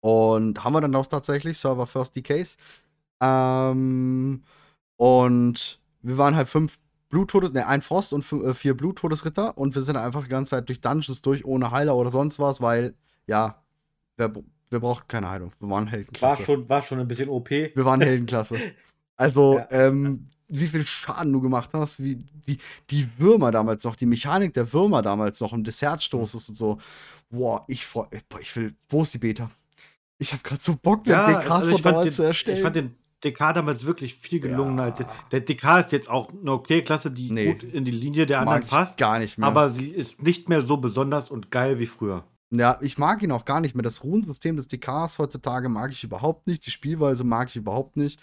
Und 0.00 0.62
haben 0.62 0.74
wir 0.74 0.80
dann 0.80 0.94
auch 0.94 1.06
tatsächlich 1.06 1.58
Server 1.58 1.86
First 1.88 2.14
DKs. 2.14 2.56
Ähm, 3.20 4.42
und 4.96 5.80
wir 6.02 6.18
waren 6.18 6.36
halt 6.36 6.48
fünf 6.48 6.78
Bluttodes, 7.08 7.52
ne, 7.52 7.66
ein 7.66 7.82
Frost 7.82 8.12
und 8.12 8.30
äh, 8.32 8.54
vier 8.54 8.76
Bluttodesritter 8.76 9.58
und 9.58 9.74
wir 9.74 9.82
sind 9.82 9.96
einfach 9.96 10.24
die 10.24 10.30
ganze 10.30 10.50
Zeit 10.50 10.68
durch 10.68 10.80
Dungeons 10.80 11.22
durch, 11.22 11.44
ohne 11.44 11.70
Heiler 11.70 11.96
oder 11.96 12.10
sonst 12.12 12.38
was, 12.38 12.60
weil, 12.60 12.94
ja, 13.26 13.62
wir, 14.16 14.32
wir 14.70 14.80
brauchten 14.80 15.08
keine 15.08 15.30
Heilung. 15.30 15.52
Wir 15.60 15.68
waren 15.70 15.86
War 15.86 15.92
Heldenklasse. 15.92 16.42
schon, 16.44 16.68
war 16.68 16.82
schon 16.82 16.98
ein 17.00 17.08
bisschen 17.08 17.28
OP. 17.28 17.50
Wir 17.50 17.84
waren 17.84 18.00
Heldenklasse. 18.00 18.56
Also, 19.18 19.56
Ja. 19.58 19.66
ähm, 19.70 20.26
wie 20.48 20.66
viel 20.66 20.84
Schaden 20.84 21.32
du 21.32 21.40
gemacht 21.40 21.70
hast, 21.72 21.98
wie 22.02 22.16
die, 22.46 22.58
die 22.90 23.08
Würmer 23.16 23.50
damals 23.50 23.82
noch, 23.84 23.96
die 23.96 24.04
Mechanik 24.04 24.52
der 24.52 24.70
Würmer 24.74 25.00
damals 25.00 25.40
noch 25.40 25.54
im 25.54 25.64
Dessertstoßes 25.64 26.50
und 26.50 26.58
so. 26.58 26.76
Boah, 27.30 27.64
ich 27.66 27.86
freu, 27.86 28.04
boah, 28.28 28.40
ich 28.40 28.54
will, 28.56 28.74
wo 28.90 29.02
ist 29.04 29.14
die 29.14 29.18
Beta? 29.18 29.50
Ich 30.18 30.32
habe 30.34 30.42
gerade 30.42 30.62
so 30.62 30.76
Bock, 30.76 31.04
den 31.04 31.12
Ja, 31.12 31.28
DK 31.40 31.50
also 31.50 31.70
von 31.72 31.82
damals 31.82 32.04
den, 32.04 32.12
zu 32.12 32.22
erstellen. 32.24 32.58
ich 32.58 32.62
fand 32.62 32.76
den 32.76 32.94
DK 33.24 33.54
damals 33.54 33.86
wirklich 33.86 34.16
viel 34.16 34.38
gelungener 34.40 34.82
als 34.82 34.98
jetzt. 34.98 35.08
Ja. 35.08 35.16
Der 35.32 35.40
DK 35.40 35.78
ist 35.80 35.92
jetzt 35.92 36.10
auch 36.10 36.30
eine 36.30 36.52
okay 36.52 36.82
Klasse, 36.82 37.10
die 37.10 37.30
Nee. 37.30 37.52
gut 37.54 37.62
in 37.62 37.86
die 37.86 37.90
Linie 37.90 38.26
der 38.26 38.40
anderen 38.40 38.64
passt, 38.64 38.98
gar 38.98 39.18
nicht 39.18 39.38
mehr. 39.38 39.48
aber 39.48 39.70
sie 39.70 39.88
ist 39.88 40.22
nicht 40.22 40.50
mehr 40.50 40.60
so 40.60 40.76
besonders 40.76 41.30
und 41.30 41.50
geil 41.50 41.78
wie 41.80 41.86
früher. 41.86 42.24
Ja, 42.50 42.78
ich 42.80 42.96
mag 42.98 43.22
ihn 43.22 43.32
auch 43.32 43.44
gar 43.44 43.60
nicht 43.60 43.74
mehr. 43.74 43.82
Das 43.82 44.04
Runensystem 44.04 44.56
des 44.56 44.68
DKs 44.68 45.18
heutzutage 45.18 45.68
mag 45.68 45.90
ich 45.90 46.04
überhaupt 46.04 46.46
nicht. 46.46 46.64
Die 46.66 46.70
Spielweise 46.70 47.24
mag 47.24 47.48
ich 47.48 47.56
überhaupt 47.56 47.96
nicht. 47.96 48.20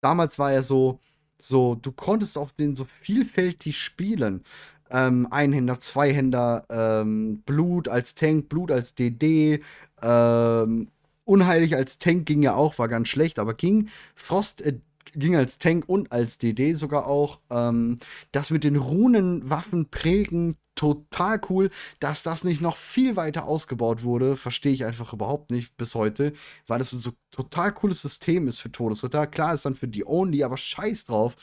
Damals 0.00 0.38
war 0.38 0.52
er 0.52 0.62
so, 0.62 1.00
so, 1.38 1.74
du 1.74 1.92
konntest 1.92 2.38
auf 2.38 2.52
den 2.52 2.76
so 2.76 2.86
vielfältig 3.02 3.78
spielen. 3.78 4.44
Ähm, 4.90 5.26
Einhänder, 5.30 5.80
Zweihänder, 5.80 6.64
ähm, 6.70 7.42
Blut 7.44 7.88
als 7.88 8.14
Tank, 8.14 8.48
Blut 8.48 8.70
als 8.70 8.94
DD, 8.94 9.60
ähm, 10.02 10.88
Unheilig 11.26 11.74
als 11.74 11.98
Tank 11.98 12.24
ging 12.24 12.42
ja 12.44 12.54
auch, 12.54 12.78
war 12.78 12.86
ganz 12.86 13.08
schlecht, 13.08 13.40
aber 13.40 13.54
ging. 13.54 13.88
Frost 14.14 14.60
äh, 14.62 14.78
ging 15.16 15.36
als 15.36 15.58
Tank 15.58 15.88
und 15.88 16.12
als 16.12 16.38
DD 16.38 16.74
sogar 16.74 17.06
auch. 17.06 17.40
Ähm, 17.50 17.98
das 18.32 18.50
mit 18.50 18.64
den 18.64 18.76
Runenwaffen 18.76 19.90
prägen, 19.90 20.56
total 20.74 21.40
cool. 21.50 21.70
Dass 22.00 22.22
das 22.22 22.44
nicht 22.44 22.60
noch 22.60 22.76
viel 22.76 23.16
weiter 23.16 23.44
ausgebaut 23.46 24.02
wurde, 24.04 24.36
verstehe 24.36 24.72
ich 24.72 24.84
einfach 24.84 25.12
überhaupt 25.12 25.50
nicht 25.50 25.76
bis 25.76 25.94
heute, 25.94 26.32
weil 26.66 26.78
das 26.78 26.92
ein 26.92 27.00
so 27.00 27.12
total 27.30 27.72
cooles 27.72 28.02
System 28.02 28.46
ist 28.46 28.60
für 28.60 28.70
Todesritter. 28.70 29.26
Klar 29.26 29.54
ist 29.54 29.64
dann 29.64 29.74
für 29.74 29.88
die 29.88 30.06
Only, 30.06 30.44
aber 30.44 30.56
scheiß 30.56 31.06
drauf, 31.06 31.36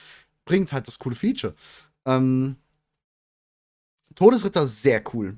bringt 0.45 0.71
halt 0.71 0.87
das 0.87 0.99
coole 0.99 1.15
Feature. 1.15 1.55
Ähm, 2.05 2.57
Todesritter 4.15 4.67
sehr 4.67 5.03
cool. 5.13 5.37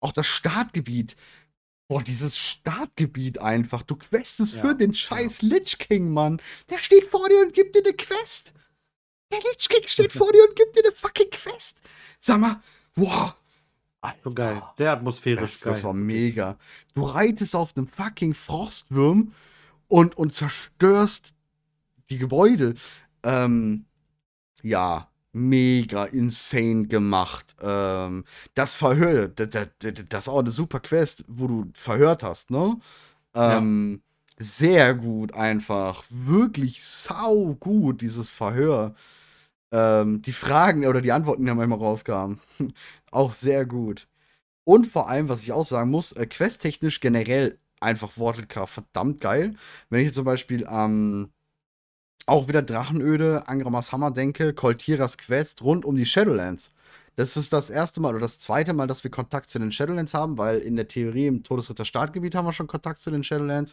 Auch 0.00 0.12
das 0.12 0.26
Startgebiet. 0.26 1.16
Boah, 1.88 2.02
dieses 2.02 2.36
Startgebiet 2.36 3.38
einfach. 3.38 3.82
Du 3.82 3.96
questest 3.96 4.54
Ja, 4.56 4.62
für 4.62 4.74
den 4.74 4.94
scheiß 4.94 5.42
Lich 5.42 5.78
King, 5.78 6.10
Mann. 6.10 6.40
Der 6.68 6.78
steht 6.78 7.06
vor 7.06 7.28
dir 7.28 7.40
und 7.42 7.52
gibt 7.52 7.76
dir 7.76 7.82
eine 7.84 7.94
Quest. 7.94 8.52
Der 9.30 9.38
Lich 9.38 9.68
King 9.68 9.86
steht 9.86 10.12
vor 10.12 10.30
dir 10.32 10.42
und 10.48 10.56
gibt 10.56 10.76
dir 10.76 10.84
eine 10.84 10.94
fucking 10.94 11.30
Quest. 11.30 11.82
Sag 12.20 12.40
mal, 12.40 12.60
wow. 12.96 13.34
Alter. 14.00 14.18
Schon 14.22 14.34
geil. 14.34 14.62
Sehr 14.76 14.92
atmosphärisch 14.92 15.52
Das, 15.52 15.60
geil. 15.60 15.72
das 15.74 15.84
war 15.84 15.92
mega. 15.92 16.58
Du 16.94 17.04
reitest 17.04 17.54
auf 17.54 17.76
einem 17.76 17.86
fucking 17.88 18.34
Frostwurm 18.34 19.32
und, 19.88 20.16
und 20.16 20.34
zerstörst 20.34 21.34
die 22.10 22.18
Gebäude. 22.18 22.74
Ähm, 23.22 23.86
ja, 24.62 25.08
mega 25.36 26.04
insane 26.06 26.86
gemacht. 26.88 27.56
Ähm, 27.62 28.24
das 28.54 28.74
Verhör, 28.76 29.28
das, 29.28 29.50
das, 29.50 29.68
das 30.08 30.24
ist 30.24 30.28
auch 30.28 30.40
eine 30.40 30.50
super 30.50 30.80
Quest, 30.80 31.24
wo 31.28 31.46
du 31.48 31.70
verhört 31.74 32.22
hast, 32.22 32.50
ne? 32.50 32.78
Ähm, 33.34 34.02
Sehr 34.38 34.94
gut 34.94 35.34
einfach. 35.34 36.04
Wirklich 36.10 36.84
sau 36.84 37.54
gut, 37.56 38.02
dieses 38.02 38.30
Verhör. 38.32 38.94
Ähm, 39.72 40.22
die 40.22 40.32
Fragen 40.32 40.86
oder 40.86 41.00
die 41.02 41.12
Antworten, 41.12 41.42
die 41.42 41.48
dann 41.48 41.56
manchmal 41.58 41.78
rauskamen. 41.78 42.40
auch 43.10 43.32
sehr 43.34 43.66
gut. 43.66 44.08
Und 44.64 44.88
vor 44.88 45.08
allem, 45.10 45.28
was 45.28 45.42
ich 45.42 45.52
auch 45.52 45.66
sagen 45.66 45.90
muss, 45.90 46.12
äh, 46.12 46.26
questtechnisch 46.26 47.00
generell 47.00 47.58
einfach 47.80 48.18
Wortelka 48.18 48.66
verdammt 48.66 49.20
geil. 49.20 49.54
Wenn 49.90 50.00
ich 50.00 50.06
jetzt 50.06 50.16
zum 50.16 50.24
Beispiel 50.26 50.66
ähm, 50.70 51.30
auch 52.26 52.48
wieder 52.48 52.62
Drachenöde, 52.62 53.48
Angramas 53.48 53.92
Hammer 53.92 54.10
denke, 54.10 54.52
Koltiras 54.52 55.16
Quest 55.16 55.62
rund 55.62 55.84
um 55.84 55.96
die 55.96 56.06
Shadowlands. 56.06 56.72
Das 57.16 57.38
ist 57.38 57.50
das 57.54 57.70
erste 57.70 58.00
Mal 58.00 58.10
oder 58.10 58.20
das 58.20 58.38
zweite 58.38 58.74
Mal, 58.74 58.86
dass 58.86 59.02
wir 59.02 59.10
Kontakt 59.10 59.48
zu 59.48 59.58
den 59.58 59.72
Shadowlands 59.72 60.12
haben, 60.12 60.36
weil 60.36 60.58
in 60.58 60.76
der 60.76 60.86
Theorie 60.86 61.26
im 61.28 61.42
Todesritter 61.42 61.86
Startgebiet 61.86 62.34
haben 62.34 62.44
wir 62.44 62.52
schon 62.52 62.66
Kontakt 62.66 63.00
zu 63.00 63.10
den 63.10 63.24
Shadowlands, 63.24 63.72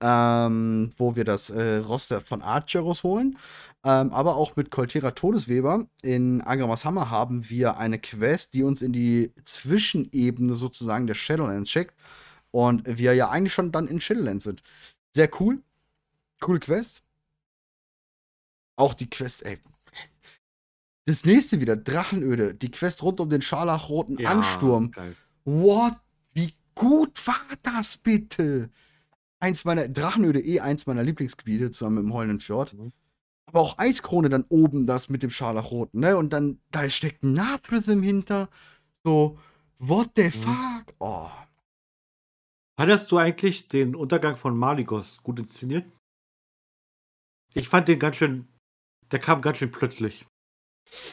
ähm, 0.00 0.90
wo 0.98 1.14
wir 1.14 1.24
das 1.24 1.50
äh, 1.50 1.76
Roster 1.76 2.20
von 2.20 2.42
Archeros 2.42 3.04
holen. 3.04 3.38
Ähm, 3.84 4.12
aber 4.12 4.34
auch 4.36 4.56
mit 4.56 4.72
Koltera 4.72 5.12
Todesweber 5.12 5.86
in 6.02 6.40
Angramas 6.40 6.84
Hammer 6.84 7.10
haben 7.10 7.48
wir 7.48 7.78
eine 7.78 8.00
Quest, 8.00 8.54
die 8.54 8.64
uns 8.64 8.82
in 8.82 8.92
die 8.92 9.32
Zwischenebene 9.44 10.54
sozusagen 10.54 11.06
der 11.06 11.14
Shadowlands 11.14 11.70
schickt. 11.70 11.94
Und 12.50 12.82
wir 12.98 13.14
ja 13.14 13.30
eigentlich 13.30 13.54
schon 13.54 13.70
dann 13.70 13.86
in 13.86 14.00
Shadowlands 14.00 14.44
sind. 14.44 14.62
Sehr 15.12 15.30
cool. 15.38 15.62
Coole 16.40 16.58
Quest. 16.58 17.04
Auch 18.80 18.94
die 18.94 19.10
Quest, 19.10 19.44
ey. 19.44 19.58
Das 21.04 21.26
nächste 21.26 21.60
wieder, 21.60 21.76
Drachenöde. 21.76 22.54
Die 22.54 22.70
Quest 22.70 23.02
rund 23.02 23.20
um 23.20 23.28
den 23.28 23.42
scharlachroten 23.42 24.16
Ja, 24.18 24.30
Ansturm. 24.30 24.90
Geil. 24.90 25.14
What? 25.44 25.96
Wie 26.32 26.54
gut 26.74 27.26
war 27.26 27.40
das 27.62 27.98
bitte? 27.98 28.70
Eins 29.38 29.66
meiner, 29.66 29.86
Drachenöde 29.88 30.40
eh 30.40 30.60
eins 30.60 30.86
meiner 30.86 31.02
Lieblingsgebiete 31.02 31.70
zusammen 31.72 31.96
mit 31.96 32.04
dem 32.04 32.14
Heulenden 32.14 32.40
Fjord. 32.40 32.72
Mhm. 32.72 32.92
Aber 33.46 33.60
auch 33.60 33.78
Eiskrone 33.78 34.30
dann 34.30 34.44
oben, 34.48 34.86
das 34.86 35.10
mit 35.10 35.22
dem 35.22 35.30
Scharlachroten, 35.30 36.00
ne? 36.00 36.16
Und 36.16 36.32
dann, 36.32 36.58
da 36.70 36.88
steckt 36.88 37.22
ein 37.22 37.34
Naprism 37.34 38.00
hinter. 38.00 38.48
So, 39.04 39.38
what 39.78 40.10
the 40.16 40.24
Mhm. 40.24 40.30
fuck? 40.32 40.94
Oh. 41.00 41.28
Hattest 42.78 43.10
du 43.10 43.18
eigentlich 43.18 43.68
den 43.68 43.94
Untergang 43.94 44.36
von 44.36 44.56
Maligos 44.56 45.18
gut 45.22 45.38
inszeniert? 45.38 45.84
Ich 47.52 47.68
fand 47.68 47.88
den 47.88 47.98
ganz 47.98 48.16
schön. 48.16 48.46
Der 49.12 49.18
kam 49.18 49.42
ganz 49.42 49.58
schön 49.58 49.70
plötzlich. 49.70 50.26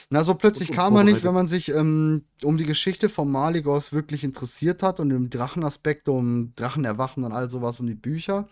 Na, 0.09 0.23
so 0.23 0.33
plötzlich 0.33 0.71
kam 0.71 0.95
er 0.95 1.03
nicht, 1.03 1.23
wenn 1.23 1.33
man 1.33 1.47
sich 1.47 1.69
ähm, 1.69 2.23
um 2.43 2.57
die 2.57 2.65
Geschichte 2.65 3.09
von 3.09 3.31
Maligos 3.31 3.93
wirklich 3.93 4.23
interessiert 4.23 4.81
hat 4.81 4.99
und 4.99 5.13
um 5.13 5.29
Drachenaspekte, 5.29 6.11
um 6.11 6.53
Drachenerwachen 6.55 7.23
und 7.23 7.31
all 7.31 7.49
sowas, 7.49 7.79
um 7.79 7.85
die 7.85 7.95
Bücher. 7.95 8.47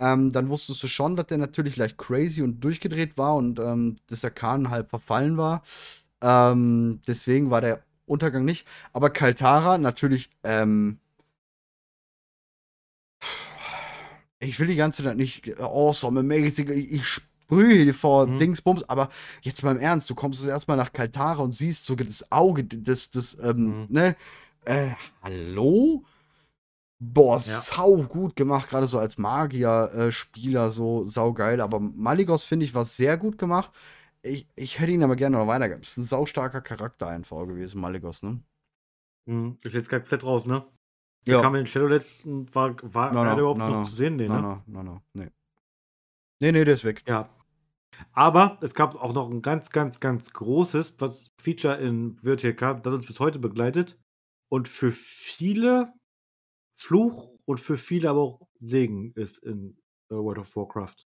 Ähm, 0.00 0.32
dann 0.32 0.48
wusstest 0.48 0.82
du 0.82 0.88
schon, 0.88 1.16
dass 1.16 1.26
der 1.26 1.38
natürlich 1.38 1.76
leicht 1.76 1.98
crazy 1.98 2.42
und 2.42 2.60
durchgedreht 2.60 3.18
war 3.18 3.34
und 3.36 3.58
ähm, 3.58 3.98
dass 4.08 4.20
der 4.20 4.30
Kahn 4.30 4.70
halb 4.70 4.90
verfallen 4.90 5.36
war. 5.36 5.62
Ähm, 6.20 7.00
deswegen 7.06 7.50
war 7.50 7.60
der 7.60 7.82
Untergang 8.06 8.44
nicht. 8.44 8.66
Aber 8.92 9.10
Kaltara 9.10 9.78
natürlich, 9.78 10.30
ähm, 10.44 10.98
ich 14.40 14.58
will 14.58 14.68
die 14.68 14.76
ganze 14.76 15.02
Zeit 15.04 15.16
nicht 15.16 15.60
awesome, 15.60 16.20
amazing, 16.20 16.70
ich, 16.70 16.92
ich 16.92 17.20
hier 17.48 17.94
vor 17.94 18.26
Mhm. 18.26 18.38
Dingsbums, 18.38 18.82
aber 18.88 19.08
jetzt 19.42 19.62
mal 19.62 19.74
im 19.74 19.80
Ernst, 19.80 20.08
du 20.10 20.14
kommst 20.14 20.40
jetzt 20.40 20.50
erstmal 20.50 20.76
nach 20.76 20.92
Kaltara 20.92 21.42
und 21.42 21.52
siehst 21.52 21.86
sogar 21.86 22.06
das 22.06 22.30
Auge, 22.30 22.64
das, 22.64 23.10
das, 23.10 23.38
ähm, 23.42 23.82
Mhm. 23.82 23.86
ne, 23.88 24.16
äh, 24.64 24.90
hallo? 25.22 26.04
Boah, 27.00 27.36
Ja. 27.36 27.60
sau 27.60 27.96
gut 28.02 28.34
gemacht, 28.36 28.68
gerade 28.70 28.86
so 28.88 28.98
als 28.98 29.18
Magier-Spieler, 29.18 30.70
so 30.70 31.06
saugeil. 31.06 31.60
Aber 31.60 31.78
Maligos, 31.80 32.42
finde 32.44 32.66
ich, 32.66 32.74
war 32.74 32.84
sehr 32.84 33.16
gut 33.16 33.38
gemacht. 33.38 33.70
Ich, 34.22 34.48
ich 34.56 34.80
hätte 34.80 34.90
ihn 34.90 35.04
aber 35.04 35.14
gerne 35.14 35.36
noch 35.38 35.46
weitergegeben. 35.46 35.82
Ist 35.84 35.96
ein 35.96 36.02
saustarker 36.04 36.60
Charakter 36.60 37.06
einfach 37.06 37.46
gewesen, 37.46 37.80
Maligos, 37.80 38.22
ne? 38.24 38.40
Mhm. 39.26 39.58
Ist 39.62 39.74
jetzt 39.74 39.88
komplett 39.88 40.24
raus, 40.24 40.44
ne? 40.46 40.64
Der 41.26 41.40
kam 41.40 41.54
in 41.54 41.60
den 41.60 41.66
Shadowlands 41.66 42.24
und 42.24 42.52
war, 42.54 42.74
war 42.82 43.12
No, 43.12 43.22
no, 43.22 43.30
er 43.30 43.38
überhaupt 43.38 43.58
no, 43.58 43.68
noch 43.68 43.82
no. 43.82 43.88
zu 43.88 43.94
sehen? 43.94 44.16
Nee, 44.16 44.28
ne? 44.28 44.40
no, 44.40 44.62
no, 44.66 44.82
no, 44.82 45.02
nee. 45.12 45.28
Nee, 46.40 46.52
nee, 46.52 46.64
der 46.64 46.74
ist 46.74 46.84
weg. 46.84 47.02
Ja. 47.06 47.28
Aber 48.12 48.58
es 48.62 48.74
gab 48.74 48.94
auch 48.94 49.12
noch 49.12 49.30
ein 49.30 49.42
ganz, 49.42 49.70
ganz, 49.70 50.00
ganz 50.00 50.32
großes 50.32 50.94
was 50.98 51.30
Feature 51.40 51.76
in 51.78 52.22
Virtual 52.22 52.54
das 52.82 52.94
uns 52.94 53.06
bis 53.06 53.18
heute 53.18 53.38
begleitet 53.38 53.98
und 54.48 54.68
für 54.68 54.92
viele 54.92 55.92
Fluch 56.76 57.36
und 57.44 57.58
für 57.58 57.76
viele 57.76 58.10
aber 58.10 58.20
auch 58.20 58.48
Segen 58.60 59.12
ist 59.14 59.38
in 59.38 59.76
äh, 60.10 60.14
World 60.14 60.38
of 60.38 60.54
Warcraft. 60.56 60.96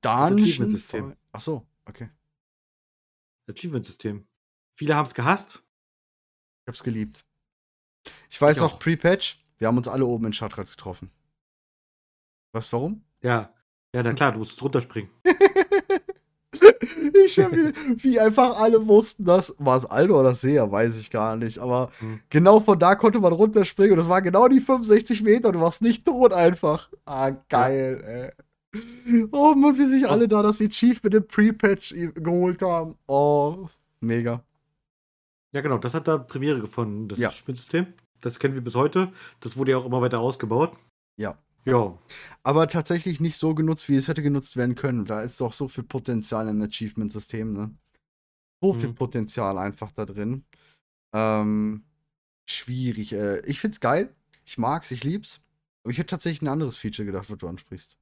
Dungeon. 0.00 0.38
Achievement-System. 0.38 1.16
Ach 1.32 1.40
so, 1.40 1.66
okay. 1.84 2.10
Achievement-System. 3.48 4.26
Viele 4.72 4.96
haben 4.96 5.06
es 5.06 5.14
gehasst. 5.14 5.62
Ich 6.62 6.68
hab's 6.68 6.82
geliebt. 6.82 7.24
Ich 8.28 8.40
weiß 8.40 8.58
Ich 8.58 8.62
auch. 8.62 8.78
Pre-Patch, 8.78 9.44
wir 9.58 9.68
haben 9.68 9.78
uns 9.78 9.88
alle 9.88 10.06
oben 10.06 10.26
in 10.26 10.32
Schatrad 10.32 10.68
getroffen. 10.68 11.10
Was, 12.52 12.72
warum? 12.72 13.04
Ja. 13.22 13.54
Ja, 13.94 14.02
na 14.02 14.12
klar, 14.12 14.32
du 14.32 14.38
musst 14.38 14.60
runterspringen. 14.60 15.10
ich 17.24 17.38
hab 17.38 17.52
wie, 17.52 18.18
einfach 18.20 18.58
alle 18.58 18.86
wussten 18.86 19.24
das. 19.24 19.54
War 19.58 19.78
es 19.78 19.86
Aldo 19.86 20.18
oder 20.20 20.34
Seher, 20.34 20.70
weiß 20.70 20.96
ich 20.98 21.10
gar 21.10 21.36
nicht. 21.36 21.58
Aber 21.58 21.90
Hm. 22.00 22.20
genau 22.30 22.60
von 22.60 22.78
da 22.78 22.94
konnte 22.94 23.20
man 23.20 23.32
runterspringen 23.32 23.92
und 23.92 23.98
das 23.98 24.08
waren 24.08 24.24
genau 24.24 24.48
die 24.48 24.60
65 24.60 25.22
Meter 25.22 25.48
und 25.48 25.54
du 25.54 25.60
warst 25.60 25.82
nicht 25.82 26.04
tot 26.04 26.32
einfach. 26.32 26.88
Ah, 27.06 27.30
geil, 27.48 28.32
ey. 28.74 28.80
Oh 29.32 29.54
Mann, 29.54 29.78
wie 29.78 29.86
sich 29.86 30.04
Was- 30.04 30.10
alle 30.10 30.28
da 30.28 30.42
das 30.42 30.60
Achievement 30.60 31.14
im 31.14 31.26
Pre-Patch 31.26 31.94
geholt 32.14 32.60
haben. 32.62 32.96
Oh, 33.06 33.68
mega. 34.00 34.42
Ja, 35.52 35.62
genau, 35.62 35.78
das 35.78 35.94
hat 35.94 36.06
da 36.06 36.18
Premiere 36.18 36.60
gefunden, 36.60 37.08
das 37.08 37.18
Ja. 37.18 37.28
Achievement-System. 37.30 37.86
Das 38.20 38.38
kennen 38.38 38.54
wir 38.54 38.60
bis 38.62 38.74
heute. 38.74 39.12
Das 39.40 39.56
wurde 39.56 39.70
ja 39.72 39.78
auch 39.78 39.86
immer 39.86 40.00
weiter 40.02 40.20
ausgebaut. 40.20 40.72
Ja. 41.16 41.36
Ja. 41.64 41.98
Aber 42.42 42.68
tatsächlich 42.68 43.20
nicht 43.20 43.36
so 43.36 43.54
genutzt, 43.54 43.88
wie 43.88 43.96
es 43.96 44.08
hätte 44.08 44.22
genutzt 44.22 44.56
werden 44.56 44.74
können. 44.74 45.04
Da 45.04 45.22
ist 45.22 45.40
doch 45.40 45.52
so 45.52 45.68
viel 45.68 45.84
Potenzial 45.84 46.48
im 46.48 46.62
Achievement-System, 46.62 47.52
ne? 47.52 47.74
So 48.62 48.74
viel 48.74 48.90
Mhm. 48.90 48.94
Potenzial 48.94 49.58
einfach 49.58 49.92
da 49.92 50.06
drin. 50.06 50.44
Ähm, 51.14 51.84
schwierig. 52.48 53.12
Äh, 53.14 53.40
ich 53.46 53.60
find's 53.60 53.80
geil. 53.80 54.14
Ich 54.46 54.58
mag's, 54.58 54.90
ich 54.92 55.04
lieb's. 55.04 55.42
Aber 55.84 55.92
ich 55.92 55.98
hätte 55.98 56.08
tatsächlich 56.12 56.42
ein 56.42 56.48
anderes 56.48 56.78
Feature 56.78 57.06
gedacht, 57.06 57.30
was 57.30 57.38
du 57.38 57.48
ansprichst. 57.48 57.98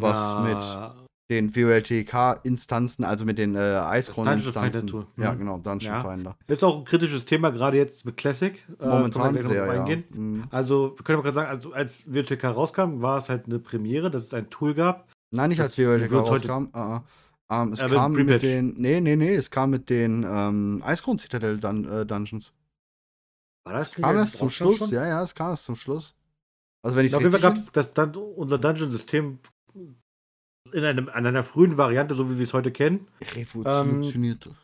Was 0.00 0.36
mit 0.36 0.80
Na, 0.80 1.03
den 1.30 1.56
WLTK-Instanzen, 1.56 3.04
also 3.04 3.24
mit 3.24 3.38
den 3.38 3.54
äh. 3.54 4.02
Tool. 4.02 5.06
Ja, 5.16 5.32
Mhm. 5.32 5.38
genau, 5.38 5.58
Dungeon 5.58 5.94
Ja. 5.94 6.00
Finder. 6.02 6.36
ist 6.46 6.62
auch 6.62 6.78
ein 6.78 6.84
kritisches 6.84 7.24
Thema, 7.24 7.50
gerade 7.50 7.78
jetzt 7.78 8.04
mit 8.04 8.16
Classic. 8.16 8.54
Äh, 8.78 8.82
wir 8.82 8.88
Momentan 8.88 9.34
noch 9.34 9.42
sehr, 9.42 9.74
ja. 9.74 9.96
Mhm. 10.10 10.44
Also, 10.50 10.94
wir 10.96 11.04
können 11.04 11.16
aber 11.18 11.22
gerade 11.24 11.34
sagen, 11.34 11.48
also 11.48 11.72
als 11.72 12.12
WTK 12.12 12.44
rauskam, 12.48 13.00
war 13.00 13.18
es 13.18 13.28
halt 13.28 13.46
eine 13.46 13.58
Premiere, 13.58 14.10
dass 14.10 14.24
es 14.24 14.34
ein 14.34 14.50
Tool 14.50 14.74
gab. 14.74 15.08
Nein, 15.30 15.48
nicht 15.48 15.60
als 15.60 15.78
WLTK 15.78 16.12
rauskam. 16.12 16.68
Uh, 16.76 17.00
ähm, 17.50 17.72
es 17.72 17.80
Ja, 17.80 17.88
mit 17.88 17.96
kam 17.96 18.12
mit 18.12 18.42
den. 18.42 18.74
Nee, 18.76 19.00
nee, 19.00 19.16
nee, 19.16 19.34
es 19.34 19.50
kam 19.50 19.70
mit 19.70 19.88
den 19.90 20.24
ähm, 20.28 20.82
Icecrown 20.86 21.18
Citadel 21.18 21.58
Dun 21.58 21.84
äh, 21.90 22.06
Dungeons. 22.06 22.52
War 23.66 23.74
das 23.78 23.94
Kam 23.94 24.04
als 24.04 24.18
erst 24.18 24.36
zum 24.36 24.50
Schluss, 24.50 24.78
schon? 24.78 24.90
ja, 24.90 25.06
ja, 25.06 25.22
es 25.22 25.34
kam 25.34 25.50
erst 25.50 25.64
zum 25.64 25.76
Schluss. 25.76 26.14
Also 26.82 26.96
wenn 26.96 27.06
ich 27.06 27.14
Auf 27.14 27.22
jeden 27.22 27.32
Fall 27.32 27.40
gab 27.40 27.56
es 27.56 27.72
das 27.72 27.94
dann 27.94 28.14
unser 28.14 28.58
Dungeon-System 28.58 29.38
in, 30.74 30.84
einem, 30.84 31.06
in 31.06 31.26
einer 31.26 31.44
frühen 31.44 31.76
Variante, 31.76 32.16
so 32.16 32.30
wie 32.30 32.38
wir 32.38 32.44
es 32.44 32.52
heute 32.52 32.72
kennen. 32.72 33.06
revolutionierte. 33.34 34.56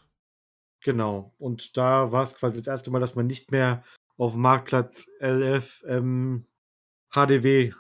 Genau. 0.82 1.32
Und 1.38 1.76
da 1.76 2.11
war 2.11 2.24
es 2.24 2.34
quasi 2.34 2.56
das 2.56 2.66
erste 2.66 2.90
Mal, 2.90 2.98
dass 2.98 3.14
man 3.14 3.28
nicht 3.28 3.52
mehr 3.52 3.84
auf 4.16 4.34
Marktplatz 4.34 5.06
LF 5.20 5.84
ähm, 5.86 6.46
HDW 7.11 7.72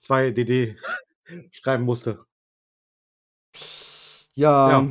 2DD 0.00 0.76
schreiben 1.50 1.84
musste. 1.84 2.24
Ja. 4.34 4.70
Ja. 4.70 4.88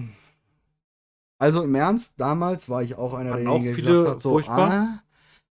Also 1.37 1.63
im 1.63 1.73
Ernst, 1.73 2.13
damals 2.17 2.67
war 2.67 2.83
ich 2.83 2.95
auch 2.95 3.13
einer 3.13 3.35
derjenigen, 3.35 3.63
der 3.63 3.75
gesagt 3.75 4.09
hat, 4.09 4.21
so, 4.21 4.39
ah, 4.39 5.01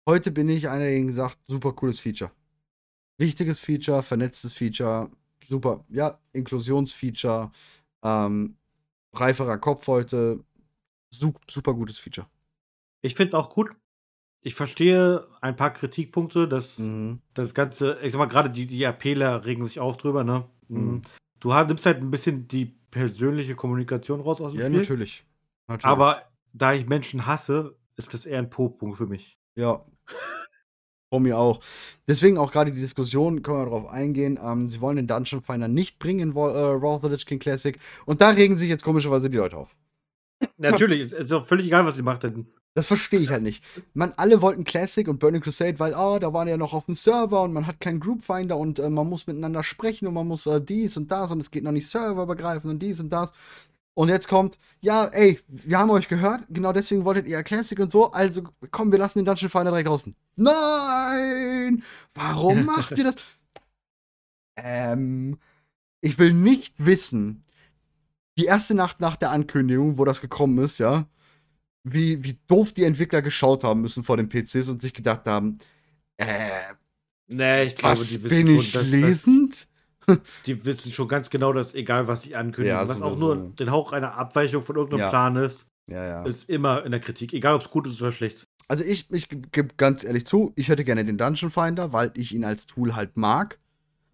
heute 0.08 0.30
bin 0.30 0.48
ich 0.48 0.68
einer, 0.68 0.84
der 0.84 1.02
gesagt, 1.02 1.38
super 1.46 1.72
cooles 1.72 1.98
Feature. 1.98 2.30
Wichtiges 3.18 3.60
Feature, 3.60 4.02
vernetztes 4.02 4.54
Feature, 4.54 5.10
super, 5.48 5.84
ja, 5.88 6.18
Inklusionsfeature, 6.32 7.50
ähm, 8.02 8.56
reiferer 9.12 9.58
Kopf 9.58 9.86
heute, 9.86 10.44
su 11.10 11.32
super 11.48 11.74
gutes 11.74 11.98
Feature. 11.98 12.26
Ich 13.02 13.14
finde 13.14 13.36
auch 13.38 13.50
gut. 13.50 13.70
Ich 14.42 14.54
verstehe 14.54 15.26
ein 15.40 15.56
paar 15.56 15.72
Kritikpunkte, 15.72 16.46
dass 16.48 16.78
Mhm. 16.78 17.20
das 17.32 17.54
Ganze, 17.54 17.98
ich 18.02 18.12
sag 18.12 18.18
mal, 18.18 18.26
gerade 18.26 18.50
die, 18.50 18.66
die 18.66 18.82
RPler 18.82 19.44
regen 19.46 19.64
sich 19.64 19.80
auf 19.80 19.96
drüber, 19.96 20.22
ne? 20.24 20.44
Mhm. 20.68 21.02
Du 21.40 21.54
hast- 21.54 21.68
nimmst 21.68 21.86
halt 21.86 21.98
ein 21.98 22.10
bisschen 22.10 22.46
die 22.48 22.66
persönliche 22.90 23.54
Kommunikation 23.54 24.20
raus 24.20 24.40
aus 24.40 24.52
dem 24.52 24.60
Ja, 24.60 24.66
Spiel. 24.66 24.78
natürlich. 24.80 25.26
natürlich. 25.66 25.84
Aber 25.86 26.22
da 26.52 26.74
ich 26.74 26.86
Menschen 26.86 27.26
hasse, 27.26 27.76
ist 27.96 28.12
das 28.12 28.26
eher 28.26 28.38
ein 28.38 28.50
Po-Punkt 28.50 28.96
für 28.98 29.06
mich. 29.06 29.38
Ja. 29.56 29.84
Von 31.14 31.22
mir 31.22 31.38
auch. 31.38 31.60
Deswegen 32.08 32.38
auch 32.38 32.50
gerade 32.50 32.72
die 32.72 32.80
Diskussion, 32.80 33.42
können 33.42 33.58
wir 33.58 33.64
darauf 33.66 33.86
eingehen. 33.86 34.36
Ähm, 34.44 34.68
sie 34.68 34.80
wollen 34.80 34.96
den 34.96 35.06
Dungeon 35.06 35.42
Finder 35.42 35.68
nicht 35.68 36.00
bringen 36.00 36.30
in 36.30 36.36
äh, 36.36 36.40
of 36.40 37.02
the 37.02 37.08
Lich 37.08 37.24
King 37.24 37.38
Classic. 37.38 37.78
Und 38.04 38.20
da 38.20 38.30
regen 38.30 38.58
sich 38.58 38.68
jetzt 38.68 38.82
komischerweise 38.82 39.30
die 39.30 39.36
Leute 39.36 39.56
auf. 39.58 39.76
Natürlich, 40.58 41.02
es 41.02 41.12
ist 41.12 41.32
auch 41.32 41.46
völlig 41.46 41.66
egal, 41.66 41.86
was 41.86 41.94
sie 41.94 42.02
macht. 42.02 42.24
Denn 42.24 42.48
Das 42.74 42.88
verstehe 42.88 43.20
ich 43.20 43.28
halt 43.28 43.44
nicht. 43.44 43.62
Man, 43.92 44.12
alle 44.16 44.42
wollten 44.42 44.64
Classic 44.64 45.06
und 45.06 45.20
Burning 45.20 45.40
Crusade, 45.40 45.78
weil, 45.78 45.94
oh, 45.94 46.18
da 46.18 46.32
waren 46.32 46.48
ja 46.48 46.56
noch 46.56 46.74
auf 46.74 46.86
dem 46.86 46.96
Server 46.96 47.42
und 47.42 47.52
man 47.52 47.68
hat 47.68 47.80
keinen 47.80 48.00
Group 48.00 48.24
Finder 48.24 48.56
und 48.56 48.80
äh, 48.80 48.90
man 48.90 49.08
muss 49.08 49.28
miteinander 49.28 49.62
sprechen 49.62 50.08
und 50.08 50.14
man 50.14 50.26
muss 50.26 50.46
äh, 50.46 50.60
dies 50.60 50.96
und 50.96 51.12
das 51.12 51.30
und 51.30 51.38
es 51.38 51.52
geht 51.52 51.62
noch 51.62 51.70
nicht 51.70 51.88
serverübergreifend 51.88 52.72
und 52.72 52.80
dies 52.80 52.98
und 52.98 53.10
das. 53.10 53.32
Und 53.94 54.08
jetzt 54.08 54.26
kommt, 54.26 54.58
ja, 54.80 55.06
ey, 55.06 55.40
wir 55.46 55.78
haben 55.78 55.90
euch 55.90 56.08
gehört, 56.08 56.42
genau 56.50 56.72
deswegen 56.72 57.04
wolltet 57.04 57.26
ihr 57.26 57.42
Classic 57.44 57.78
und 57.78 57.92
so, 57.92 58.10
also 58.10 58.42
komm, 58.72 58.90
wir 58.90 58.98
lassen 58.98 59.20
den 59.20 59.24
Dungeon 59.24 59.50
Finder 59.50 59.70
direkt 59.70 59.88
draußen. 59.88 60.16
Nein! 60.34 61.84
Warum 62.12 62.64
macht 62.64 62.98
ihr 62.98 63.04
das? 63.04 63.16
Ähm, 64.56 65.38
ich 66.00 66.18
will 66.18 66.32
nicht 66.32 66.74
wissen, 66.78 67.44
die 68.36 68.46
erste 68.46 68.74
Nacht 68.74 69.00
nach 69.00 69.14
der 69.14 69.30
Ankündigung, 69.30 69.96
wo 69.96 70.04
das 70.04 70.20
gekommen 70.20 70.58
ist, 70.58 70.78
ja, 70.78 71.06
wie, 71.84 72.24
wie 72.24 72.38
doof 72.48 72.72
die 72.72 72.84
Entwickler 72.84 73.22
geschaut 73.22 73.62
haben 73.62 73.80
müssen 73.80 74.02
vor 74.02 74.16
den 74.16 74.28
PCs 74.28 74.68
und 74.68 74.82
sich 74.82 74.92
gedacht 74.92 75.26
haben, 75.26 75.58
äh, 76.16 76.26
nee, 77.28 77.64
ich 77.64 77.76
glaube, 77.76 78.00
was 78.00 78.08
die 78.08 78.18
bin 78.18 78.48
ich 78.48 78.70
schon, 78.70 78.82
dass, 78.82 78.90
lesend? 78.90 79.68
Die 80.46 80.64
wissen 80.64 80.92
schon 80.92 81.08
ganz 81.08 81.30
genau, 81.30 81.52
dass 81.52 81.74
egal, 81.74 82.08
was 82.08 82.22
sie 82.22 82.34
ankündigen, 82.36 82.78
Ja, 82.78 82.88
was 82.88 83.00
auch 83.02 83.18
nur 83.18 83.36
den 83.58 83.70
Hauch 83.70 83.92
einer 83.92 84.14
Abweichung 84.14 84.62
von 84.62 84.76
irgendeinem 84.76 85.00
Ja. 85.00 85.10
Plan 85.10 85.36
ist, 85.36 85.66
Ja, 85.86 86.22
ist 86.24 86.48
immer 86.48 86.84
in 86.84 86.90
der 86.92 87.00
Kritik. 87.00 87.32
Egal, 87.32 87.54
ob 87.54 87.62
es 87.62 87.70
gut 87.70 87.86
ist 87.86 88.00
oder 88.00 88.12
schlecht. 88.12 88.46
Also 88.68 88.82
ich, 88.84 89.10
ich 89.10 89.28
gebe 89.28 89.68
ganz 89.76 90.04
ehrlich 90.04 90.26
zu, 90.26 90.52
ich 90.56 90.68
hätte 90.68 90.84
gerne 90.84 91.04
den 91.04 91.18
Dungeon 91.18 91.50
Finder, 91.50 91.92
weil 91.92 92.10
ich 92.14 92.34
ihn 92.34 92.44
als 92.44 92.66
Tool 92.66 92.96
halt 92.96 93.16
mag. 93.16 93.58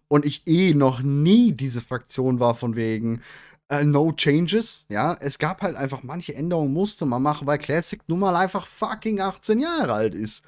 Und 0.09 0.25
ich 0.25 0.45
eh 0.45 0.73
noch 0.73 1.01
nie 1.01 1.53
diese 1.53 1.79
Fraktion 1.79 2.41
war 2.41 2.53
von 2.55 2.75
wegen 2.75 3.21
äh, 3.69 3.85
No 3.85 4.11
Changes. 4.11 4.85
Ja, 4.89 5.15
es 5.21 5.39
gab 5.39 5.61
halt 5.61 5.77
einfach 5.77 6.03
manche 6.03 6.35
Änderungen 6.35 6.73
musste 6.73 7.05
man 7.05 7.21
machen, 7.23 7.47
weil 7.47 7.57
Classic 7.59 8.01
nun 8.07 8.19
mal 8.19 8.35
einfach 8.35 8.67
fucking 8.67 9.21
18 9.21 9.59
Jahre 9.61 9.93
alt 9.93 10.13
ist. 10.15 10.43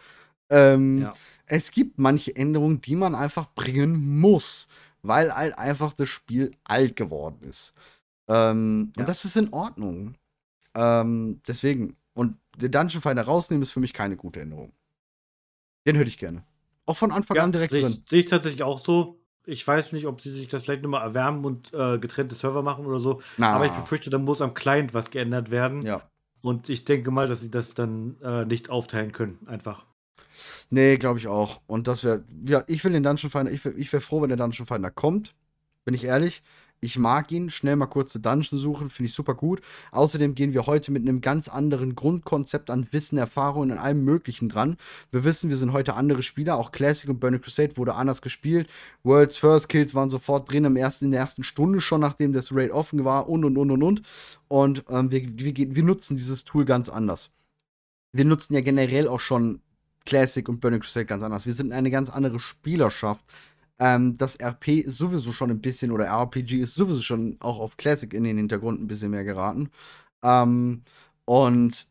Ähm, 0.49 1.03
Ja. 1.03 1.13
Es 1.45 1.71
gibt 1.71 1.99
manche 1.99 2.35
Änderungen, 2.35 2.81
die 2.81 2.95
man 2.95 3.15
einfach 3.15 3.47
bringen 3.53 4.19
muss, 4.19 4.67
weil 5.03 5.33
halt 5.33 5.57
einfach 5.57 5.93
das 5.93 6.09
Spiel 6.09 6.51
alt 6.63 6.95
geworden 6.95 7.43
ist. 7.47 7.73
Ähm, 8.27 8.91
Ja. 8.95 9.01
Und 9.01 9.09
das 9.09 9.25
ist 9.25 9.37
in 9.37 9.53
Ordnung. 9.53 10.15
Ähm, 10.75 11.41
deswegen, 11.47 11.95
und 12.13 12.37
den 12.57 12.71
Dungeon 12.71 13.01
Finder 13.01 13.23
rausnehmen 13.23 13.61
ist 13.61 13.71
für 13.71 13.79
mich 13.79 13.93
keine 13.93 14.15
gute 14.15 14.41
Änderung. 14.41 14.73
Den 15.85 15.95
hätte 15.95 16.07
ich 16.07 16.17
gerne. 16.17 16.43
Auch 16.85 16.97
von 16.97 17.11
Anfang 17.11 17.37
an 17.37 17.51
direkt 17.51 17.71
sehe 17.71 17.81
drin. 17.81 17.91
ich, 17.91 18.09
sehe 18.09 18.19
ich 18.21 18.25
tatsächlich 18.27 18.63
auch 18.63 18.79
so. 18.79 19.19
Ich 19.45 19.65
weiß 19.67 19.91
nicht, 19.91 20.07
ob 20.07 20.21
sie 20.21 20.31
sich 20.31 20.47
das 20.47 20.63
vielleicht 20.63 20.83
nochmal 20.83 21.05
erwärmen 21.05 21.43
und 21.43 21.73
äh, 21.73 21.99
getrennte 21.99 22.35
Server 22.35 22.61
machen 22.61 22.85
oder 22.85 22.99
so. 22.99 23.21
Na, 23.37 23.53
Aber 23.53 23.65
ich 23.65 23.73
befürchte, 23.73 24.09
da 24.09 24.17
muss 24.17 24.41
am 24.41 24.53
Client 24.53 24.93
was 24.93 25.11
geändert 25.11 25.51
werden. 25.51 25.81
ja. 25.83 26.01
Und 26.41 26.67
ich 26.67 26.83
denke 26.83 27.09
mal, 27.09 27.29
dass 27.29 27.39
sie 27.39 27.49
das 27.49 27.73
dann 27.73 28.17
äh, 28.21 28.43
nicht 28.43 28.69
aufteilen 28.69 29.13
können. 29.13 29.39
Einfach. 29.47 29.85
Nee, 30.69 30.97
glaube 30.97 31.19
ich 31.19 31.27
auch. 31.27 31.61
Und 31.67 31.87
das 31.87 32.03
wäre, 32.03 32.23
ja, 32.45 32.63
ich 32.67 32.83
will 32.83 32.93
den 32.93 33.03
Dungeon 33.03 33.29
Finder, 33.29 33.51
ich 33.51 33.63
wäre 33.65 33.75
wär 33.75 34.01
froh, 34.01 34.21
wenn 34.21 34.29
der 34.29 34.37
Dungeon 34.37 34.67
Finder 34.67 34.91
kommt. 34.91 35.35
Bin 35.85 35.93
ich 35.93 36.05
ehrlich. 36.05 36.43
Ich 36.83 36.99
mag 36.99 37.31
ihn. 37.31 37.49
Schnell 37.49 37.77
mal 37.77 37.85
kurz 37.85 38.13
eine 38.13 38.23
Dungeon 38.23 38.59
suchen, 38.59 38.89
finde 38.89 39.07
ich 39.07 39.15
super 39.15 39.35
gut. 39.35 39.61
Außerdem 39.91 40.35
gehen 40.35 40.51
wir 40.51 40.67
heute 40.67 40.91
mit 40.91 41.03
einem 41.03 41.21
ganz 41.21 41.47
anderen 41.47 41.95
Grundkonzept 41.95 42.69
an 42.69 42.87
Wissen, 42.91 43.17
Erfahrungen 43.17 43.71
und 43.71 43.77
allem 43.77 44.03
Möglichen 44.03 44.49
dran. 44.49 44.75
Wir 45.09 45.23
wissen, 45.23 45.49
wir 45.49 45.55
sind 45.55 45.71
heute 45.71 45.93
andere 45.93 46.23
Spieler. 46.23 46.57
Auch 46.57 46.73
Classic 46.73 47.09
und 47.09 47.21
Burning 47.21 47.39
Crusade 47.39 47.77
wurde 47.77 47.95
anders 47.95 48.21
gespielt. 48.21 48.67
World's 49.03 49.37
First 49.37 49.69
Kills 49.69 49.95
waren 49.95 50.09
sofort 50.09 50.51
drin 50.51 50.65
im 50.65 50.75
ersten, 50.75 51.05
in 51.05 51.11
der 51.11 51.21
ersten 51.21 51.43
Stunde 51.43 51.79
schon, 51.79 52.01
nachdem 52.01 52.33
das 52.33 52.51
Raid 52.51 52.71
offen 52.71 53.05
war 53.05 53.29
und 53.29 53.45
und 53.45 53.57
und 53.57 53.71
und 53.71 53.81
und. 53.81 54.01
Und 54.49 54.83
ähm, 54.89 55.09
wir, 55.09 55.21
wir, 55.37 55.53
wir 55.55 55.83
nutzen 55.83 56.17
dieses 56.17 56.43
Tool 56.43 56.65
ganz 56.65 56.89
anders. 56.89 57.31
Wir 58.11 58.25
nutzen 58.25 58.53
ja 58.53 58.61
generell 58.61 59.07
auch 59.07 59.21
schon 59.21 59.61
Classic 60.05 60.47
und 60.49 60.59
Burning 60.59 60.81
Crusade 60.81 61.05
ganz 61.05 61.23
anders. 61.23 61.45
Wir 61.45 61.53
sind 61.53 61.71
eine 61.71 61.91
ganz 61.91 62.09
andere 62.09 62.39
Spielerschaft. 62.39 63.23
Ähm, 63.79 64.17
das 64.17 64.39
RP 64.39 64.69
ist 64.79 64.97
sowieso 64.97 65.31
schon 65.31 65.51
ein 65.51 65.61
bisschen, 65.61 65.91
oder 65.91 66.05
RPG 66.07 66.59
ist 66.59 66.75
sowieso 66.75 67.01
schon 67.01 67.37
auch 67.39 67.59
auf 67.59 67.77
Classic 67.77 68.13
in 68.13 68.23
den 68.23 68.37
Hintergrund 68.37 68.81
ein 68.81 68.87
bisschen 68.87 69.11
mehr 69.11 69.23
geraten. 69.23 69.69
Ähm, 70.23 70.83
und 71.25 71.87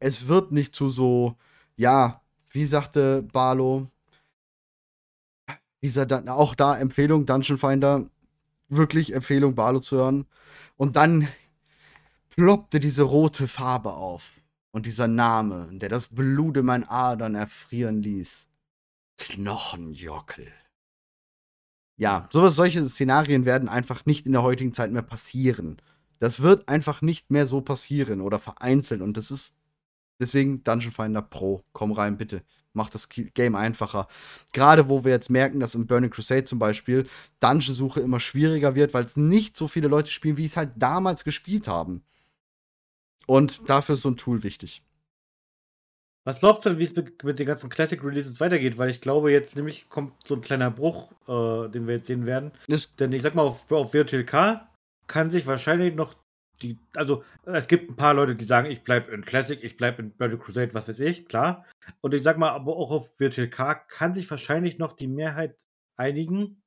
es 0.00 0.28
wird 0.28 0.52
nicht 0.52 0.74
zu 0.74 0.90
so, 0.90 1.36
ja, 1.76 2.22
wie 2.50 2.66
sagte 2.66 3.22
Barlo, 3.22 3.88
dieser, 5.82 6.06
auch 6.28 6.54
da 6.54 6.78
Empfehlung, 6.78 7.26
Dungeon 7.26 7.58
Finder, 7.58 8.08
wirklich 8.68 9.14
Empfehlung, 9.14 9.54
Barlo 9.54 9.80
zu 9.80 9.96
hören. 9.96 10.26
Und 10.76 10.96
dann 10.96 11.28
ploppte 12.30 12.80
diese 12.80 13.02
rote 13.02 13.48
Farbe 13.48 13.92
auf. 13.92 14.41
Und 14.72 14.86
dieser 14.86 15.06
Name, 15.06 15.68
der 15.72 15.90
das 15.90 16.08
Blut 16.08 16.56
in 16.56 16.64
meinen 16.64 16.84
Adern 16.84 17.34
erfrieren 17.34 18.02
ließ. 18.02 18.48
Knochenjockel. 19.18 20.48
Ja, 21.98 22.28
sowas, 22.32 22.56
solche 22.56 22.86
Szenarien 22.88 23.44
werden 23.44 23.68
einfach 23.68 24.06
nicht 24.06 24.26
in 24.26 24.32
der 24.32 24.42
heutigen 24.42 24.72
Zeit 24.72 24.90
mehr 24.90 25.02
passieren. 25.02 25.80
Das 26.18 26.40
wird 26.40 26.68
einfach 26.68 27.02
nicht 27.02 27.30
mehr 27.30 27.46
so 27.46 27.60
passieren 27.60 28.20
oder 28.20 28.38
vereinzelt. 28.38 29.02
Und 29.02 29.16
das 29.16 29.30
ist 29.30 29.54
deswegen 30.18 30.64
Dungeon 30.64 30.92
Finder 30.92 31.22
Pro. 31.22 31.62
Komm 31.72 31.92
rein, 31.92 32.16
bitte. 32.16 32.42
Mach 32.72 32.88
das 32.88 33.08
Game 33.10 33.54
einfacher. 33.54 34.08
Gerade 34.52 34.88
wo 34.88 35.04
wir 35.04 35.12
jetzt 35.12 35.28
merken, 35.28 35.60
dass 35.60 35.74
im 35.74 35.86
Burning 35.86 36.10
Crusade 36.10 36.44
zum 36.44 36.58
Beispiel 36.58 37.06
Dungeon-Suche 37.40 38.00
immer 38.00 38.20
schwieriger 38.20 38.74
wird, 38.74 38.94
weil 38.94 39.04
es 39.04 39.16
nicht 39.16 39.56
so 39.56 39.68
viele 39.68 39.88
Leute 39.88 40.10
spielen, 40.10 40.38
wie 40.38 40.46
es 40.46 40.56
halt 40.56 40.70
damals 40.76 41.24
gespielt 41.24 41.68
haben. 41.68 42.02
Und 43.32 43.62
dafür 43.66 43.94
ist 43.94 44.02
so 44.02 44.10
ein 44.10 44.18
Tool 44.18 44.42
wichtig. 44.42 44.82
Was 46.24 46.40
glaubst 46.40 46.66
du 46.66 46.68
denn, 46.68 46.78
wie 46.78 46.84
es 46.84 46.94
mit, 46.94 47.24
mit 47.24 47.38
den 47.38 47.46
ganzen 47.46 47.70
Classic 47.70 48.04
Releases 48.04 48.40
weitergeht? 48.40 48.76
Weil 48.76 48.90
ich 48.90 49.00
glaube, 49.00 49.32
jetzt 49.32 49.56
nämlich 49.56 49.88
kommt 49.88 50.12
so 50.26 50.34
ein 50.34 50.42
kleiner 50.42 50.70
Bruch, 50.70 51.10
äh, 51.26 51.70
den 51.70 51.86
wir 51.86 51.94
jetzt 51.94 52.06
sehen 52.08 52.26
werden. 52.26 52.52
Ist, 52.66 53.00
Denn 53.00 53.10
ich 53.12 53.22
sag 53.22 53.34
mal, 53.34 53.42
auf, 53.42 53.72
auf 53.72 53.94
WTLK 53.94 54.68
kann 55.06 55.30
sich 55.30 55.46
wahrscheinlich 55.46 55.94
noch 55.94 56.14
die, 56.60 56.78
also 56.94 57.24
es 57.44 57.68
gibt 57.68 57.90
ein 57.90 57.96
paar 57.96 58.12
Leute, 58.12 58.36
die 58.36 58.44
sagen, 58.44 58.70
ich 58.70 58.84
bleibe 58.84 59.10
in 59.12 59.22
Classic, 59.22 59.58
ich 59.64 59.78
bleibe 59.78 60.02
in 60.02 60.12
Burning 60.12 60.38
Crusade, 60.38 60.74
was 60.74 60.86
weiß 60.86 61.00
ich, 61.00 61.26
klar. 61.26 61.64
Und 62.02 62.12
ich 62.12 62.22
sag 62.22 62.36
mal, 62.36 62.50
aber 62.50 62.76
auch 62.76 62.90
auf 62.90 63.18
Virtual 63.18 63.48
K 63.48 63.74
kann 63.74 64.12
sich 64.12 64.30
wahrscheinlich 64.30 64.76
noch 64.78 64.92
die 64.92 65.08
Mehrheit 65.08 65.56
einigen. 65.96 66.62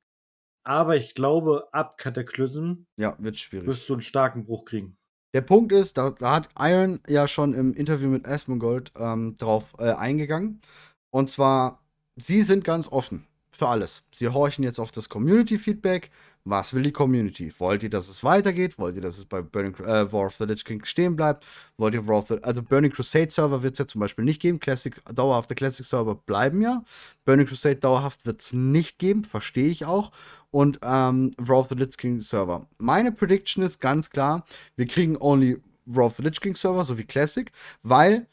Aber 0.64 0.96
ich 0.96 1.14
glaube, 1.14 1.68
ab 1.70 1.96
Cataclysm 1.96 2.86
Ja, 2.96 3.16
wird 3.20 3.36
schwierig. 3.38 3.68
wirst 3.68 3.88
du 3.88 3.92
einen 3.92 4.02
starken 4.02 4.44
Bruch 4.44 4.64
kriegen. 4.64 4.98
Der 5.36 5.42
Punkt 5.42 5.70
ist, 5.70 5.98
da, 5.98 6.14
da 6.18 6.36
hat 6.36 6.48
Iron 6.58 6.98
ja 7.06 7.28
schon 7.28 7.52
im 7.52 7.74
Interview 7.74 8.08
mit 8.08 8.26
Asmongold 8.26 8.90
ähm, 8.98 9.36
drauf 9.36 9.66
äh, 9.78 9.92
eingegangen. 9.92 10.62
Und 11.10 11.28
zwar, 11.28 11.82
sie 12.16 12.40
sind 12.40 12.64
ganz 12.64 12.88
offen 12.90 13.26
für 13.50 13.68
alles. 13.68 14.04
Sie 14.14 14.28
horchen 14.28 14.64
jetzt 14.64 14.78
auf 14.78 14.92
das 14.92 15.10
Community-Feedback. 15.10 16.10
Was 16.48 16.72
will 16.72 16.84
die 16.84 16.92
Community? 16.92 17.52
Wollt 17.58 17.82
ihr, 17.82 17.90
dass 17.90 18.08
es 18.08 18.22
weitergeht? 18.22 18.78
Wollt 18.78 18.94
ihr, 18.94 19.02
dass 19.02 19.18
es 19.18 19.24
bei 19.24 19.42
Burning, 19.42 19.74
äh, 19.80 20.12
War 20.12 20.26
of 20.26 20.36
the 20.36 20.44
Lich 20.44 20.64
King 20.64 20.84
stehen 20.84 21.16
bleibt? 21.16 21.44
Wollt 21.76 21.92
ihr 21.92 22.06
War 22.06 22.18
of 22.18 22.28
the, 22.28 22.40
also 22.40 22.62
Burning 22.62 22.92
Crusade 22.92 23.32
Server 23.32 23.64
wird 23.64 23.72
es 23.72 23.80
ja 23.80 23.88
zum 23.88 24.00
Beispiel 24.00 24.24
nicht 24.24 24.40
geben. 24.40 24.60
Classic, 24.60 24.94
dauerhafte 25.12 25.56
Classic 25.56 25.84
Server 25.84 26.14
bleiben 26.14 26.62
ja. 26.62 26.84
Burning 27.24 27.46
Crusade 27.46 27.76
dauerhaft 27.76 28.24
wird 28.26 28.42
es 28.42 28.52
nicht 28.52 29.00
geben, 29.00 29.24
verstehe 29.24 29.68
ich 29.68 29.86
auch. 29.86 30.12
Und 30.52 30.78
ähm, 30.82 31.34
War 31.36 31.58
of 31.58 31.68
the 31.68 31.74
Lich 31.74 31.96
King 31.96 32.20
Server. 32.20 32.68
Meine 32.78 33.10
Prediction 33.10 33.64
ist 33.64 33.80
ganz 33.80 34.08
klar, 34.08 34.46
wir 34.76 34.86
kriegen 34.86 35.16
only 35.16 35.60
War 35.84 36.06
of 36.06 36.14
the 36.14 36.22
Lich 36.22 36.40
King 36.40 36.54
Server, 36.54 36.84
so 36.84 36.96
wie 36.96 37.04
Classic, 37.04 37.50
weil 37.82 38.28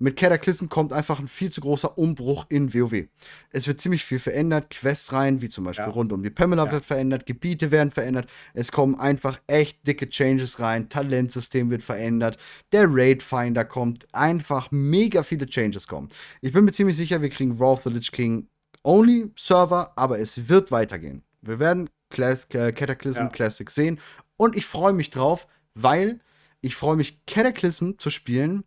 mit 0.00 0.16
Cataclysm 0.16 0.66
kommt 0.68 0.92
einfach 0.92 1.18
ein 1.18 1.26
viel 1.28 1.50
zu 1.50 1.60
großer 1.60 1.98
Umbruch 1.98 2.46
in 2.48 2.72
WoW. 2.72 3.08
Es 3.50 3.66
wird 3.66 3.80
ziemlich 3.80 4.04
viel 4.04 4.18
verändert, 4.20 4.70
Quests 4.70 5.12
rein, 5.12 5.42
wie 5.42 5.48
zum 5.48 5.64
Beispiel 5.64 5.86
Ja. 5.86 5.90
rund 5.92 6.12
um 6.12 6.22
die 6.22 6.30
Pamela 6.30 6.66
Ja. 6.66 6.72
wird 6.72 6.84
verändert, 6.84 7.26
Gebiete 7.26 7.70
werden 7.70 7.90
verändert, 7.90 8.30
es 8.54 8.70
kommen 8.70 8.94
einfach 8.98 9.40
echt 9.48 9.84
dicke 9.86 10.08
Changes 10.08 10.60
rein, 10.60 10.88
Talentsystem 10.88 11.70
wird 11.70 11.82
verändert, 11.82 12.38
der 12.72 12.86
Raid 12.88 13.22
Finder 13.22 13.64
kommt, 13.64 14.06
einfach 14.14 14.70
mega 14.70 15.22
viele 15.22 15.46
Changes 15.46 15.88
kommen. 15.88 16.08
Ich 16.40 16.52
bin 16.52 16.64
mir 16.64 16.72
ziemlich 16.72 16.96
sicher, 16.96 17.20
wir 17.20 17.30
kriegen 17.30 17.52
Raw 17.58 17.72
of 17.72 17.82
the 17.82 17.90
Lich 17.90 18.12
King 18.12 18.46
only 18.84 19.32
Server, 19.36 19.92
aber 19.96 20.18
es 20.20 20.48
wird 20.48 20.70
weitergehen. 20.70 21.22
Wir 21.42 21.58
werden 21.58 21.90
Class 22.10 22.46
äh, 22.54 22.72
Cataclysm 22.72 23.18
Ja. 23.18 23.28
Classic 23.28 23.68
sehen 23.70 23.98
und 24.36 24.56
ich 24.56 24.64
freue 24.64 24.92
mich 24.92 25.10
drauf, 25.10 25.46
weil 25.74 26.20
ich 26.60 26.74
freue 26.74 26.96
mich, 26.96 27.24
Cataclysm 27.26 27.92
zu 27.98 28.10
spielen. 28.10 28.64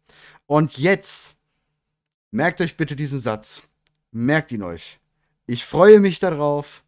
Und 0.52 0.78
jetzt, 0.78 1.38
merkt 2.32 2.60
euch 2.60 2.76
bitte 2.76 2.98
diesen 2.98 3.22
Satz. 3.22 3.64
Merkt 4.12 4.52
ihn 4.52 4.64
euch. 4.64 5.00
Ich 5.46 5.64
freue 5.64 6.02
mich 6.02 6.20
darauf, 6.20 6.84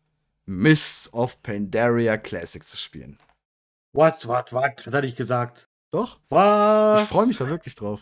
Mists 0.46 1.14
of 1.14 1.42
Pandaria 1.42 2.18
Classic 2.18 2.62
zu 2.62 2.76
spielen. 2.76 3.18
What, 3.94 4.28
what, 4.28 4.52
what? 4.52 4.86
Was 4.86 4.94
hatte 4.94 5.08
ich 5.08 5.16
gesagt? 5.16 5.70
Doch? 5.92 6.20
Was? 6.28 7.04
Ich 7.04 7.08
freue 7.08 7.26
mich 7.26 7.38
da 7.38 7.48
wirklich 7.48 7.76
drauf. 7.76 8.02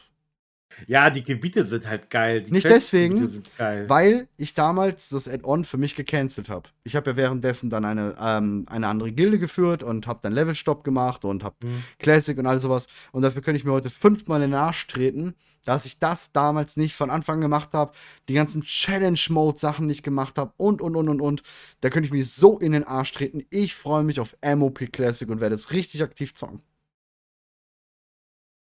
Ja, 0.87 1.09
die 1.09 1.23
Gebiete 1.23 1.63
sind 1.63 1.87
halt 1.87 2.09
geil. 2.09 2.41
Die 2.41 2.51
Nicht 2.51 2.65
deswegen. 2.65 3.43
Weil 3.57 4.27
ich 4.37 4.53
damals 4.53 5.09
das 5.09 5.27
Add-on 5.27 5.65
für 5.65 5.77
mich 5.77 5.95
gecancelt 5.95 6.49
habe. 6.49 6.69
Ich 6.83 6.95
habe 6.95 7.11
ja 7.11 7.17
währenddessen 7.17 7.69
dann 7.69 7.85
eine, 7.85 8.15
ähm, 8.19 8.65
eine 8.69 8.87
andere 8.87 9.11
Gilde 9.11 9.37
geführt 9.37 9.83
und 9.83 10.07
habe 10.07 10.21
dann 10.23 10.33
Levelstopp 10.33 10.83
gemacht 10.83 11.25
und 11.25 11.43
habe 11.43 11.55
Hm. 11.61 11.83
Classic 11.99 12.37
und 12.37 12.47
all 12.47 12.59
sowas. 12.59 12.87
Und 13.11 13.21
dafür 13.21 13.41
könnte 13.41 13.59
ich 13.59 13.65
mir 13.65 13.73
heute 13.73 13.89
fünfmal 13.89 14.41
in 14.41 14.51
den 14.51 14.59
Arsch 14.59 14.87
treten, 14.87 15.35
dass 15.65 15.85
ich 15.85 15.99
das 15.99 16.31
damals 16.31 16.77
nicht 16.77 16.95
von 16.95 17.09
Anfang 17.09 17.35
an 17.35 17.41
gemacht 17.41 17.73
habe, 17.73 17.91
die 18.27 18.33
ganzen 18.33 18.63
Challenge-Mode-Sachen 18.63 19.85
nicht 19.87 20.03
gemacht 20.03 20.37
habe 20.37 20.53
und, 20.57 20.81
und, 20.81 20.95
und, 20.95 21.09
und, 21.09 21.21
und. 21.21 21.43
Da 21.81 21.89
könnte 21.89 22.05
ich 22.05 22.13
mir 22.13 22.23
so 22.23 22.59
in 22.59 22.71
den 22.71 22.83
Arsch 22.83 23.11
treten. 23.11 23.43
Ich 23.49 23.73
freue 23.75 24.03
mich 24.03 24.19
auf 24.19 24.37
MOP 24.43 24.91
Classic 24.91 25.27
und 25.29 25.41
werde 25.41 25.55
jetzt 25.55 25.71
richtig 25.71 26.03
aktiv 26.03 26.35
zocken. 26.35 26.61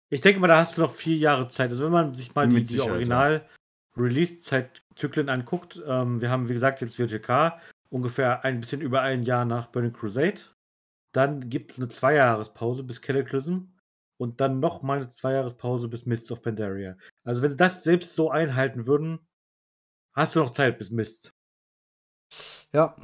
Ich 0.09 0.21
denke 0.21 0.39
mal, 0.41 0.47
da 0.47 0.57
hast 0.57 0.77
du 0.77 0.81
noch 0.81 0.91
vier 0.91 1.15
Jahre 1.15 1.47
Zeit. 1.47 1.71
Also 1.71 1.85
wenn 1.85 1.91
man 1.91 2.13
sich 2.15 2.35
mal 2.35 2.47
die, 2.47 2.55
Mit 2.55 2.69
die 2.69 2.81
Original-Release-Zeitzyklen 2.81 5.29
anguckt, 5.29 5.81
ähm, 5.87 6.19
wir 6.19 6.29
haben, 6.29 6.49
wie 6.49 6.53
gesagt, 6.53 6.81
jetzt 6.81 6.97
VTK, 6.97 7.57
ungefähr 7.89 8.43
ein 8.43 8.59
bisschen 8.59 8.81
über 8.81 9.01
ein 9.01 9.23
Jahr 9.23 9.45
nach 9.45 9.67
Burning 9.67 9.93
Crusade. 9.93 10.41
Dann 11.13 11.49
gibt 11.49 11.71
es 11.71 11.77
eine 11.77 11.87
Zweijahrespause 11.87 12.83
bis 12.83 13.01
Cataclysm 13.01 13.70
und 14.21 14.39
dann 14.39 14.59
nochmal 14.59 14.97
eine 14.97 15.09
Zweijahrespause 15.09 15.87
bis 15.87 16.05
Mists 16.05 16.31
of 16.31 16.43
Pandaria. 16.43 16.95
Also 17.23 17.41
wenn 17.41 17.49
sie 17.49 17.57
das 17.57 17.83
selbst 17.83 18.15
so 18.15 18.29
einhalten 18.29 18.85
würden, 18.85 19.19
hast 20.13 20.35
du 20.35 20.39
noch 20.39 20.51
Zeit 20.51 20.77
bis 20.77 20.91
Mist. 20.91 21.33
Ja, 22.71 22.95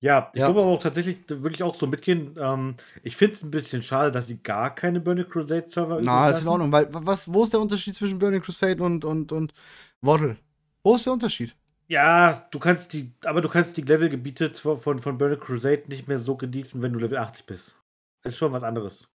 Ja, 0.00 0.30
ich 0.34 0.40
Ja. 0.40 0.46
glaube 0.48 0.60
aber 0.60 0.70
auch 0.70 0.82
tatsächlich, 0.82 1.18
würde 1.28 1.54
ich 1.54 1.62
auch 1.62 1.74
so 1.74 1.86
mitgehen. 1.86 2.36
Ähm, 2.38 2.74
ich 3.02 3.16
finde 3.16 3.36
es 3.36 3.42
ein 3.42 3.50
bisschen 3.50 3.82
schade, 3.82 4.12
dass 4.12 4.26
sie 4.26 4.36
gar 4.40 4.74
keine 4.74 5.00
Burning 5.00 5.26
Crusade 5.26 5.66
Server 5.66 5.98
na, 6.00 6.28
ist 6.28 6.42
in. 6.42 6.48
Ordnung. 6.48 6.70
Weil, 6.70 6.88
was, 6.90 7.32
wo 7.32 7.42
ist 7.42 7.54
der 7.54 7.60
Unterschied 7.60 7.94
zwischen 7.94 8.18
Burning 8.18 8.42
Crusade 8.42 8.82
und, 8.82 9.04
und, 9.04 9.32
und 9.32 9.54
Waddle? 10.02 10.36
Wo 10.82 10.94
ist 10.94 11.06
der 11.06 11.14
Unterschied? 11.14 11.56
Ja, 11.88 12.46
du 12.50 12.58
kannst 12.58 12.92
die, 12.92 13.12
aber 13.24 13.40
du 13.40 13.48
kannst 13.48 13.78
die 13.78 13.82
Levelgebiete 13.82 14.52
zwar 14.52 14.76
von, 14.76 14.98
von 14.98 15.16
Burning 15.16 15.40
Crusade 15.40 15.84
nicht 15.88 16.06
mehr 16.06 16.18
so 16.18 16.36
genießen, 16.36 16.82
wenn 16.82 16.92
du 16.92 16.98
Level 16.98 17.16
80 17.16 17.46
bist. 17.46 17.74
Das 18.22 18.34
ist 18.34 18.38
schon 18.38 18.52
was 18.52 18.62
anderes. 18.62 19.08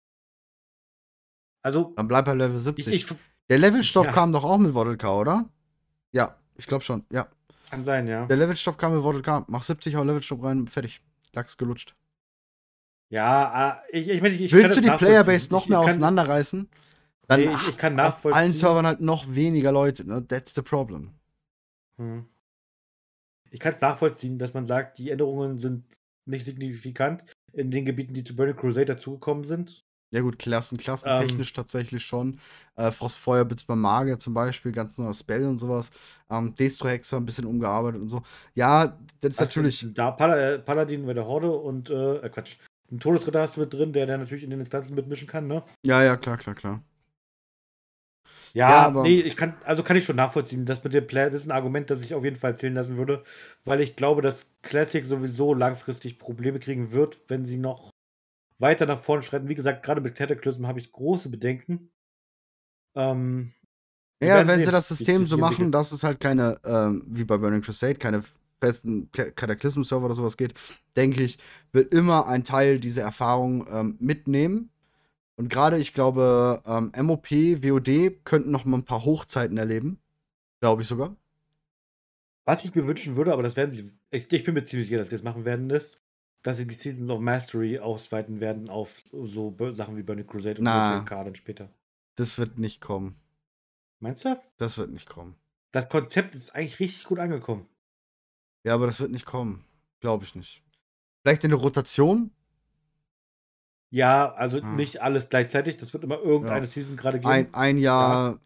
Also, 1.61 1.93
Dann 1.95 2.07
bleib 2.07 2.25
bei 2.25 2.33
Level 2.33 2.57
ich, 2.57 2.63
70. 2.63 2.93
ich 2.93 3.07
der 3.49 3.57
Levelstopp 3.59 4.05
Ja. 4.07 4.11
kam 4.11 4.31
doch 4.31 4.43
auch 4.43 4.57
mit 4.57 4.73
Waddle 4.73 4.97
K, 4.97 5.13
oder? 5.15 5.49
Ja, 6.11 6.37
ich 6.55 6.65
glaube 6.65 6.83
schon. 6.83 7.05
Ja. 7.11 7.27
kann 7.69 7.83
sein, 7.83 8.07
ja. 8.07 8.25
Der 8.25 8.37
Levelstopp 8.37 8.77
kam 8.77 8.95
mit 8.95 9.03
Waddle 9.03 9.21
K. 9.21 9.45
Mach 9.47 9.63
70 9.63 9.95
auf 9.97 10.05
Levelstopp 10.05 10.43
rein, 10.43 10.67
fertig. 10.67 11.01
Lachs 11.33 11.57
gelutscht. 11.57 11.95
Ja, 13.09 13.51
ah, 13.53 13.83
ich, 13.91 14.07
ich, 14.09 14.21
ich, 14.23 14.41
ich 14.41 14.53
Willst 14.53 14.75
du 14.77 14.81
die 14.81 14.87
nachvollziehen. 14.87 14.97
Playerbase 15.23 15.49
noch 15.51 15.63
Ich- 15.63 15.69
mehr 15.69 15.79
ich 15.79 15.85
kann- 15.85 15.91
auseinanderreißen? 15.95 16.69
Dann 17.27 17.39
Nee, 17.41 17.45
ich- 17.53 17.67
ich 17.69 17.77
kann 17.77 17.93
auf 17.93 17.99
allen 17.99 18.09
nachvollziehen. 18.33 18.53
Servern 18.53 18.85
halt 18.85 19.01
noch 19.01 19.27
weniger 19.33 19.71
Leute. 19.71 20.05
Ne? 20.07 20.25
That's 20.27 20.53
the 20.55 20.61
problem. 20.61 21.11
Hm. 21.97 22.25
Ich 23.51 23.59
kann 23.61 23.73
es 23.73 23.81
nachvollziehen, 23.81 24.37
dass 24.39 24.53
man 24.53 24.65
sagt, 24.65 24.97
die 24.97 25.09
Änderungen 25.09 25.57
sind 25.57 25.85
nicht 26.25 26.43
signifikant 26.45 27.23
in 27.53 27.71
den 27.71 27.85
Gebieten, 27.85 28.13
die 28.13 28.23
zu 28.25 28.35
Burning 28.35 28.55
Crusade 28.57 28.85
dazugekommen 28.85 29.45
sind. 29.45 29.85
Ja 30.11 30.21
gut, 30.21 30.39
Klassen, 30.39 30.77
klassentechnisch 30.77 31.51
tatsächlich 31.51 32.03
schon. 32.03 32.39
Äh, 32.77 32.91
beim 33.67 33.81
Magier 33.81 34.19
zum 34.19 34.33
Beispiel, 34.33 34.71
ganz 34.71 34.97
neuer 34.97 35.13
Spell 35.13 35.45
und 35.45 35.59
sowas. 35.59 35.89
Ähm, 36.29 36.55
Destro-Hexer 36.55 37.17
ein 37.17 37.25
bisschen 37.25 37.45
umgearbeitet 37.45 38.01
und 38.01 38.09
so. 38.09 38.21
Ja, 38.55 38.97
das 39.19 39.31
ist 39.33 39.39
natürlich. 39.39 39.85
Da 39.93 40.11
Pal 40.11 40.39
äh, 40.39 40.59
Paladin 40.59 41.05
bei 41.05 41.13
der 41.13 41.25
Horde 41.25 41.51
und, 41.51 41.89
äh, 41.89 42.17
äh, 42.17 42.29
Quatsch, 42.29 42.55
ein 42.89 42.99
Todesritter 43.01 43.41
hast 43.41 43.57
du 43.57 43.61
mit 43.61 43.73
drin, 43.73 43.91
der, 43.91 44.05
der 44.05 44.17
natürlich 44.17 44.45
in 44.45 44.49
den 44.49 44.61
Instanzen 44.61 44.95
mitmischen 44.95 45.27
kann, 45.27 45.47
ne? 45.47 45.63
Ja, 45.83 46.01
ja, 46.01 46.15
klar, 46.15 46.37
klar, 46.37 46.55
klar. 46.55 46.81
Ja, 48.53 48.69
Ja, 48.69 48.85
aber- 48.87 49.03
nee, 49.03 49.19
ich 49.19 49.35
kann, 49.35 49.55
also 49.65 49.83
kann 49.83 49.97
ich 49.97 50.05
schon 50.05 50.15
nachvollziehen. 50.15 50.65
Das 50.65 50.81
mit 50.85 50.93
dem 50.93 51.05
Player, 51.05 51.29
das 51.29 51.41
ist 51.41 51.47
ein 51.47 51.51
Argument, 51.51 51.89
das 51.89 52.01
ich 52.01 52.15
auf 52.15 52.23
jeden 52.23 52.37
Fall 52.37 52.57
zählen 52.57 52.73
lassen 52.75 52.95
würde, 52.95 53.25
weil 53.65 53.81
ich 53.81 53.97
glaube, 53.97 54.21
dass 54.21 54.53
Classic 54.61 55.05
sowieso 55.05 55.53
langfristig 55.53 56.17
Probleme 56.17 56.59
kriegen 56.59 56.93
wird, 56.93 57.19
wenn 57.27 57.43
sie 57.43 57.57
noch 57.57 57.89
weiter 58.59 58.85
nach 58.85 58.99
vorne 58.99 59.23
schreiten. 59.23 59.49
Wie 59.49 59.55
gesagt, 59.55 59.83
gerade 59.83 60.01
mit 60.01 60.15
Cataclysm 60.15 60.67
habe 60.67 60.79
ich 60.79 60.91
große 60.91 61.29
Bedenken. 61.29 61.91
Ähm, 62.95 63.53
Ja, 64.21 64.47
wenn 64.47 64.57
sehen, 64.57 64.65
sie 64.65 64.71
das 64.71 64.87
System 64.87 65.25
so 65.25 65.37
machen, 65.37 65.71
dass 65.71 65.91
es 65.91 66.03
halt 66.03 66.19
keine, 66.19 66.59
ähm, 66.65 67.03
wie 67.07 67.23
bei 67.23 67.37
Burning 67.37 67.61
Crusade, 67.61 67.95
keine 67.95 68.23
festen 68.59 69.11
Cataclysm-Server 69.11 70.05
oder 70.05 70.15
sowas 70.15 70.37
geht, 70.37 70.55
denke 70.95 71.21
ich, 71.21 71.37
wird 71.71 71.93
immer 71.93 72.27
ein 72.27 72.43
Teil 72.43 72.79
dieser 72.79 73.03
Erfahrung 73.03 73.67
ähm, 73.69 73.97
mitnehmen. 73.99 74.71
Und 75.35 75.49
gerade, 75.49 75.77
ich 75.77 75.93
glaube, 75.93 76.63
ähm, 76.65 76.91
MOP, 76.99 77.29
WOD 77.29 78.25
könnten 78.25 78.49
noch 78.49 78.65
mal 78.65 78.77
ein 78.77 78.85
paar 78.85 79.05
Hochzeiten 79.05 79.57
erleben. 79.57 79.99
Glaube 80.59 80.81
ich 80.81 80.87
sogar. 80.87 81.15
Was 82.45 82.65
ich 82.65 82.73
mir 82.73 82.87
wünschen 82.87 83.15
würde, 83.15 83.33
aber 83.33 83.43
das 83.43 83.55
werden 83.55 83.69
sie, 83.71 83.91
ich, 84.09 84.31
ich 84.31 84.43
bin 84.43 84.55
mir 84.55 84.65
ziemlich 84.65 84.87
sicher, 84.87 84.97
dass 84.97 85.09
sie 85.09 85.15
das 85.15 85.23
machen 85.23 85.45
werden, 85.45 85.69
ist, 85.69 86.01
dass 86.43 86.57
sie 86.57 86.65
die 86.65 86.75
Seasons 86.75 87.09
of 87.09 87.19
Mastery 87.19 87.79
ausweiten 87.79 88.39
werden 88.39 88.69
auf 88.69 89.01
so 89.11 89.55
Sachen 89.71 89.97
wie 89.97 90.03
Burning 90.03 90.27
Crusade 90.27 90.59
und 90.59 90.63
Na. 90.63 90.99
Dann 91.03 91.35
später. 91.35 91.69
Das 92.15 92.37
wird 92.37 92.57
nicht 92.57 92.81
kommen. 92.81 93.15
Meinst 93.99 94.25
du? 94.25 94.39
Das 94.57 94.77
wird 94.77 94.91
nicht 94.91 95.09
kommen. 95.09 95.35
Das 95.71 95.89
Konzept 95.89 96.35
ist 96.35 96.55
eigentlich 96.55 96.79
richtig 96.79 97.03
gut 97.05 97.19
angekommen. 97.19 97.67
Ja, 98.63 98.73
aber 98.73 98.87
das 98.87 98.99
wird 98.99 99.11
nicht 99.11 99.25
kommen. 99.25 99.65
Glaube 99.99 100.23
ich 100.23 100.35
nicht. 100.35 100.63
Vielleicht 101.23 101.43
in 101.43 101.49
der 101.51 101.59
Rotation? 101.59 102.31
Ja, 103.89 104.33
also 104.33 104.59
Ah. 104.61 104.75
nicht 104.75 105.01
alles 105.01 105.29
gleichzeitig. 105.29 105.77
Das 105.77 105.93
wird 105.93 106.03
immer 106.03 106.19
irgendeine 106.19 106.65
Ja. 106.65 106.71
Season 106.71 106.97
gerade 106.97 107.19
geben. 107.19 107.31
Ein, 107.31 107.53
ein 107.53 107.77
Jahr 107.77 108.39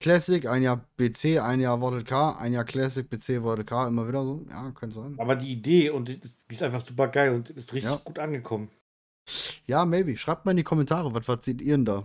Classic, 0.00 0.46
ein 0.46 0.62
Jahr 0.62 0.84
BC, 0.96 1.38
ein 1.40 1.60
Jahr 1.60 1.80
Waddle 1.80 2.04
K, 2.04 2.36
ein 2.38 2.52
Jahr 2.52 2.64
Classic, 2.64 3.08
BC, 3.08 3.42
Waddle 3.42 3.64
K, 3.64 3.88
immer 3.88 4.06
wieder 4.06 4.24
so. 4.24 4.44
Ja, 4.50 4.70
könnte 4.72 4.96
sein. 4.96 5.14
Aber 5.18 5.36
die 5.36 5.50
Idee 5.52 5.90
und 5.90 6.08
die 6.08 6.20
ist, 6.20 6.42
die 6.50 6.54
ist 6.54 6.62
einfach 6.62 6.84
super 6.84 7.08
geil 7.08 7.34
und 7.34 7.50
ist 7.50 7.72
richtig 7.72 7.90
Ja. 7.90 7.96
gut 8.04 8.18
angekommen. 8.18 8.70
Ja, 9.66 9.84
maybe. 9.84 10.16
Schreibt 10.16 10.44
mal 10.44 10.50
in 10.52 10.58
die 10.58 10.62
Kommentare, 10.62 11.12
was, 11.14 11.26
was 11.28 11.44
seht 11.44 11.60
ihr 11.60 11.72
denn 11.74 11.84
da? 11.84 12.04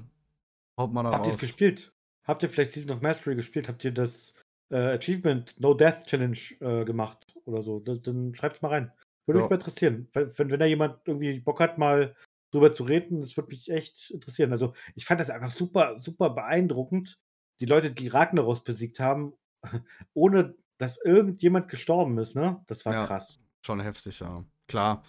Haut 0.79 0.93
mal 0.93 1.03
da 1.03 1.11
Habt 1.11 1.27
ihr 1.27 1.33
es 1.33 1.39
gespielt? 1.39 1.91
Habt 2.25 2.43
ihr 2.43 2.49
vielleicht 2.49 2.71
Season 2.71 2.91
of 2.91 3.01
Mastery 3.01 3.35
gespielt? 3.35 3.67
Habt 3.67 3.83
ihr 3.83 3.91
das 3.91 4.33
äh, 4.69 4.77
Achievement 4.77 5.53
No 5.59 5.73
Death 5.73 6.05
Challenge 6.05 6.37
äh, 6.61 6.85
gemacht 6.85 7.35
oder 7.45 7.61
so? 7.61 7.79
Das, 7.79 7.99
dann 7.99 8.33
schreibt 8.33 8.55
es 8.57 8.61
mal 8.61 8.69
rein. 8.69 8.91
Würde 9.27 9.39
Ja. 9.39 9.43
mich 9.43 9.49
mal 9.49 9.55
interessieren. 9.57 10.07
Wenn, 10.13 10.31
wenn, 10.37 10.51
wenn 10.51 10.59
da 10.59 10.65
jemand 10.65 10.99
irgendwie 11.05 11.39
Bock 11.39 11.59
hat, 11.59 11.77
mal 11.77 12.15
drüber 12.51 12.73
zu 12.73 12.83
reden. 12.83 13.21
Das 13.21 13.35
würde 13.37 13.49
mich 13.49 13.69
echt 13.69 14.11
interessieren. 14.11 14.51
Also, 14.51 14.73
ich 14.95 15.05
fand 15.05 15.19
das 15.21 15.29
einfach 15.29 15.51
super, 15.51 15.99
super 15.99 16.29
beeindruckend, 16.31 17.17
die 17.61 17.65
Leute, 17.67 17.91
die 17.91 18.07
Ragnaros 18.07 18.63
besiegt 18.63 18.99
haben, 18.99 19.33
ohne 20.13 20.55
dass 20.77 20.97
irgendjemand 20.97 21.69
gestorben 21.69 22.17
ist, 22.17 22.35
ne? 22.35 22.59
Das 22.67 22.85
war 22.85 22.93
Ja. 22.93 23.05
krass. 23.05 23.39
Schon 23.61 23.79
heftig, 23.79 24.19
ja. 24.19 24.43
Klar. 24.67 25.03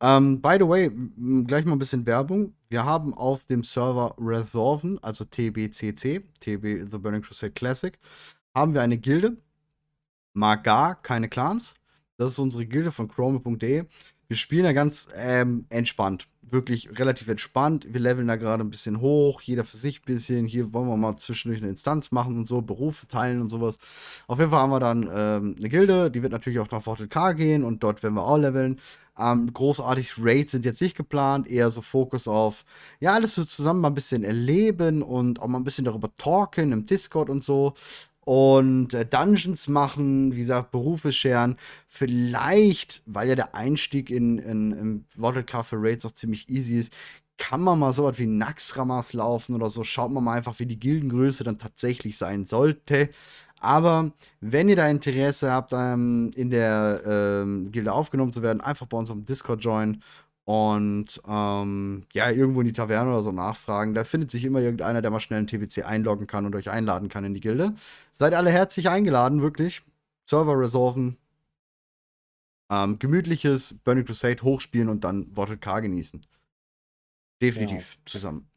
Ähm, 0.00 0.40
by 0.40 0.56
the 0.58 0.68
way, 0.68 0.90
gleich 1.44 1.64
mal 1.64 1.72
ein 1.72 1.78
bisschen 1.78 2.06
Werbung. 2.06 2.54
Wir 2.68 2.84
haben 2.84 3.14
auf 3.14 3.44
dem 3.46 3.64
Server 3.64 4.14
Resolven, 4.18 5.02
also 5.02 5.24
TBCC, 5.24 6.20
TB 6.40 6.88
The 6.90 6.98
Burning 6.98 7.22
Crusade 7.22 7.52
Classic, 7.52 7.98
haben 8.54 8.74
wir 8.74 8.82
eine 8.82 8.98
Gilde. 8.98 9.36
Mag 10.34 10.64
gar 10.64 11.00
keine 11.02 11.28
Clans. 11.28 11.74
Das 12.16 12.32
ist 12.32 12.38
unsere 12.38 12.66
Gilde 12.66 12.92
von 12.92 13.08
chrome.de. 13.08 13.84
Wir 14.32 14.36
spielen 14.38 14.64
da 14.64 14.72
ganz 14.72 15.08
ähm, 15.14 15.66
entspannt. 15.68 16.26
Wirklich 16.40 16.98
relativ 16.98 17.28
entspannt. 17.28 17.86
Wir 17.90 18.00
leveln 18.00 18.28
da 18.28 18.36
gerade 18.36 18.64
ein 18.64 18.70
bisschen 18.70 19.02
hoch. 19.02 19.42
Jeder 19.42 19.62
für 19.62 19.76
sich 19.76 20.00
ein 20.00 20.06
bisschen. 20.06 20.46
Hier 20.46 20.72
wollen 20.72 20.88
wir 20.88 20.96
mal 20.96 21.18
zwischendurch 21.18 21.60
eine 21.60 21.68
Instanz 21.68 22.12
machen 22.12 22.38
und 22.38 22.48
so. 22.48 22.62
Berufe 22.62 23.06
teilen 23.06 23.42
und 23.42 23.50
sowas. 23.50 23.76
Auf 24.28 24.38
jeden 24.38 24.50
Fall 24.50 24.60
haben 24.60 24.70
wir 24.70 24.80
dann 24.80 25.02
ähm, 25.02 25.56
eine 25.58 25.68
Gilde. 25.68 26.10
Die 26.10 26.22
wird 26.22 26.32
natürlich 26.32 26.60
auch 26.60 26.70
nach 26.70 26.82
Vortel 26.82 27.08
K 27.08 27.32
gehen. 27.32 27.62
Und 27.62 27.82
dort 27.82 28.02
werden 28.02 28.14
wir 28.14 28.24
auch 28.24 28.38
leveln. 28.38 28.80
Ähm, 29.18 29.52
großartig 29.52 30.14
Raids 30.18 30.52
sind 30.52 30.64
jetzt 30.64 30.80
nicht 30.80 30.96
geplant. 30.96 31.46
Eher 31.46 31.70
so 31.70 31.82
Fokus 31.82 32.26
auf, 32.26 32.64
ja, 33.00 33.12
alles 33.12 33.34
so 33.34 33.44
zusammen 33.44 33.82
mal 33.82 33.88
ein 33.88 33.94
bisschen 33.94 34.24
erleben. 34.24 35.02
Und 35.02 35.42
auch 35.42 35.46
mal 35.46 35.58
ein 35.58 35.64
bisschen 35.64 35.84
darüber 35.84 36.08
talken 36.16 36.72
im 36.72 36.86
Discord 36.86 37.28
und 37.28 37.44
so 37.44 37.74
und 38.24 38.94
äh, 38.94 39.04
Dungeons 39.04 39.68
machen, 39.68 40.34
wie 40.34 40.40
gesagt, 40.40 40.70
Berufe 40.70 41.12
scheren. 41.12 41.56
Vielleicht, 41.88 43.02
weil 43.06 43.28
ja 43.28 43.34
der 43.34 43.54
Einstieg 43.54 44.10
in, 44.10 44.38
in, 44.38 44.72
in 44.72 45.46
Cup 45.46 45.66
für 45.66 45.76
Raids 45.80 46.06
auch 46.06 46.12
ziemlich 46.12 46.48
easy 46.48 46.78
ist, 46.78 46.92
kann 47.38 47.60
man 47.60 47.78
mal 47.78 47.92
so 47.92 48.04
was 48.04 48.18
wie 48.18 48.26
Naxramas 48.26 49.14
laufen 49.14 49.54
oder 49.54 49.70
so. 49.70 49.82
Schaut 49.82 50.12
man 50.12 50.22
mal 50.22 50.34
einfach, 50.36 50.60
wie 50.60 50.66
die 50.66 50.78
Gildengröße 50.78 51.42
dann 51.42 51.58
tatsächlich 51.58 52.16
sein 52.16 52.46
sollte. 52.46 53.10
Aber 53.58 54.12
wenn 54.40 54.68
ihr 54.68 54.76
da 54.76 54.88
Interesse 54.88 55.50
habt, 55.50 55.72
ähm, 55.72 56.30
in 56.34 56.50
der 56.50 57.00
ähm, 57.06 57.70
Gilde 57.70 57.92
aufgenommen 57.92 58.32
zu 58.32 58.42
werden, 58.42 58.60
einfach 58.60 58.86
bei 58.86 58.98
uns 58.98 59.08
dem 59.08 59.24
Discord 59.24 59.64
joinen 59.64 60.02
und 60.44 61.20
ähm, 61.26 62.04
ja, 62.12 62.30
irgendwo 62.30 62.60
in 62.60 62.66
die 62.66 62.72
Taverne 62.72 63.10
oder 63.10 63.22
so 63.22 63.32
nachfragen. 63.32 63.94
Da 63.94 64.04
findet 64.04 64.30
sich 64.30 64.44
immer 64.44 64.60
irgendeiner, 64.60 65.00
der 65.00 65.10
mal 65.10 65.20
schnell 65.20 65.40
in 65.40 65.46
TWC 65.46 65.84
einloggen 65.84 66.26
kann 66.26 66.46
und 66.46 66.54
euch 66.56 66.70
einladen 66.70 67.08
kann 67.08 67.24
in 67.24 67.34
die 67.34 67.40
Gilde. 67.40 67.74
Seid 68.12 68.34
alle 68.34 68.50
herzlich 68.50 68.88
eingeladen, 68.88 69.40
wirklich. 69.42 69.82
Server 70.28 70.58
resolven. 70.58 71.16
Ähm, 72.70 72.98
gemütliches 72.98 73.74
Burning 73.84 74.04
Crusade 74.04 74.42
hochspielen 74.42 74.88
und 74.88 75.04
dann 75.04 75.34
Wortel 75.36 75.58
K 75.58 75.80
genießen. 75.80 76.22
Definitiv 77.40 77.98
zusammen. 78.04 78.48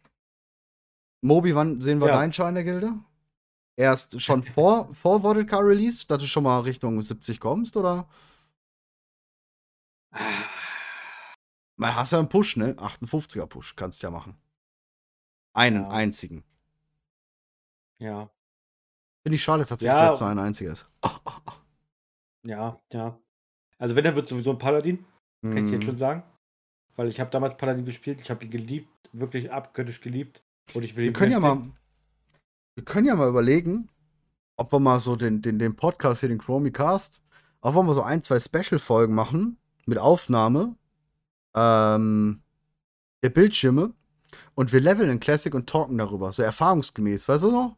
Mobi, 1.22 1.56
wann 1.56 1.82
sehen 1.82 2.00
wir 2.00 2.08
Ja. 2.08 2.14
deinen 2.18 2.34
Schein 2.34 2.56
der 2.56 2.64
Gilde? 2.64 2.94
Erst 3.78 4.22
schon 4.22 4.44
vor, 4.44 4.94
vor 4.94 5.22
Wortel 5.24 5.46
K 5.46 5.58
Release, 5.60 6.06
dass 6.08 6.20
du 6.20 6.28
schon 6.28 6.44
mal 6.44 6.62
Richtung 6.62 7.02
70 7.02 7.40
kommst, 7.40 7.78
oder? 7.78 8.08
Mal 11.78 11.96
hast 11.96 12.12
ja 12.12 12.20
einen 12.20 12.30
Push, 12.30 12.58
ne? 12.58 12.74
58er 12.76 13.48
Push 13.48 13.76
kannst 13.76 14.02
du 14.02 14.08
ja 14.08 14.12
machen. 14.12 14.38
Einen 15.54 15.84
Ja. 15.84 15.90
einzigen. 15.90 16.44
Ja, 18.00 18.30
Finde 19.24 19.38
ich 19.38 19.44
schade 19.44 19.66
tatsächlich, 19.66 19.96
Ja. 19.98 20.06
dass 20.06 20.16
es 20.16 20.22
nur 20.22 20.30
ein 20.30 20.38
einziger 20.38 20.74
ist. 20.74 20.86
ja, 22.44 22.80
ja. 22.94 23.18
Also 23.80 23.96
wenn, 23.96 24.04
dann 24.04 24.16
wird 24.16 24.28
sowieso 24.28 24.52
ein 24.52 24.60
Paladin, 24.60 25.04
kann 25.42 25.66
ich 25.66 25.72
jetzt 25.74 25.86
schon 25.86 25.98
sagen. 25.98 26.22
Weil 26.96 27.08
ich 27.08 27.20
habe 27.20 27.32
damals 27.32 27.58
Paladin 27.58 27.86
gespielt, 27.86 28.22
ich 28.22 28.30
habe 28.30 28.46
ihn 28.46 28.52
geliebt, 28.52 28.90
wirklich 29.14 29.52
abgöttisch 29.52 30.00
geliebt. 30.02 30.44
Und 30.76 30.84
ich 30.84 30.96
will 30.96 31.06
Wir 31.06 31.10
ihn 31.12 31.14
können 31.14 31.32
ja 31.32 31.40
mal, 31.40 31.60
wir 32.76 32.86
können 32.86 33.08
ja 33.08 33.16
mal 33.16 33.28
überlegen, 33.28 33.90
ob 34.58 34.72
wir 34.72 34.80
mal 34.80 35.00
so 35.00 35.16
den, 35.16 35.42
den, 35.42 35.58
den 35.58 35.76
Podcast 35.76 36.20
hier, 36.20 36.30
den 36.30 36.38
Chromie 36.38 36.72
Cast, 36.72 37.22
auch 37.62 37.74
mal 37.74 37.96
so 37.96 38.04
ein, 38.04 38.24
zwei 38.24 38.40
Special-Folgen 38.40 39.16
machen 39.16 39.58
mit 39.88 39.98
Aufnahme 39.98 40.76
ähm, 41.56 42.42
der 43.24 43.30
Bildschirme 43.30 43.92
und 44.56 44.72
wir 44.74 44.82
leveln 44.82 45.10
in 45.10 45.20
Classic 45.20 45.54
und 45.54 45.68
talken 45.70 45.98
darüber, 45.98 46.32
so 46.32 46.44
erfahrungsgemäß, 46.44 47.28
weißt 47.28 47.44
du 47.44 47.52
noch? 47.52 47.76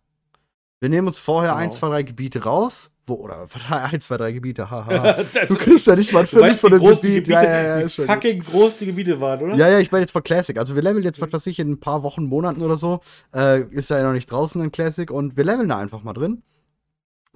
Wir 0.80 0.90
nehmen 0.90 1.08
uns 1.08 1.20
vorher 1.20 1.52
Genau. 1.52 1.62
ein, 1.64 1.72
zwei, 1.72 1.88
drei 1.90 2.04
Gebiete 2.04 2.44
raus, 2.44 2.92
wo, 3.08 3.16
oder 3.16 3.48
ein, 3.70 4.00
zwei, 4.02 4.18
drei 4.18 4.32
Gebiete, 4.32 4.70
haha. 4.70 5.24
Du 5.48 5.56
kriegst 5.56 5.88
ja 5.88 5.96
nicht 5.96 6.14
mal 6.14 6.20
ein 6.22 6.28
Viertel 6.28 6.56
von 6.56 6.72
dem 6.72 6.82
Gebiet. 6.82 7.02
Gebiete, 7.02 7.32
Ja, 7.32 7.44
ja, 7.44 7.80
ja, 7.80 7.88
fucking 7.90 8.40
groß 8.42 8.78
die 8.80 8.86
Gebiete 8.88 9.20
waren, 9.20 9.42
oder? 9.42 9.56
Ja, 9.56 9.70
ja, 9.70 9.80
ich 9.80 9.92
meine 9.92 10.04
jetzt 10.04 10.12
von 10.12 10.22
Classic. 10.24 10.58
Also 10.58 10.76
wir 10.76 10.82
leveln 10.84 11.04
jetzt, 11.04 11.20
was 11.22 11.32
weiß 11.34 11.48
ich, 11.48 11.58
in 11.60 11.72
ein 11.72 11.80
paar 11.80 12.04
Wochen, 12.04 12.26
Monaten 12.26 12.62
oder 12.62 12.78
so. 12.78 13.00
Äh, 13.34 13.64
ist 13.74 13.90
ja 13.90 14.04
noch 14.04 14.14
nicht 14.14 14.30
draußen 14.30 14.62
in 14.62 14.72
Classic 14.72 15.10
und 15.10 15.36
wir 15.38 15.46
leveln 15.46 15.70
da 15.70 15.78
einfach 15.80 16.04
mal 16.04 16.14
drin. 16.14 16.44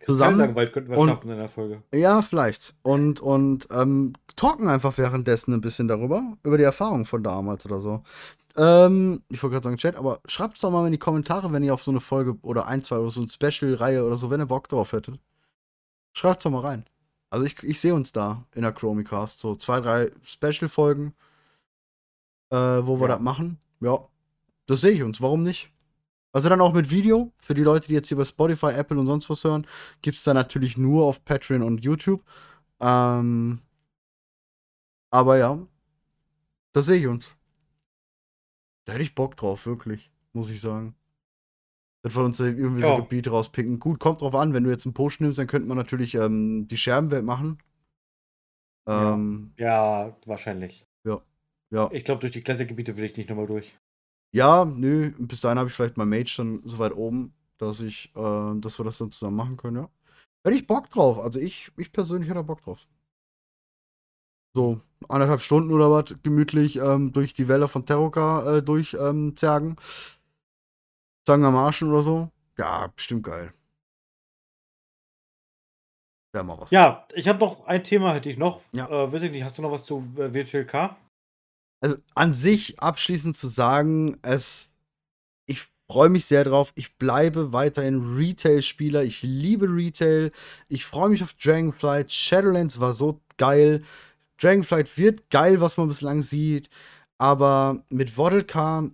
Zusammen. 0.05 0.39
Langweilt 0.39 0.73
könnten 0.73 0.91
wir 0.91 0.97
Und- 0.97 1.09
schaffen 1.09 1.29
in 1.31 1.37
der 1.37 1.47
Folge. 1.47 1.83
Ja, 1.93 2.21
vielleicht. 2.21 2.73
Und, 2.81 3.19
und 3.19 3.67
ähm, 3.71 4.13
talken 4.35 4.67
einfach 4.67 4.97
währenddessen 4.97 5.53
ein 5.53 5.61
bisschen 5.61 5.87
darüber, 5.87 6.37
über 6.43 6.57
die 6.57 6.63
Erfahrung 6.63 7.05
von 7.05 7.23
damals 7.23 7.65
oder 7.65 7.79
so. 7.81 8.03
Ähm, 8.57 9.21
ich 9.29 9.41
wollte 9.41 9.53
gerade 9.53 9.63
sagen 9.65 9.77
Chat, 9.77 9.95
aber 9.95 10.19
schreibt's 10.25 10.61
doch 10.61 10.71
mal 10.71 10.85
in 10.85 10.91
die 10.91 10.97
Kommentare, 10.97 11.51
wenn 11.53 11.63
ihr 11.63 11.73
auf 11.73 11.83
so 11.83 11.91
eine 11.91 12.01
Folge 12.01 12.37
oder 12.41 12.67
ein, 12.67 12.83
zwei 12.83 12.97
oder 12.97 13.09
so 13.11 13.21
eine 13.21 13.29
Special-Reihe 13.29 14.03
oder 14.05 14.17
so, 14.17 14.29
wenn 14.29 14.41
ihr 14.41 14.45
Bock 14.47 14.67
drauf 14.67 14.91
hättet. 14.91 15.19
Schreibt's 16.13 16.43
doch 16.43 16.51
mal 16.51 16.59
rein. 16.61 16.85
Also 17.29 17.45
ich, 17.45 17.61
ich 17.63 17.79
sehe 17.79 17.93
uns 17.93 18.11
da 18.11 18.43
in 18.53 18.63
der 18.63 18.73
Chromicast. 18.73 19.39
So 19.39 19.55
zwei, 19.55 19.79
drei 19.79 20.11
Special-Folgen, 20.23 21.13
äh, 22.49 22.55
wo 22.57 22.99
wir 22.99 23.07
Ja. 23.07 23.15
das 23.15 23.21
machen. 23.21 23.57
Ja, 23.79 23.99
das 24.65 24.81
sehe 24.81 24.91
ich 24.91 25.03
uns. 25.03 25.21
Warum 25.21 25.43
nicht? 25.43 25.71
Also 26.33 26.49
dann 26.49 26.61
auch 26.61 26.73
mit 26.73 26.89
Video. 26.91 27.31
Für 27.39 27.53
die 27.53 27.63
Leute, 27.63 27.87
die 27.87 27.93
jetzt 27.93 28.07
hier 28.07 28.17
bei 28.17 28.23
Spotify, 28.25 28.67
Apple 28.67 28.97
und 28.99 29.07
sonst 29.07 29.29
was 29.29 29.43
hören, 29.43 29.67
gibt 30.01 30.17
es 30.17 30.23
da 30.23 30.33
natürlich 30.33 30.77
nur 30.77 31.05
auf 31.05 31.23
Patreon 31.25 31.61
und 31.63 31.83
YouTube. 31.83 32.23
Ähm, 32.79 33.59
aber 35.11 35.37
ja, 35.37 35.59
das 36.73 36.85
sehe 36.85 36.99
ich 36.99 37.07
uns. 37.07 37.27
Da 38.85 38.93
hätte 38.93 39.03
ich 39.03 39.13
Bock 39.15 39.35
drauf, 39.37 39.65
wirklich, 39.65 40.11
muss 40.33 40.49
ich 40.49 40.61
sagen. 40.61 40.95
Dass 42.03 42.15
wir 42.15 42.23
uns 42.23 42.37
da 42.37 42.45
irgendwie 42.45 42.81
Ja. 42.81 42.95
so 42.95 43.03
Gebiete 43.03 43.29
rauspicken. 43.29 43.79
Gut, 43.79 43.99
kommt 43.99 44.21
drauf 44.21 44.33
an, 44.33 44.53
wenn 44.53 44.63
du 44.63 44.71
jetzt 44.71 44.85
einen 44.85 44.93
Push 44.93 45.19
nimmst, 45.19 45.37
dann 45.37 45.47
könnte 45.47 45.67
man 45.67 45.77
natürlich 45.77 46.15
ähm, 46.15 46.67
die 46.67 46.77
Scherbenwelt 46.77 47.25
machen. 47.25 47.59
Ja. 48.87 49.13
Ähm, 49.13 49.53
Ja, 49.57 50.17
wahrscheinlich. 50.25 50.85
ja. 51.73 51.89
Ich 51.93 52.03
glaube, 52.03 52.19
durch 52.19 52.33
die 52.33 52.41
Classic-Gebiete 52.41 52.97
will 52.97 53.05
ich 53.05 53.15
nicht 53.15 53.29
nochmal 53.29 53.47
durch. 53.47 53.77
Ja, 54.33 54.65
nö, 54.65 55.11
bis 55.17 55.41
dahin 55.41 55.59
habe 55.59 55.69
ich 55.69 55.75
vielleicht 55.75 55.97
mein 55.97 56.09
Mage 56.09 56.33
dann 56.37 56.61
so 56.63 56.79
weit 56.79 56.93
oben, 56.93 57.33
dass 57.57 57.81
ich, 57.81 58.11
äh, 58.15 58.59
dass 58.59 58.79
wir 58.79 58.85
das 58.85 58.97
dann 58.97 59.11
zusammen 59.11 59.35
machen 59.35 59.57
können, 59.57 59.77
ja. 59.77 59.89
Hätte 60.43 60.57
ich 60.57 60.67
Bock 60.67 60.89
drauf. 60.89 61.19
Also 61.19 61.39
ich, 61.39 61.71
ich 61.77 61.91
persönlich 61.91 62.29
hätte 62.29 62.43
Bock 62.43 62.63
drauf. 62.63 62.87
So, 64.53 64.81
anderthalb 65.07 65.41
Stunden 65.41 65.71
oder 65.71 65.91
was, 65.91 66.15
gemütlich 66.23 66.77
ähm, 66.77 67.13
durch 67.13 67.33
die 67.33 67.47
Wälder 67.47 67.67
von 67.67 67.85
Terroka 67.85 68.57
äh, 68.57 68.63
durch 68.63 68.95
ähm, 68.99 69.35
zergen. 69.37 69.77
Sagen 71.27 71.45
am 71.45 71.55
Arschen 71.55 71.89
oder 71.89 72.01
so. 72.01 72.29
Ja, 72.57 72.87
bestimmt 72.87 73.23
geil. 73.23 73.53
Wäre 76.33 76.43
mal 76.43 76.59
was. 76.59 76.71
Ja, 76.71 77.07
ich 77.13 77.27
habe 77.27 77.39
noch 77.39 77.65
ein 77.65 77.83
Thema, 77.83 78.13
hätte 78.13 78.29
ich 78.29 78.37
noch. 78.37 78.61
Ja. 78.71 78.87
Äh, 78.89 79.11
weiß 79.11 79.21
ich 79.23 79.31
nicht, 79.31 79.43
hast 79.43 79.57
du 79.57 79.61
noch 79.61 79.71
was 79.71 79.85
zu 79.85 80.03
äh, 80.17 80.33
Virtual 80.33 80.65
Car? 80.65 80.97
Also 81.81 81.97
an 82.15 82.33
sich 82.33 82.79
abschließend 82.79 83.35
zu 83.35 83.47
sagen, 83.47 84.17
es, 84.21 84.71
ich 85.47 85.63
freue 85.89 86.09
mich 86.09 86.25
sehr 86.25 86.43
drauf. 86.43 86.71
Ich 86.75 86.97
bleibe 86.97 87.53
weiterhin 87.53 88.15
Retail-Spieler. 88.15 89.03
Ich 89.03 89.23
liebe 89.23 89.67
Retail. 89.67 90.31
Ich 90.69 90.85
freue 90.85 91.09
mich 91.09 91.23
auf 91.23 91.33
Dragonflight. 91.33 92.11
Shadowlands 92.11 92.79
war 92.79 92.93
so 92.93 93.19
geil. 93.37 93.83
Dragonflight 94.39 94.97
wird 94.97 95.29
geil, 95.29 95.59
was 95.59 95.77
man 95.77 95.87
bislang 95.87 96.23
sieht. 96.23 96.69
Aber 97.17 97.83
mit 97.89 98.11
Vodka 98.11 98.89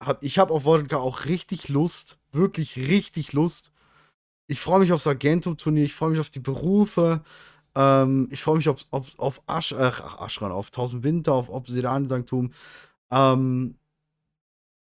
hab 0.00 0.22
ich 0.22 0.38
habe 0.38 0.52
auf 0.52 0.64
Vodka 0.64 0.96
auch 0.96 1.26
richtig 1.26 1.68
Lust, 1.68 2.18
wirklich 2.32 2.76
richtig 2.76 3.32
Lust. 3.32 3.72
Ich 4.48 4.60
freue 4.60 4.80
mich 4.80 4.92
aufs 4.92 5.06
Argentum-Turnier. 5.06 5.84
Ich 5.84 5.94
freue 5.94 6.10
mich 6.10 6.20
auf 6.20 6.30
die 6.30 6.40
Berufe. 6.40 7.22
Ähm, 7.74 8.28
ich 8.30 8.42
freue 8.42 8.56
mich 8.56 8.68
auf, 8.68 8.86
auf, 8.90 9.18
auf 9.18 9.42
Asch, 9.46 9.72
äh, 9.72 9.76
Aschran, 9.76 10.52
auf 10.52 10.70
Tausend 10.70 11.04
Winter, 11.04 11.32
auf 11.32 11.48
Obsidian-Sanktum. 11.50 12.52
Ähm, 13.10 13.76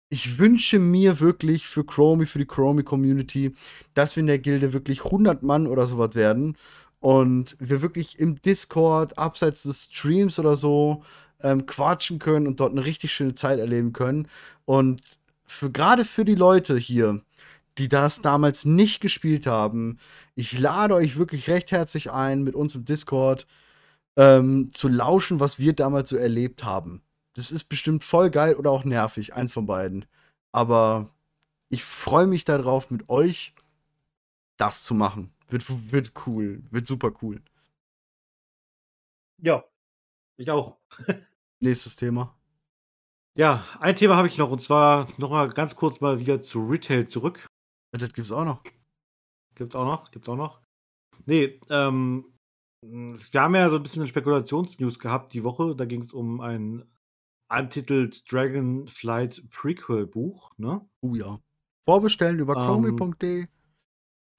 ich 0.08 0.38
wünsche 0.38 0.78
mir 0.78 1.20
wirklich 1.20 1.68
für 1.68 1.84
Chromie, 1.84 2.26
für 2.26 2.40
die 2.40 2.46
Chromie-Community, 2.46 3.54
dass 3.94 4.16
wir 4.16 4.22
in 4.22 4.26
der 4.26 4.40
Gilde 4.40 4.72
wirklich 4.72 5.04
100 5.04 5.42
Mann 5.42 5.66
oder 5.68 5.86
sowas 5.86 6.14
werden 6.14 6.56
und 6.98 7.56
wir 7.60 7.80
wirklich 7.82 8.18
im 8.18 8.40
Discord, 8.42 9.18
abseits 9.18 9.62
des 9.62 9.84
Streams 9.84 10.38
oder 10.38 10.56
so, 10.56 11.04
ähm, 11.42 11.66
quatschen 11.66 12.18
können 12.18 12.46
und 12.46 12.60
dort 12.60 12.72
eine 12.72 12.84
richtig 12.84 13.12
schöne 13.12 13.34
Zeit 13.34 13.58
erleben 13.58 13.92
können. 13.92 14.28
Und 14.64 15.00
für, 15.46 15.70
gerade 15.70 16.04
für 16.04 16.24
die 16.24 16.34
Leute 16.34 16.76
hier, 16.76 17.22
die 17.80 17.88
das 17.88 18.20
damals 18.20 18.66
nicht 18.66 19.00
gespielt 19.00 19.46
haben, 19.46 19.98
ich 20.34 20.58
lade 20.58 20.94
euch 20.94 21.16
wirklich 21.16 21.48
recht 21.48 21.72
herzlich 21.72 22.10
ein, 22.10 22.42
mit 22.42 22.54
uns 22.54 22.74
im 22.74 22.84
Discord 22.84 23.46
ähm, 24.16 24.70
zu 24.72 24.88
lauschen, 24.88 25.40
was 25.40 25.58
wir 25.58 25.72
damals 25.72 26.10
so 26.10 26.16
erlebt 26.16 26.62
haben. 26.62 27.02
Das 27.34 27.50
ist 27.50 27.64
bestimmt 27.64 28.04
voll 28.04 28.28
geil 28.28 28.54
oder 28.54 28.70
auch 28.70 28.84
nervig, 28.84 29.32
eins 29.34 29.54
von 29.54 29.64
beiden. 29.64 30.04
Aber 30.52 31.08
ich 31.70 31.82
freue 31.82 32.26
mich 32.26 32.44
darauf, 32.44 32.90
mit 32.90 33.08
euch 33.08 33.54
das 34.58 34.82
zu 34.84 34.94
machen. 34.94 35.32
Wird, 35.48 35.64
wird 35.90 36.12
cool, 36.26 36.62
wird 36.70 36.86
super 36.86 37.12
cool. 37.22 37.40
Ja, 39.38 39.64
ich 40.36 40.50
auch. 40.50 40.76
Nächstes 41.60 41.96
Thema. 41.96 42.36
Ja, 43.34 43.64
ein 43.78 43.96
Thema 43.96 44.16
habe 44.16 44.28
ich 44.28 44.36
noch 44.36 44.50
und 44.50 44.60
zwar 44.60 45.08
nochmal 45.16 45.48
ganz 45.48 45.76
kurz 45.76 46.00
mal 46.02 46.18
wieder 46.18 46.42
zu 46.42 46.66
Retail 46.66 47.06
zurück. 47.06 47.49
Das 47.92 48.12
gibt's 48.12 48.32
auch 48.32 48.44
noch. 48.44 48.62
Gibt's 49.54 49.74
auch 49.74 49.84
noch, 49.84 50.10
gibt's 50.10 50.28
auch 50.28 50.36
noch. 50.36 50.60
Nee, 51.26 51.60
ähm, 51.68 52.24
wir 52.82 53.40
haben 53.40 53.54
ja 53.54 53.68
so 53.68 53.76
ein 53.76 53.82
bisschen 53.82 54.06
Spekulationsnews 54.06 54.98
gehabt 54.98 55.32
die 55.34 55.44
Woche. 55.44 55.76
Da 55.76 55.84
ging 55.84 56.00
es 56.00 56.12
um 56.12 56.40
ein 56.40 56.84
untitelt 57.52 58.30
Dragonflight 58.30 59.48
Prequel 59.50 60.06
Buch, 60.06 60.52
ne? 60.56 60.88
Oh 61.02 61.14
ja. 61.14 61.40
Vorbestellen 61.84 62.38
über 62.38 62.56
Ähm, 62.56 62.94
chromi.de. 62.94 63.48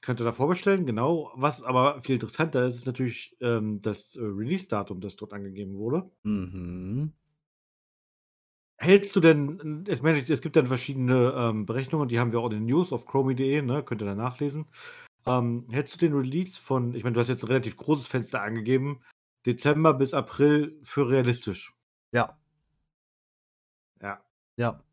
Könnt 0.04 0.20
ihr 0.20 0.24
da 0.24 0.32
vorbestellen, 0.32 0.86
genau. 0.88 1.32
Was 1.36 1.62
aber 1.62 2.02
viel 2.02 2.16
interessanter 2.16 2.66
ist, 2.66 2.76
ist 2.78 2.88
natürlich 2.88 3.38
ähm, 3.40 3.82
das 3.82 4.16
äh, 4.16 4.22
Release-Datum, 4.24 5.00
das 5.00 5.16
dort 5.16 5.34
angegeben 5.34 5.78
wurde. 5.78 6.10
Mhm. 6.24 7.14
Hältst 8.82 9.16
du 9.16 9.20
denn, 9.20 9.86
es, 9.88 10.02
meine, 10.02 10.28
es 10.28 10.42
gibt 10.42 10.56
dann 10.56 10.66
verschiedene 10.66 11.36
ähm, 11.38 11.68
Berechnungen, 11.68 12.10
die 12.10 12.18
haben 12.18 12.32
wir 12.32 12.40
auch 12.40 12.50
in 12.50 12.58
den 12.58 12.66
News 12.66 12.92
auf 12.92 13.06
chromi.de, 13.06 13.62
ne? 13.62 13.84
könnt 13.84 14.02
ihr 14.02 14.08
da 14.08 14.16
nachlesen. 14.16 14.66
Ähm, 15.28 15.68
hältst 15.70 15.94
du 15.94 16.00
den 16.00 16.16
Release 16.16 16.60
von, 16.60 16.96
ich 16.96 17.04
meine, 17.04 17.14
du 17.14 17.20
hast 17.20 17.28
jetzt 17.28 17.44
ein 17.44 17.50
relativ 17.50 17.78
großes 17.78 18.08
Fenster 18.08 18.42
angegeben, 18.42 19.00
Dezember 19.46 19.94
bis 19.94 20.16
April 20.16 20.80
für 20.82 21.08
realistisch? 21.08 21.76
Ja. 22.12 22.40
Ja. 24.02 24.20
Ja. 24.58 24.84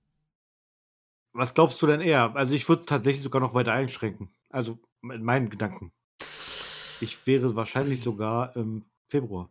Was 1.32 1.54
glaubst 1.54 1.80
du 1.80 1.86
denn 1.86 2.02
eher? 2.02 2.36
Also 2.36 2.52
ich 2.52 2.68
würde 2.68 2.80
es 2.80 2.86
tatsächlich 2.86 3.22
sogar 3.22 3.40
noch 3.40 3.54
weiter 3.54 3.72
einschränken. 3.72 4.28
Also 4.50 4.78
in 5.02 5.24
meinen 5.24 5.48
Gedanken. 5.48 5.92
Ich 7.00 7.26
wäre 7.26 7.56
wahrscheinlich 7.56 8.02
sogar 8.02 8.54
im 8.54 8.84
Februar. 9.08 9.48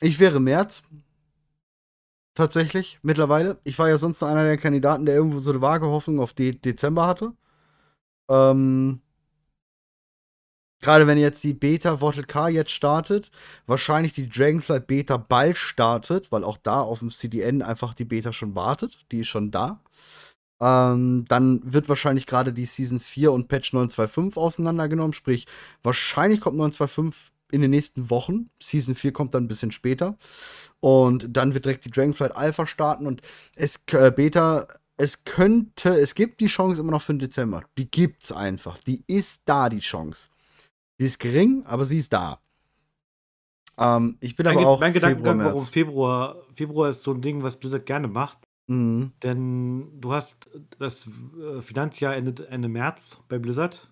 Ich 0.00 0.18
wäre 0.18 0.40
März. 0.40 0.82
Tatsächlich, 2.34 2.98
mittlerweile. 3.02 3.58
Ich 3.64 3.78
war 3.78 3.88
ja 3.88 3.98
sonst 3.98 4.20
noch 4.20 4.28
einer 4.28 4.44
der 4.44 4.56
Kandidaten, 4.56 5.04
der 5.06 5.16
irgendwo 5.16 5.40
so 5.40 5.50
eine 5.50 5.60
vage 5.60 5.86
Hoffnung 5.86 6.20
auf 6.20 6.32
De 6.32 6.52
Dezember 6.52 7.06
hatte. 7.06 7.32
Ähm, 8.30 9.00
Gerade 10.82 11.06
wenn 11.06 11.18
jetzt 11.18 11.44
die 11.44 11.52
Beta 11.52 11.98
Vortel 11.98 12.24
K 12.24 12.48
jetzt 12.48 12.70
startet, 12.70 13.30
wahrscheinlich 13.66 14.14
die 14.14 14.28
Dragonflight 14.28 14.86
Beta 14.86 15.18
bald 15.18 15.58
startet, 15.58 16.32
weil 16.32 16.42
auch 16.42 16.56
da 16.56 16.80
auf 16.80 17.00
dem 17.00 17.10
CDN 17.10 17.60
einfach 17.60 17.92
die 17.92 18.06
Beta 18.06 18.32
schon 18.32 18.54
wartet. 18.54 19.04
Die 19.12 19.20
ist 19.20 19.28
schon 19.28 19.50
da. 19.50 19.82
Ähm, 20.60 21.26
dann 21.28 21.60
wird 21.64 21.88
wahrscheinlich 21.88 22.26
gerade 22.26 22.52
die 22.54 22.64
Season 22.66 23.00
4 23.00 23.32
und 23.32 23.48
Patch 23.48 23.74
925 23.74 24.36
auseinandergenommen. 24.38 25.12
Sprich, 25.12 25.46
wahrscheinlich 25.82 26.40
kommt 26.40 26.56
925 26.56 27.30
in 27.52 27.60
den 27.60 27.70
nächsten 27.70 28.10
Wochen. 28.10 28.50
Season 28.62 28.94
4 28.94 29.12
kommt 29.12 29.34
dann 29.34 29.44
ein 29.44 29.48
bisschen 29.48 29.72
später. 29.72 30.16
Und 30.80 31.26
dann 31.36 31.54
wird 31.54 31.64
direkt 31.64 31.84
die 31.84 31.90
Dragonflight 31.90 32.34
Alpha 32.34 32.66
starten 32.66 33.06
und 33.06 33.22
es 33.56 33.84
äh, 33.92 34.10
Beta, 34.10 34.66
es 34.96 35.24
könnte, 35.24 35.98
es 35.98 36.14
gibt 36.14 36.40
die 36.40 36.46
Chance 36.46 36.80
immer 36.80 36.90
noch 36.90 37.02
für 37.02 37.14
den 37.14 37.20
Dezember. 37.20 37.62
Die 37.78 37.90
gibt's 37.90 38.32
einfach. 38.32 38.78
Die 38.78 39.02
ist 39.06 39.40
da, 39.46 39.68
die 39.68 39.80
Chance. 39.80 40.28
Die 40.98 41.06
ist 41.06 41.18
gering, 41.18 41.64
aber 41.66 41.86
sie 41.86 41.98
ist 41.98 42.12
da. 42.12 42.40
Ähm, 43.78 44.18
ich 44.20 44.36
bin 44.36 44.44
Mein, 44.44 44.58
aber 44.58 44.68
auch 44.68 44.80
mein 44.80 44.92
Februar, 44.92 45.14
Gedankengang, 45.14 45.46
warum. 45.46 45.64
Februar, 45.64 46.36
Februar 46.52 46.90
ist 46.90 47.02
so 47.02 47.12
ein 47.12 47.22
Ding, 47.22 47.42
was 47.42 47.58
Blizzard 47.58 47.86
gerne 47.86 48.08
macht. 48.08 48.38
Mhm. 48.66 49.12
Denn 49.22 50.00
du 50.00 50.12
hast 50.12 50.50
das 50.78 51.08
äh, 51.08 51.62
Finanzjahr 51.62 52.14
Ende, 52.14 52.46
Ende 52.48 52.68
März 52.68 53.18
bei 53.28 53.38
Blizzard. 53.38 53.90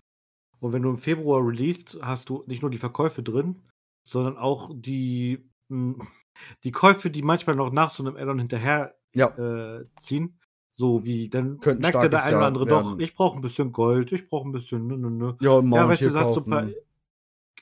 Und 0.60 0.72
wenn 0.72 0.82
du 0.82 0.90
im 0.90 0.98
Februar 0.98 1.46
releast, 1.46 1.98
hast 2.02 2.28
du 2.28 2.44
nicht 2.46 2.62
nur 2.62 2.70
die 2.70 2.78
Verkäufe 2.78 3.22
drin, 3.22 3.62
sondern 4.04 4.36
auch 4.36 4.70
die, 4.74 5.48
mh, 5.68 6.04
die 6.64 6.72
Käufe, 6.72 7.10
die 7.10 7.22
manchmal 7.22 7.56
noch 7.56 7.72
nach 7.72 7.90
so 7.90 8.02
einem 8.04 8.16
Addon 8.16 8.38
hinterher 8.38 8.96
Ja, 9.14 9.28
äh, 9.28 9.84
ziehen. 10.00 10.38
So 10.72 11.04
wie, 11.04 11.28
dann 11.28 11.58
Könnte 11.58 11.78
ein 11.88 11.92
merkt 11.92 12.12
der, 12.12 12.22
eine 12.22 12.36
oder 12.36 12.46
andere 12.46 12.66
doch, 12.66 12.90
werden. 12.92 13.00
ich 13.00 13.14
brauche 13.14 13.36
ein 13.36 13.40
bisschen 13.40 13.72
Gold, 13.72 14.12
ich 14.12 14.28
brauche 14.28 14.48
ein 14.48 14.52
bisschen, 14.52 14.86
ne, 14.86 14.96
ne, 14.96 15.10
ne. 15.10 15.36
ja, 15.40 15.60
Ja, 15.60 15.88
weißt 15.88 16.02
du, 16.02 16.14
hast 16.14 16.36
du 16.36 16.40
ein 16.40 16.46
paar. 16.46 16.68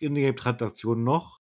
Ingame-Transaktionen 0.01 1.05
noch. 1.05 1.41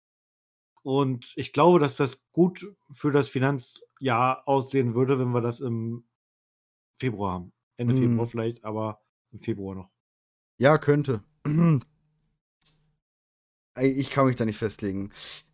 Und 0.82 1.32
ich 1.36 1.53
glaube, 1.53 1.78
dass 1.78 1.96
das 1.96 2.22
gut 2.32 2.66
für 2.92 3.11
das 3.12 3.28
Finanzjahr 3.28 4.42
aussehen 4.46 4.94
würde, 4.94 5.18
wenn 5.18 5.32
wir 5.32 5.42
das 5.42 5.61
im 5.61 6.05
Februar 6.99 7.34
haben. 7.34 7.53
Ende 7.76 7.94
Mhm. 7.94 7.99
Februar 7.99 8.26
vielleicht, 8.26 8.64
aber 8.64 9.01
im 9.32 9.40
Februar 9.40 9.74
noch. 9.74 9.90
Ja, 10.59 10.78
könnte. 10.78 11.22
Ich 13.80 14.11
kann 14.11 14.26
mich 14.26 14.36
da 14.36 14.44
nicht 14.44 14.59
festlegen. 14.59 15.11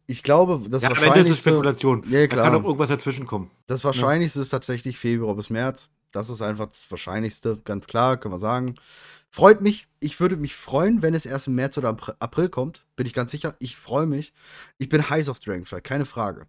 Ich 0.07 0.23
glaube, 0.23 0.69
das 0.69 0.83
Ja, 0.83 0.91
am 0.91 0.97
Ende 0.97 1.05
ist 1.05 1.09
Wahrscheinlichste, 1.09 1.51
Spekulation. 1.51 2.05
Ja, 2.09 2.21
Da 2.21 2.27
kann 2.27 2.39
auch 2.41 2.45
klar. 2.51 2.65
irgendwas 2.65 2.89
dazwischen 2.89 3.27
kommen. 3.27 3.51
Das 3.67 3.85
Wahrscheinlichste 3.85 4.41
ist 4.41 4.51
tatsächlich 4.51 4.99
Februar 4.99 5.35
bis 5.35 5.51
März. 5.51 5.89
Das 6.13 6.31
ist 6.31 6.43
einfach 6.43 6.67
das 6.67 6.91
Wahrscheinlichste, 6.91 7.61
ganz 7.65 7.87
klar, 7.87 8.17
können 8.19 8.35
wir 8.35 8.39
sagen. 8.41 8.77
Freut 9.31 9.61
mich. 9.63 9.89
Ich 10.01 10.21
würde 10.21 10.37
mich 10.37 10.55
freuen, 10.55 11.03
wenn 11.03 11.13
es 11.15 11.27
erst 11.27 11.49
im 11.49 11.57
März 11.57 11.77
oder 11.77 11.91
Apr- 11.91 12.15
April 12.21 12.49
kommt. 12.49 12.87
Bin 12.97 13.07
ich 13.07 13.15
ganz 13.15 13.33
sicher. 13.33 13.57
Ich 13.59 13.77
freue 13.77 14.07
mich. 14.07 14.33
Ich 14.79 14.89
bin 14.89 15.09
heiß 15.11 15.29
auf 15.29 15.41
Dragonfly, 15.41 15.81
keine 15.81 16.05
Frage. 16.07 16.47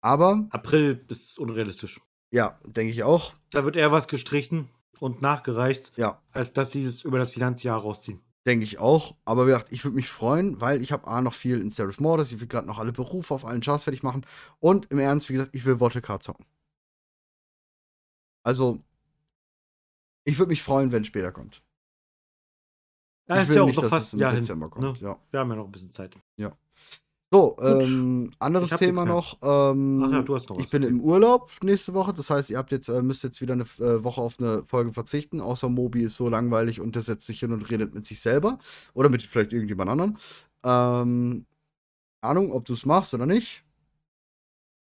Aber, 0.00 0.46
April 0.50 1.04
ist 1.08 1.38
unrealistisch. 1.38 2.00
ja, 2.30 2.54
denke 2.64 2.92
ich 2.92 3.02
auch. 3.02 3.32
Da 3.50 3.64
wird 3.64 3.74
eher 3.74 3.90
was 3.90 4.06
gestrichen 4.06 4.68
und 5.00 5.20
nachgereicht, 5.20 5.92
Ja, 5.96 6.20
als 6.30 6.52
dass 6.52 6.70
sie 6.70 6.84
es 6.84 7.02
über 7.02 7.18
das 7.18 7.32
Finanzjahr 7.32 7.80
rausziehen. 7.80 8.20
Denke 8.48 8.64
ich 8.64 8.78
auch. 8.78 9.14
Aber 9.24 9.46
wie 9.46 9.50
gesagt, 9.50 9.72
ich 9.72 9.84
würde 9.84 9.94
mich 9.94 10.08
freuen, 10.08 10.60
weil 10.60 10.82
ich 10.82 10.90
habe 10.90 11.06
A 11.06 11.20
noch 11.20 11.34
viel 11.34 11.60
in 11.60 11.70
Seraph 11.70 12.00
Mortis. 12.00 12.32
Ich 12.32 12.40
will 12.40 12.48
gerade 12.48 12.66
noch 12.66 12.78
alle 12.78 12.92
Berufe 12.92 13.34
auf 13.34 13.44
allen 13.44 13.60
Charts 13.60 13.84
fertig 13.84 14.02
machen. 14.02 14.24
Und 14.58 14.90
im 14.90 14.98
Ernst, 14.98 15.28
wie 15.28 15.34
gesagt, 15.34 15.54
ich 15.54 15.64
will 15.64 15.78
Votte 15.78 16.00
Card 16.00 16.22
zocken. 16.22 16.46
Also, 18.42 18.80
ich 20.24 20.38
würde 20.38 20.48
mich 20.48 20.62
freuen, 20.62 20.90
wenn 20.90 21.02
es 21.02 21.08
später 21.08 21.30
kommt. 21.30 21.62
Ja, 23.28 23.36
ich 23.36 23.42
ist 23.42 23.48
will 23.50 23.56
ja 23.56 23.62
auch 23.62 23.66
nicht, 23.66 23.76
noch 23.76 23.82
dass 23.82 23.90
fast 23.90 24.06
es 24.08 24.12
im 24.14 24.20
Jahr 24.20 24.32
hin. 24.32 24.40
Dezember 24.40 24.70
kommt. 24.70 24.84
Ne? 24.84 25.06
Ja. 25.06 25.18
Wir 25.30 25.40
haben 25.40 25.50
ja 25.50 25.56
noch 25.56 25.66
ein 25.66 25.72
bisschen 25.72 25.90
Zeit. 25.90 26.16
So, 27.30 27.58
ähm, 27.60 28.32
anderes 28.38 28.70
Thema 28.70 29.04
noch. 29.04 29.36
Ähm, 29.42 30.02
Ach 30.02 30.12
ja, 30.12 30.22
du 30.22 30.34
hast 30.34 30.48
noch 30.48 30.56
was. 30.56 30.64
ich 30.64 30.70
bin 30.70 30.82
im 30.82 31.00
Urlaub 31.00 31.50
nächste 31.62 31.92
Woche. 31.92 32.14
Das 32.14 32.30
heißt, 32.30 32.48
ihr 32.48 32.56
habt 32.56 32.72
jetzt, 32.72 32.88
äh, 32.88 33.02
müsst 33.02 33.22
jetzt 33.22 33.40
wieder 33.42 33.52
eine 33.52 33.64
äh, 33.78 34.02
Woche 34.02 34.22
auf 34.22 34.36
eine 34.40 34.64
Folge 34.64 34.94
verzichten. 34.94 35.42
Außer 35.42 35.68
Mobi 35.68 36.02
ist 36.02 36.16
so 36.16 36.30
langweilig 36.30 36.80
und 36.80 36.94
der 36.94 37.02
setzt 37.02 37.26
sich 37.26 37.40
hin 37.40 37.52
und 37.52 37.70
redet 37.70 37.94
mit 37.94 38.06
sich 38.06 38.20
selber. 38.20 38.56
Oder 38.94 39.10
mit 39.10 39.22
vielleicht 39.22 39.52
irgendjemand 39.52 39.90
anderen. 39.90 40.16
Ähm, 40.64 41.44
Ahnung, 42.22 42.50
ob 42.52 42.64
du 42.64 42.72
es 42.72 42.86
machst 42.86 43.12
oder 43.12 43.26
nicht. 43.26 43.62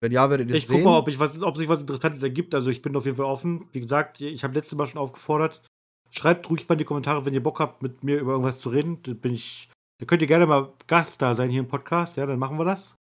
Wenn 0.02 0.12
ja, 0.12 0.28
werdet 0.28 0.50
ihr 0.50 0.56
es 0.56 0.62
Ich 0.64 0.68
guck 0.68 0.76
sehen. 0.76 0.84
mal, 0.84 0.98
ob, 0.98 1.08
ich 1.08 1.18
was, 1.18 1.42
ob 1.42 1.56
sich 1.56 1.68
was 1.68 1.80
Interessantes 1.80 2.22
ergibt. 2.22 2.54
Also 2.54 2.68
ich 2.68 2.82
bin 2.82 2.94
auf 2.94 3.06
jeden 3.06 3.16
Fall 3.16 3.26
offen. 3.26 3.68
Wie 3.72 3.80
gesagt, 3.80 4.20
ich 4.20 4.44
habe 4.44 4.52
letztes 4.52 4.76
Mal 4.76 4.84
schon 4.84 5.00
aufgefordert. 5.00 5.62
Schreibt 6.10 6.50
ruhig 6.50 6.68
mal 6.68 6.74
in 6.74 6.80
die 6.80 6.84
Kommentare, 6.84 7.24
wenn 7.24 7.32
ihr 7.32 7.42
Bock 7.42 7.58
habt, 7.58 7.82
mit 7.82 8.04
mir 8.04 8.18
über 8.20 8.32
irgendwas 8.32 8.58
zu 8.58 8.68
reden. 8.68 9.02
Da 9.02 9.14
bin 9.14 9.32
ich. 9.32 9.70
Da 9.98 10.06
könnt 10.06 10.22
ihr 10.22 10.28
gerne 10.28 10.46
mal 10.46 10.72
Gast 10.86 11.22
da 11.22 11.34
sein 11.34 11.50
hier 11.50 11.60
im 11.60 11.68
Podcast. 11.68 12.16
Ja, 12.16 12.26
dann 12.26 12.38
machen 12.38 12.58
wir 12.58 12.64
das. 12.64 12.96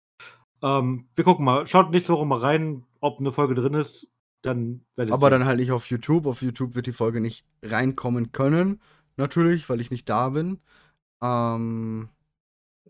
Ähm, 0.62 1.08
wir 1.16 1.24
gucken 1.24 1.46
mal. 1.46 1.68
Schaut 1.68 1.92
nächste 1.92 2.14
Woche 2.14 2.26
mal 2.26 2.40
rein, 2.40 2.86
ob 3.00 3.20
eine 3.20 3.32
Folge 3.32 3.56
drin 3.56 3.74
ist. 3.74 4.08
Dann 4.42 4.86
Aber 4.96 5.18
sehen. 5.18 5.32
dann 5.32 5.46
halt 5.46 5.60
nicht 5.60 5.72
auf 5.72 5.90
YouTube. 5.90 6.26
Auf 6.26 6.42
YouTube 6.42 6.76
wird 6.76 6.88
die 6.88 6.94
Folge 6.94 7.22
nicht 7.22 7.46
reinkommen 7.64 8.32
können. 8.32 8.82
Natürlich, 9.18 9.70
weil 9.70 9.82
ich 9.82 9.92
nicht 9.92 10.08
da 10.08 10.30
bin. 10.30 10.60
Ähm, 11.22 12.10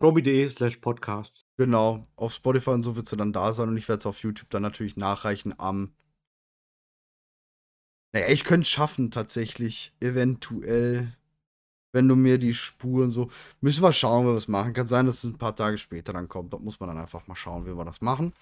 robi.de 0.00 0.48
slash 0.48 0.76
podcast. 0.78 1.42
Genau, 1.56 2.06
auf 2.16 2.32
Spotify 2.32 2.70
und 2.70 2.84
so 2.84 2.96
wird 2.96 3.08
sie 3.08 3.16
dann 3.16 3.32
da 3.32 3.52
sein 3.52 3.68
und 3.68 3.76
ich 3.76 3.88
werde 3.88 4.00
es 4.00 4.06
auf 4.06 4.22
YouTube 4.22 4.48
dann 4.50 4.62
natürlich 4.62 4.96
nachreichen 4.96 5.54
am. 5.58 5.92
Naja, 8.12 8.28
ich 8.28 8.44
könnte 8.44 8.62
es 8.62 8.68
schaffen, 8.68 9.10
tatsächlich, 9.10 9.92
eventuell, 10.00 11.16
wenn 11.92 12.08
du 12.08 12.16
mir 12.16 12.38
die 12.38 12.54
Spuren 12.54 13.10
so. 13.10 13.30
Müssen 13.60 13.82
wir 13.82 13.92
schauen, 13.92 14.26
wie 14.26 14.30
wir 14.30 14.36
es 14.36 14.48
machen. 14.48 14.72
Kann 14.72 14.88
sein, 14.88 15.06
dass 15.06 15.18
es 15.18 15.24
ein 15.24 15.38
paar 15.38 15.56
Tage 15.56 15.78
später 15.78 16.12
dann 16.12 16.28
kommt. 16.28 16.52
Da 16.52 16.58
muss 16.58 16.80
man 16.80 16.88
dann 16.88 16.98
einfach 16.98 17.26
mal 17.26 17.36
schauen, 17.36 17.66
wie 17.66 17.76
wir 17.76 17.84
das 17.84 18.00
machen. 18.00 18.32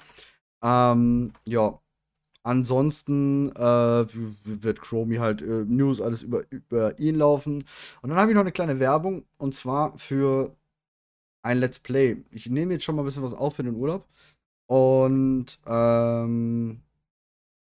Ähm, 0.62 1.32
ja. 1.46 1.80
Ansonsten 2.44 3.50
äh, 3.56 4.06
wird 4.44 4.80
Chromie 4.80 5.18
halt 5.18 5.42
äh, 5.42 5.64
News 5.66 6.00
alles 6.00 6.22
über, 6.22 6.42
über 6.50 6.98
ihn 6.98 7.16
laufen. 7.16 7.64
Und 8.00 8.10
dann 8.10 8.18
habe 8.18 8.30
ich 8.30 8.34
noch 8.34 8.42
eine 8.42 8.52
kleine 8.52 8.78
Werbung 8.80 9.24
und 9.36 9.54
zwar 9.54 9.98
für 9.98 10.56
ein 11.42 11.58
Let's 11.58 11.78
Play. 11.78 12.24
Ich 12.30 12.48
nehme 12.48 12.74
jetzt 12.74 12.84
schon 12.84 12.96
mal 12.96 13.02
ein 13.02 13.06
bisschen 13.06 13.22
was 13.22 13.34
auf 13.34 13.56
für 13.56 13.64
den 13.64 13.74
Urlaub. 13.74 14.06
Und 14.66 15.58
ähm, 15.66 16.80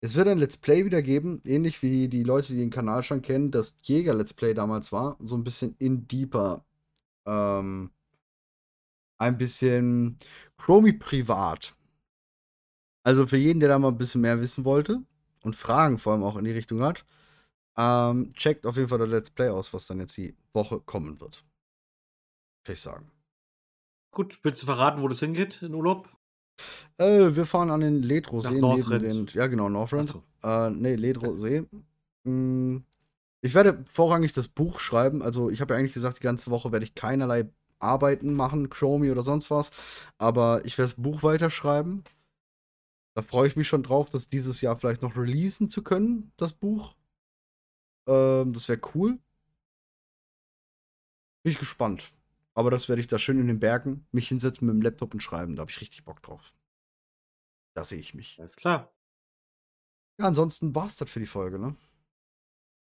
es 0.03 0.15
wird 0.15 0.29
ein 0.29 0.39
Let's 0.39 0.57
Play 0.57 0.85
wieder 0.85 1.03
geben, 1.03 1.43
ähnlich 1.45 1.83
wie 1.83 2.09
die 2.09 2.23
Leute, 2.23 2.53
die 2.53 2.59
den 2.59 2.71
Kanal 2.71 3.03
schon 3.03 3.23
kennen, 3.23 3.51
das 3.51 3.75
Jäger 3.83 4.15
Let's 4.15 4.33
Play 4.33 4.55
damals 4.55 4.93
war. 4.93 5.17
So 5.21 5.37
ein 5.37 5.45
bisschen 5.45 5.77
in 5.79 6.09
deeper. 6.09 6.65
Ähm, 7.27 7.91
ein 9.19 9.37
bisschen 9.37 10.19
Chromie 10.57 10.95
privat. 10.95 11.75
Also 13.03 13.27
für 13.27 13.37
jeden, 13.37 13.61
der 13.61 13.69
da 13.69 13.79
mal 13.79 13.89
ein 13.89 13.99
bisschen 13.99 14.23
mehr 14.23 14.41
wissen 14.41 14.65
wollte 14.65 15.03
und 15.43 15.57
Fragen 15.57 15.99
vor 15.99 16.15
allem 16.15 16.25
auch 16.25 16.37
in 16.37 16.45
die 16.45 16.53
Richtung 16.53 16.83
hat, 16.83 17.05
ähm, 17.77 18.33
checkt 18.35 18.67
auf 18.67 18.77
jeden 18.77 18.89
Fall 18.89 18.99
das 18.99 19.09
Let's 19.09 19.31
Play 19.31 19.51
aus, 19.51 19.73
was 19.75 19.87
dann 19.87 20.01
jetzt 20.01 20.17
die 20.17 20.35
Woche 20.55 20.81
kommen 20.81 21.21
wird. 21.21 21.45
Kann 22.65 22.75
ich 22.75 22.81
sagen. 22.81 23.11
Gut, 24.13 24.41
willst 24.43 24.63
du 24.63 24.67
verraten, 24.67 25.03
wo 25.03 25.09
das 25.09 25.21
hingeht 25.21 25.63
in 25.63 25.75
Urlaub? 25.75 26.09
Äh, 26.99 27.35
wir 27.35 27.47
fahren 27.47 27.71
an 27.71 27.81
den 27.81 28.03
Ledro-See 28.03 28.61
neben 28.61 28.99
den. 29.03 29.27
Ja, 29.33 29.47
genau, 29.47 29.69
Northrend. 29.69 30.11
Achso. 30.11 30.23
Äh, 30.43 30.71
nee, 30.71 30.95
Ledro-See. 30.97 31.65
Mm, 32.25 32.79
Ich 33.43 33.55
werde 33.55 33.85
vorrangig 33.87 34.33
das 34.33 34.49
Buch 34.49 34.81
schreiben. 34.81 35.23
Also, 35.23 35.51
ich 35.51 35.61
habe 35.61 35.75
ja 35.75 35.81
eigentlich 35.81 35.95
gesagt, 35.95 36.19
die 36.19 36.23
ganze 36.23 36.51
Woche 36.51 36.73
werde 36.73 36.85
ich 36.85 36.95
keinerlei 36.95 37.49
Arbeiten 37.79 38.35
machen, 38.35 38.69
Chromie 38.71 39.11
oder 39.11 39.23
sonst 39.23 39.51
was. 39.51 39.71
Aber 40.19 40.65
ich 40.67 40.77
werde 40.79 40.91
das 40.93 41.03
Buch 41.03 41.23
weiterschreiben. 41.23 42.05
Da 43.15 43.23
freue 43.23 43.49
ich 43.49 43.57
mich 43.57 43.69
schon 43.69 43.83
drauf, 43.83 44.11
das 44.11 44.29
dieses 44.29 44.61
Jahr 44.61 44.79
vielleicht 44.79 45.03
noch 45.03 45.17
releasen 45.17 45.71
zu 45.71 45.83
können, 45.83 46.33
das 46.37 46.53
Buch. 46.53 46.95
Ähm, 48.07 48.53
das 48.53 48.69
wäre 48.69 48.81
cool. 48.95 49.19
Bin 51.43 51.53
ich 51.53 51.59
gespannt. 51.59 52.13
Aber 52.61 52.71
das 52.71 52.91
werde 52.91 53.01
ich 53.01 53.09
da 53.09 53.19
schön 53.19 53.41
in 53.41 53.47
den 53.47 53.59
Bergen 53.59 54.07
mich 54.13 54.29
hinsetzen 54.29 54.67
mit 54.67 54.75
dem 54.75 54.83
Laptop 54.83 55.15
und 55.15 55.23
schreiben. 55.23 55.57
Da 55.57 55.63
habe 55.63 55.71
ich 55.71 55.81
richtig 55.81 56.05
Bock 56.05 56.23
drauf. 56.23 56.53
Da 57.75 57.87
sehe 57.87 58.01
ich 58.01 58.13
mich. 58.13 58.39
Alles 58.39 58.55
klar. 58.55 58.93
Ja, 60.21 60.27
ansonsten 60.27 60.75
war 60.75 60.87
es 60.87 60.97
das 60.97 61.09
für 61.09 61.21
die 61.21 61.27
Folge, 61.27 61.59
ne? 61.59 61.75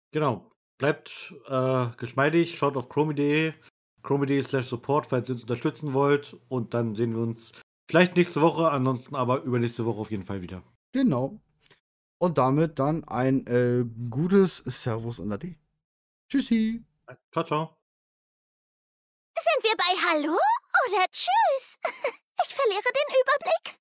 Genau. 0.10 0.52
Bleibt 0.80 1.36
äh, 1.48 1.90
geschmeidig, 1.98 2.58
schaut 2.58 2.76
auf 2.76 2.90
chromie.de, 2.90 3.54
chromie.de 4.02 4.42
slash 4.42 4.66
support, 4.66 5.06
falls 5.06 5.30
ihr 5.30 5.36
uns 5.36 5.44
unterstützen 5.44 5.94
wollt. 5.94 6.36
Und 6.50 6.74
dann 6.74 6.96
sehen 6.96 7.14
wir 7.14 7.22
uns 7.22 7.52
vielleicht 7.88 8.16
nächste 8.16 8.42
Woche, 8.42 8.72
ansonsten 8.72 9.14
aber 9.14 9.44
übernächste 9.44 9.86
Woche 9.86 10.00
auf 10.02 10.10
jeden 10.10 10.26
Fall 10.26 10.42
wieder. 10.42 10.64
Genau. 10.92 11.40
Und 12.18 12.40
damit 12.40 12.80
dann 12.80 13.04
ein 13.04 13.46
äh, 13.46 13.86
gutes 14.10 14.58
Servus 14.58 15.20
und 15.20 15.32
Ade. 15.32 15.56
Tschüssi. 16.30 16.84
Ciao, 17.32 17.44
ciao. 17.46 17.81
Sind 19.42 19.64
wir 19.64 19.76
bei 19.76 19.98
Hallo 20.08 20.38
oder 20.88 21.06
Tschüss? 21.12 21.80
Ich 22.44 22.56
verliere 22.56 22.82
den 22.82 23.16
Überblick. 23.22 23.81